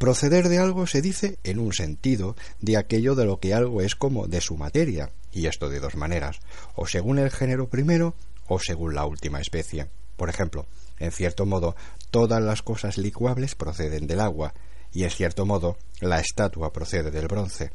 Proceder 0.00 0.48
de 0.48 0.56
algo 0.56 0.86
se 0.86 1.02
dice 1.02 1.38
en 1.44 1.58
un 1.58 1.74
sentido 1.74 2.34
de 2.62 2.78
aquello 2.78 3.14
de 3.14 3.26
lo 3.26 3.38
que 3.38 3.52
algo 3.52 3.82
es 3.82 3.94
como 3.94 4.28
de 4.28 4.40
su 4.40 4.56
materia, 4.56 5.10
y 5.30 5.44
esto 5.44 5.68
de 5.68 5.78
dos 5.78 5.94
maneras, 5.94 6.40
o 6.74 6.86
según 6.86 7.18
el 7.18 7.30
género 7.30 7.68
primero 7.68 8.14
o 8.48 8.58
según 8.58 8.94
la 8.94 9.04
última 9.04 9.42
especie. 9.42 9.88
Por 10.16 10.30
ejemplo, 10.30 10.64
en 10.98 11.12
cierto 11.12 11.44
modo, 11.44 11.76
todas 12.10 12.42
las 12.42 12.62
cosas 12.62 12.96
licuables 12.96 13.54
proceden 13.54 14.06
del 14.06 14.20
agua, 14.20 14.54
y 14.90 15.04
en 15.04 15.10
cierto 15.10 15.44
modo, 15.44 15.76
la 16.00 16.18
estatua 16.18 16.72
procede 16.72 17.10
del 17.10 17.28
bronce. 17.28 17.70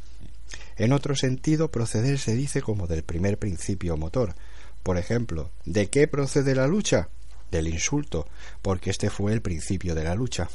En 0.77 0.93
otro 0.93 1.15
sentido, 1.15 1.69
proceder 1.69 2.17
se 2.17 2.33
dice 2.33 2.63
como 2.63 2.87
del 2.87 3.03
primer 3.03 3.37
principio 3.37 3.97
motor, 3.97 4.33
por 4.81 4.97
ejemplo, 4.97 5.51
¿de 5.63 5.91
qué 5.91 6.07
procede 6.07 6.55
la 6.55 6.65
lucha? 6.65 7.07
Del 7.51 7.67
insulto, 7.67 8.27
porque 8.63 8.89
este 8.89 9.11
fue 9.11 9.31
el 9.31 9.43
principio 9.43 9.93
de 9.93 10.05
la 10.05 10.15
lucha. 10.15 10.49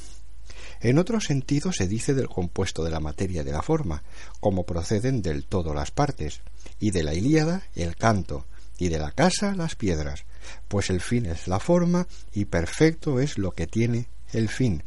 En 0.81 0.99
otro 0.99 1.21
sentido 1.21 1.73
se 1.73 1.87
dice 1.87 2.15
del 2.15 2.29
compuesto 2.29 2.83
de 2.85 2.91
la 2.91 3.01
materia 3.01 3.45
de 3.45 3.53
la 3.53 3.63
forma, 3.63 4.03
como 4.41 4.65
proceden 4.65 5.21
del 5.21 5.45
todo 5.45 5.75
las 5.75 5.91
partes, 5.91 6.41
y 6.79 6.91
de 6.91 7.03
la 7.03 7.15
Ilíada 7.15 7.63
el 7.75 7.97
canto, 7.97 8.47
y 8.79 8.89
de 8.89 8.99
la 8.99 9.13
casa 9.13 9.55
las 9.55 9.77
piedras, 9.77 10.25
pues 10.69 10.89
el 10.89 11.01
fin 11.01 11.27
es 11.27 11.47
la 11.49 11.61
forma 11.61 12.09
y 12.33 12.47
perfecto 12.47 13.21
es 13.21 13.37
lo 13.37 13.53
que 13.53 13.67
tiene 13.67 14.09
el 14.33 14.49
fin. 14.49 14.83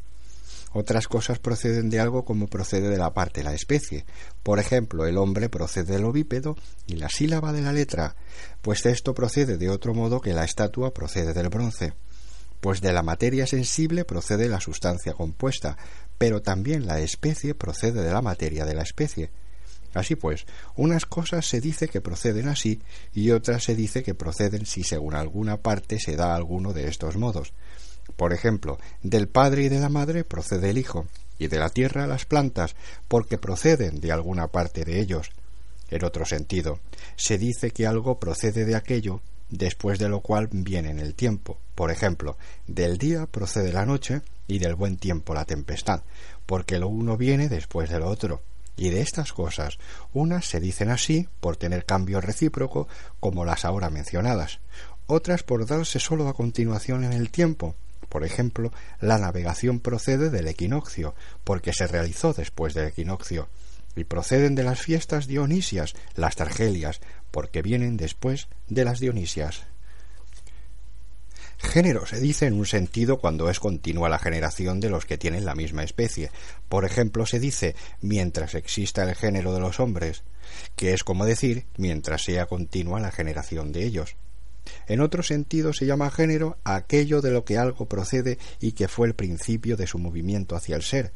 Otras 0.75 1.07
cosas 1.07 1.37
proceden 1.37 1.91
de 1.91 1.99
algo 1.99 2.25
como 2.25 2.47
procede 2.47 2.89
de 2.89 2.97
la 2.97 3.13
parte 3.13 3.43
la 3.43 3.53
especie. 3.53 4.05
Por 4.41 4.57
ejemplo, 4.57 5.05
el 5.05 5.19
hombre 5.19 5.47
procede 5.47 5.93
del 5.93 6.05
ovípedo 6.05 6.57
y 6.87 6.95
la 6.95 7.09
sílaba 7.09 7.53
de 7.53 7.61
la 7.61 7.71
letra, 7.71 8.15
pues 8.63 8.83
esto 8.87 9.13
procede 9.13 9.57
de 9.57 9.69
otro 9.69 9.93
modo 9.93 10.19
que 10.19 10.33
la 10.33 10.43
estatua 10.43 10.91
procede 10.91 11.33
del 11.33 11.49
bronce. 11.49 11.93
Pues 12.63 12.79
de 12.79 12.93
la 12.93 13.03
materia 13.03 13.45
sensible 13.45 14.05
procede 14.05 14.47
la 14.47 14.61
sustancia 14.61 15.11
compuesta, 15.11 15.77
pero 16.17 16.41
también 16.41 16.85
la 16.85 17.01
especie 17.01 17.55
procede 17.55 18.01
de 18.01 18.13
la 18.13 18.21
materia 18.21 18.63
de 18.63 18.73
la 18.73 18.83
especie. 18.83 19.31
Así 19.93 20.15
pues, 20.15 20.45
unas 20.77 21.05
cosas 21.05 21.45
se 21.45 21.59
dice 21.59 21.89
que 21.89 21.99
proceden 21.99 22.47
así 22.47 22.79
y 23.13 23.31
otras 23.31 23.65
se 23.65 23.75
dice 23.75 24.01
que 24.01 24.15
proceden 24.15 24.65
si 24.65 24.85
según 24.85 25.13
alguna 25.13 25.57
parte 25.57 25.99
se 25.99 26.15
da 26.15 26.35
alguno 26.35 26.71
de 26.71 26.87
estos 26.87 27.17
modos. 27.17 27.51
Por 28.15 28.31
ejemplo, 28.31 28.79
del 29.01 29.27
padre 29.27 29.63
y 29.63 29.67
de 29.67 29.81
la 29.81 29.89
madre 29.89 30.23
procede 30.23 30.69
el 30.69 30.77
hijo, 30.77 31.05
y 31.37 31.47
de 31.47 31.59
la 31.59 31.67
tierra 31.67 32.07
las 32.07 32.23
plantas, 32.23 32.77
porque 33.09 33.37
proceden 33.37 33.99
de 33.99 34.13
alguna 34.13 34.47
parte 34.47 34.85
de 34.85 35.01
ellos. 35.01 35.31
En 35.89 36.05
otro 36.05 36.23
sentido, 36.23 36.79
se 37.17 37.37
dice 37.37 37.71
que 37.71 37.87
algo 37.87 38.21
procede 38.21 38.63
de 38.63 38.77
aquello 38.77 39.21
después 39.53 39.99
de 39.99 40.09
lo 40.09 40.21
cual 40.21 40.49
viene 40.51 40.89
en 40.89 40.99
el 40.99 41.13
tiempo. 41.13 41.59
Por 41.75 41.91
ejemplo, 41.91 42.37
del 42.67 42.97
día 42.97 43.27
procede 43.27 43.71
la 43.71 43.85
noche 43.85 44.21
y 44.47 44.59
del 44.59 44.75
buen 44.75 44.97
tiempo 44.97 45.33
la 45.33 45.45
tempestad, 45.45 46.01
porque 46.45 46.79
lo 46.79 46.87
uno 46.87 47.17
viene 47.17 47.49
después 47.49 47.89
de 47.89 47.99
lo 47.99 48.07
otro. 48.07 48.41
Y 48.75 48.89
de 48.89 49.01
estas 49.01 49.31
cosas, 49.31 49.77
unas 50.11 50.45
se 50.45 50.59
dicen 50.59 50.89
así 50.89 51.27
por 51.39 51.55
tener 51.57 51.85
cambio 51.85 52.19
recíproco, 52.19 52.87
como 53.19 53.45
las 53.45 53.65
ahora 53.65 53.91
mencionadas, 53.91 54.59
otras 55.05 55.43
por 55.43 55.67
darse 55.67 55.99
sólo 55.99 56.27
a 56.27 56.33
continuación 56.33 57.03
en 57.03 57.13
el 57.13 57.29
tiempo. 57.29 57.75
Por 58.09 58.25
ejemplo, 58.25 58.71
la 58.99 59.19
navegación 59.19 59.79
procede 59.79 60.31
del 60.31 60.47
equinoccio, 60.47 61.13
porque 61.43 61.73
se 61.73 61.85
realizó 61.85 62.33
después 62.33 62.73
del 62.73 62.87
equinoccio, 62.87 63.47
y 63.95 64.05
proceden 64.05 64.55
de 64.55 64.63
las 64.63 64.81
fiestas 64.81 65.27
dionisias, 65.27 65.93
las 66.15 66.35
targelias, 66.35 66.99
porque 67.33 67.63
vienen 67.63 67.97
después 67.97 68.47
de 68.69 68.85
las 68.85 68.99
dionisias. 68.99 69.63
Género 71.57 72.05
se 72.05 72.19
dice 72.19 72.45
en 72.45 72.53
un 72.53 72.67
sentido 72.67 73.17
cuando 73.17 73.49
es 73.49 73.59
continua 73.59 74.07
la 74.07 74.19
generación 74.19 74.79
de 74.79 74.91
los 74.91 75.07
que 75.07 75.17
tienen 75.17 75.43
la 75.43 75.55
misma 75.55 75.83
especie. 75.83 76.29
Por 76.69 76.85
ejemplo, 76.85 77.25
se 77.25 77.39
dice 77.39 77.75
mientras 78.01 78.53
exista 78.53 79.01
el 79.01 79.15
género 79.15 79.51
de 79.51 79.61
los 79.61 79.79
hombres, 79.79 80.21
que 80.75 80.93
es 80.93 81.03
como 81.03 81.25
decir 81.25 81.65
mientras 81.75 82.23
sea 82.23 82.45
continua 82.45 82.99
la 82.99 83.11
generación 83.11 83.71
de 83.71 83.83
ellos. 83.83 84.15
En 84.87 85.01
otro 85.01 85.23
sentido 85.23 85.73
se 85.73 85.87
llama 85.87 86.11
género 86.11 86.57
aquello 86.63 87.19
de 87.19 87.31
lo 87.31 87.45
que 87.45 87.57
algo 87.57 87.87
procede 87.87 88.37
y 88.59 88.73
que 88.73 88.87
fue 88.87 89.07
el 89.07 89.15
principio 89.15 89.75
de 89.75 89.87
su 89.87 89.97
movimiento 89.97 90.55
hacia 90.55 90.75
el 90.75 90.83
ser. 90.83 91.11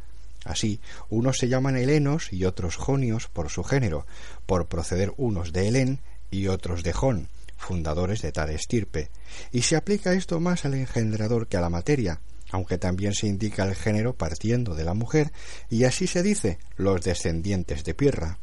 Así, 0.47 0.79
unos 1.09 1.37
se 1.37 1.49
llaman 1.49 1.75
helenos 1.75 2.31
y 2.31 2.45
otros 2.45 2.77
jonios 2.77 3.27
por 3.27 3.49
su 3.49 3.65
género, 3.65 4.07
por 4.45 4.67
proceder 4.67 5.13
unos 5.17 5.51
de 5.51 5.67
Helén 5.67 5.99
y 6.31 6.47
otros 6.47 6.83
de 6.83 6.93
Jon, 6.93 7.27
fundadores 7.57 8.21
de 8.21 8.31
tal 8.31 8.49
estirpe, 8.49 9.09
y 9.51 9.63
se 9.63 9.75
aplica 9.75 10.13
esto 10.13 10.39
más 10.39 10.63
al 10.63 10.75
engendrador 10.75 11.47
que 11.47 11.57
a 11.57 11.61
la 11.61 11.69
materia, 11.69 12.21
aunque 12.49 12.77
también 12.77 13.13
se 13.13 13.27
indica 13.27 13.65
el 13.65 13.75
género 13.75 14.15
partiendo 14.15 14.73
de 14.73 14.85
la 14.85 14.93
mujer, 14.93 15.33
y 15.69 15.83
así 15.83 16.07
se 16.07 16.23
dice 16.23 16.59
los 16.77 17.01
descendientes 17.01 17.83
de 17.83 17.93
Pirra. 17.93 18.39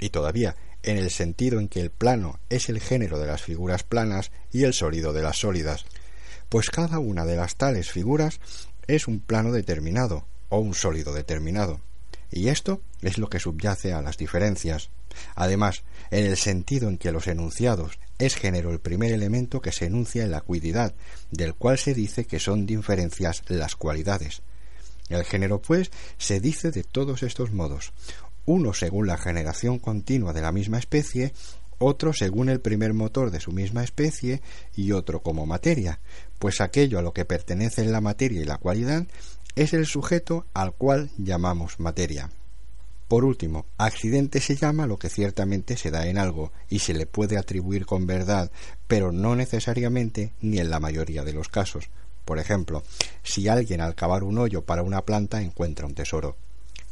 Y 0.00 0.10
todavía, 0.10 0.56
en 0.82 0.96
el 0.96 1.10
sentido 1.10 1.60
en 1.60 1.68
que 1.68 1.80
el 1.80 1.90
plano 1.90 2.40
es 2.48 2.68
el 2.68 2.80
género 2.80 3.20
de 3.20 3.28
las 3.28 3.42
figuras 3.42 3.84
planas 3.84 4.32
y 4.50 4.64
el 4.64 4.74
sólido 4.74 5.12
de 5.12 5.22
las 5.22 5.38
sólidas, 5.38 5.84
pues 6.48 6.68
cada 6.68 6.98
una 6.98 7.24
de 7.24 7.36
las 7.36 7.54
tales 7.54 7.92
figuras 7.92 8.40
es 8.88 9.06
un 9.06 9.20
plano 9.20 9.52
determinado 9.52 10.26
o 10.48 10.58
un 10.58 10.74
sólido 10.74 11.12
determinado. 11.12 11.80
Y 12.30 12.48
esto 12.48 12.80
es 13.00 13.18
lo 13.18 13.28
que 13.28 13.40
subyace 13.40 13.92
a 13.92 14.02
las 14.02 14.16
diferencias. 14.16 14.90
Además, 15.34 15.82
en 16.10 16.26
el 16.26 16.36
sentido 16.36 16.88
en 16.88 16.98
que 16.98 17.12
los 17.12 17.26
enunciados 17.26 17.98
es 18.18 18.34
género 18.34 18.70
el 18.70 18.80
primer 18.80 19.12
elemento 19.12 19.60
que 19.60 19.72
se 19.72 19.86
enuncia 19.86 20.24
en 20.24 20.30
la 20.30 20.40
cuididad, 20.40 20.94
del 21.30 21.54
cual 21.54 21.78
se 21.78 21.94
dice 21.94 22.26
que 22.26 22.40
son 22.40 22.66
diferencias 22.66 23.42
las 23.48 23.76
cualidades. 23.76 24.42
El 25.08 25.24
género, 25.24 25.62
pues, 25.62 25.90
se 26.18 26.40
dice 26.40 26.70
de 26.70 26.84
todos 26.84 27.22
estos 27.22 27.52
modos, 27.52 27.92
uno 28.44 28.74
según 28.74 29.06
la 29.06 29.16
generación 29.16 29.78
continua 29.78 30.32
de 30.32 30.42
la 30.42 30.52
misma 30.52 30.78
especie, 30.78 31.32
otro 31.78 32.12
según 32.12 32.48
el 32.48 32.60
primer 32.60 32.92
motor 32.92 33.30
de 33.30 33.40
su 33.40 33.52
misma 33.52 33.84
especie 33.84 34.42
y 34.74 34.92
otro 34.92 35.22
como 35.22 35.46
materia, 35.46 36.00
pues 36.38 36.60
aquello 36.60 36.98
a 36.98 37.02
lo 37.02 37.12
que 37.12 37.24
pertenecen 37.24 37.92
la 37.92 38.00
materia 38.00 38.40
y 38.40 38.44
la 38.44 38.58
cualidad 38.58 39.06
es 39.58 39.74
el 39.74 39.86
sujeto 39.86 40.46
al 40.54 40.72
cual 40.72 41.10
llamamos 41.18 41.80
materia. 41.80 42.30
Por 43.08 43.24
último, 43.24 43.66
accidente 43.76 44.40
se 44.40 44.54
llama 44.54 44.86
lo 44.86 45.00
que 45.00 45.08
ciertamente 45.08 45.76
se 45.76 45.90
da 45.90 46.06
en 46.06 46.16
algo 46.16 46.52
y 46.70 46.78
se 46.78 46.94
le 46.94 47.06
puede 47.06 47.36
atribuir 47.36 47.84
con 47.84 48.06
verdad, 48.06 48.52
pero 48.86 49.10
no 49.10 49.34
necesariamente 49.34 50.32
ni 50.42 50.60
en 50.60 50.70
la 50.70 50.78
mayoría 50.78 51.24
de 51.24 51.32
los 51.32 51.48
casos. 51.48 51.90
Por 52.24 52.38
ejemplo, 52.38 52.84
si 53.24 53.48
alguien 53.48 53.80
al 53.80 53.96
cavar 53.96 54.22
un 54.22 54.38
hoyo 54.38 54.62
para 54.62 54.84
una 54.84 55.02
planta 55.02 55.42
encuentra 55.42 55.86
un 55.86 55.94
tesoro. 55.94 56.36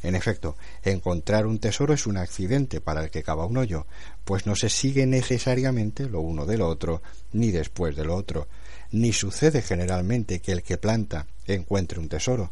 En 0.02 0.16
efecto, 0.16 0.56
encontrar 0.82 1.46
un 1.46 1.60
tesoro 1.60 1.94
es 1.94 2.04
un 2.06 2.16
accidente 2.16 2.80
para 2.80 3.04
el 3.04 3.10
que 3.10 3.22
cava 3.22 3.46
un 3.46 3.58
hoyo, 3.58 3.86
pues 4.24 4.44
no 4.44 4.56
se 4.56 4.70
sigue 4.70 5.06
necesariamente 5.06 6.08
lo 6.08 6.20
uno 6.20 6.46
de 6.46 6.58
lo 6.58 6.66
otro, 6.66 7.00
ni 7.32 7.52
después 7.52 7.94
de 7.94 8.04
lo 8.04 8.16
otro, 8.16 8.48
ni 8.93 9.12
sucede 9.12 9.62
generalmente 9.62 10.41
que 10.41 10.53
el 10.53 10.62
que 10.62 10.78
planta 10.78 11.26
encuentre 11.47 11.99
un 11.99 12.09
tesoro. 12.09 12.51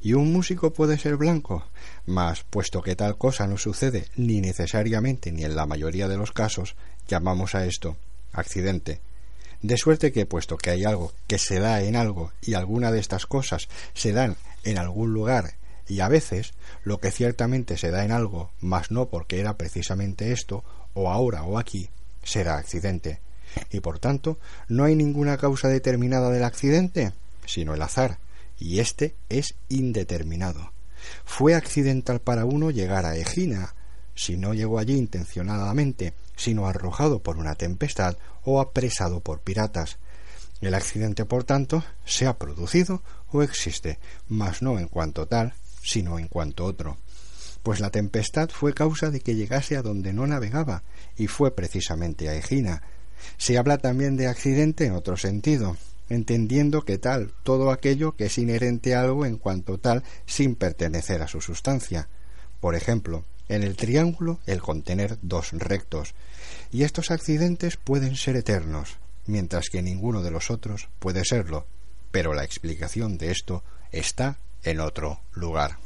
¿Y 0.00 0.14
un 0.14 0.32
músico 0.32 0.72
puede 0.72 0.98
ser 0.98 1.16
blanco? 1.16 1.64
Mas, 2.06 2.42
puesto 2.42 2.82
que 2.82 2.96
tal 2.96 3.16
cosa 3.16 3.46
no 3.46 3.56
sucede 3.56 4.08
ni 4.16 4.40
necesariamente 4.40 5.32
ni 5.32 5.44
en 5.44 5.54
la 5.54 5.66
mayoría 5.66 6.08
de 6.08 6.16
los 6.16 6.32
casos, 6.32 6.74
llamamos 7.08 7.54
a 7.54 7.66
esto 7.66 7.96
accidente. 8.32 9.00
De 9.62 9.76
suerte 9.76 10.10
que, 10.10 10.26
puesto 10.26 10.56
que 10.56 10.70
hay 10.70 10.84
algo 10.84 11.12
que 11.28 11.38
se 11.38 11.60
da 11.60 11.82
en 11.82 11.94
algo 11.94 12.32
y 12.40 12.54
alguna 12.54 12.90
de 12.90 12.98
estas 12.98 13.26
cosas 13.26 13.68
se 13.94 14.12
dan 14.12 14.36
en 14.64 14.78
algún 14.78 15.12
lugar 15.12 15.54
y 15.86 16.00
a 16.00 16.08
veces 16.08 16.54
lo 16.84 16.98
que 16.98 17.10
ciertamente 17.10 17.76
se 17.76 17.90
da 17.90 18.04
en 18.04 18.12
algo, 18.12 18.50
mas 18.60 18.90
no 18.90 19.06
porque 19.08 19.40
era 19.40 19.56
precisamente 19.56 20.32
esto, 20.32 20.64
o 20.94 21.10
ahora 21.10 21.44
o 21.44 21.58
aquí, 21.58 21.90
será 22.22 22.56
accidente. 22.56 23.20
Y 23.70 23.80
por 23.80 23.98
tanto, 23.98 24.38
no 24.68 24.84
hay 24.84 24.94
ninguna 24.94 25.36
causa 25.36 25.68
determinada 25.68 26.30
del 26.30 26.44
accidente, 26.44 27.12
sino 27.46 27.74
el 27.74 27.82
azar, 27.82 28.18
y 28.58 28.80
éste 28.80 29.14
es 29.28 29.54
indeterminado. 29.68 30.72
Fue 31.24 31.54
accidental 31.54 32.20
para 32.20 32.44
uno 32.44 32.70
llegar 32.70 33.06
a 33.06 33.16
Egina, 33.16 33.74
si 34.14 34.36
no 34.36 34.54
llegó 34.54 34.78
allí 34.78 34.96
intencionadamente, 34.96 36.12
sino 36.36 36.66
arrojado 36.66 37.20
por 37.20 37.38
una 37.38 37.54
tempestad 37.54 38.16
o 38.44 38.60
apresado 38.60 39.20
por 39.20 39.40
piratas. 39.40 39.98
El 40.60 40.74
accidente, 40.74 41.24
por 41.24 41.44
tanto, 41.44 41.82
se 42.04 42.26
ha 42.26 42.38
producido 42.38 43.02
o 43.32 43.42
existe, 43.42 43.98
mas 44.28 44.62
no 44.62 44.78
en 44.78 44.88
cuanto 44.88 45.26
tal, 45.26 45.54
sino 45.82 46.18
en 46.18 46.28
cuanto 46.28 46.64
otro. 46.64 46.98
Pues 47.62 47.80
la 47.80 47.90
tempestad 47.90 48.50
fue 48.50 48.74
causa 48.74 49.10
de 49.10 49.20
que 49.20 49.34
llegase 49.34 49.76
a 49.76 49.82
donde 49.82 50.12
no 50.12 50.26
navegaba, 50.26 50.82
y 51.16 51.26
fue 51.26 51.54
precisamente 51.54 52.28
a 52.28 52.34
Egina. 52.34 52.82
Se 53.36 53.58
habla 53.58 53.78
también 53.78 54.16
de 54.16 54.28
accidente 54.28 54.86
en 54.86 54.92
otro 54.92 55.16
sentido, 55.16 55.76
entendiendo 56.08 56.82
que 56.82 56.98
tal 56.98 57.32
todo 57.42 57.70
aquello 57.70 58.16
que 58.16 58.26
es 58.26 58.38
inherente 58.38 58.94
a 58.94 59.00
algo 59.00 59.24
en 59.26 59.38
cuanto 59.38 59.78
tal 59.78 60.02
sin 60.26 60.54
pertenecer 60.54 61.22
a 61.22 61.28
su 61.28 61.40
sustancia. 61.40 62.08
Por 62.60 62.74
ejemplo, 62.74 63.24
en 63.48 63.62
el 63.62 63.76
triángulo 63.76 64.38
el 64.46 64.60
contener 64.60 65.18
dos 65.22 65.52
rectos, 65.52 66.14
y 66.70 66.84
estos 66.84 67.10
accidentes 67.10 67.76
pueden 67.76 68.16
ser 68.16 68.36
eternos, 68.36 68.98
mientras 69.26 69.68
que 69.70 69.82
ninguno 69.82 70.22
de 70.22 70.30
los 70.30 70.50
otros 70.50 70.88
puede 70.98 71.24
serlo, 71.24 71.66
pero 72.10 72.34
la 72.34 72.44
explicación 72.44 73.18
de 73.18 73.30
esto 73.30 73.62
está 73.90 74.38
en 74.64 74.80
otro 74.80 75.20
lugar. 75.32 75.78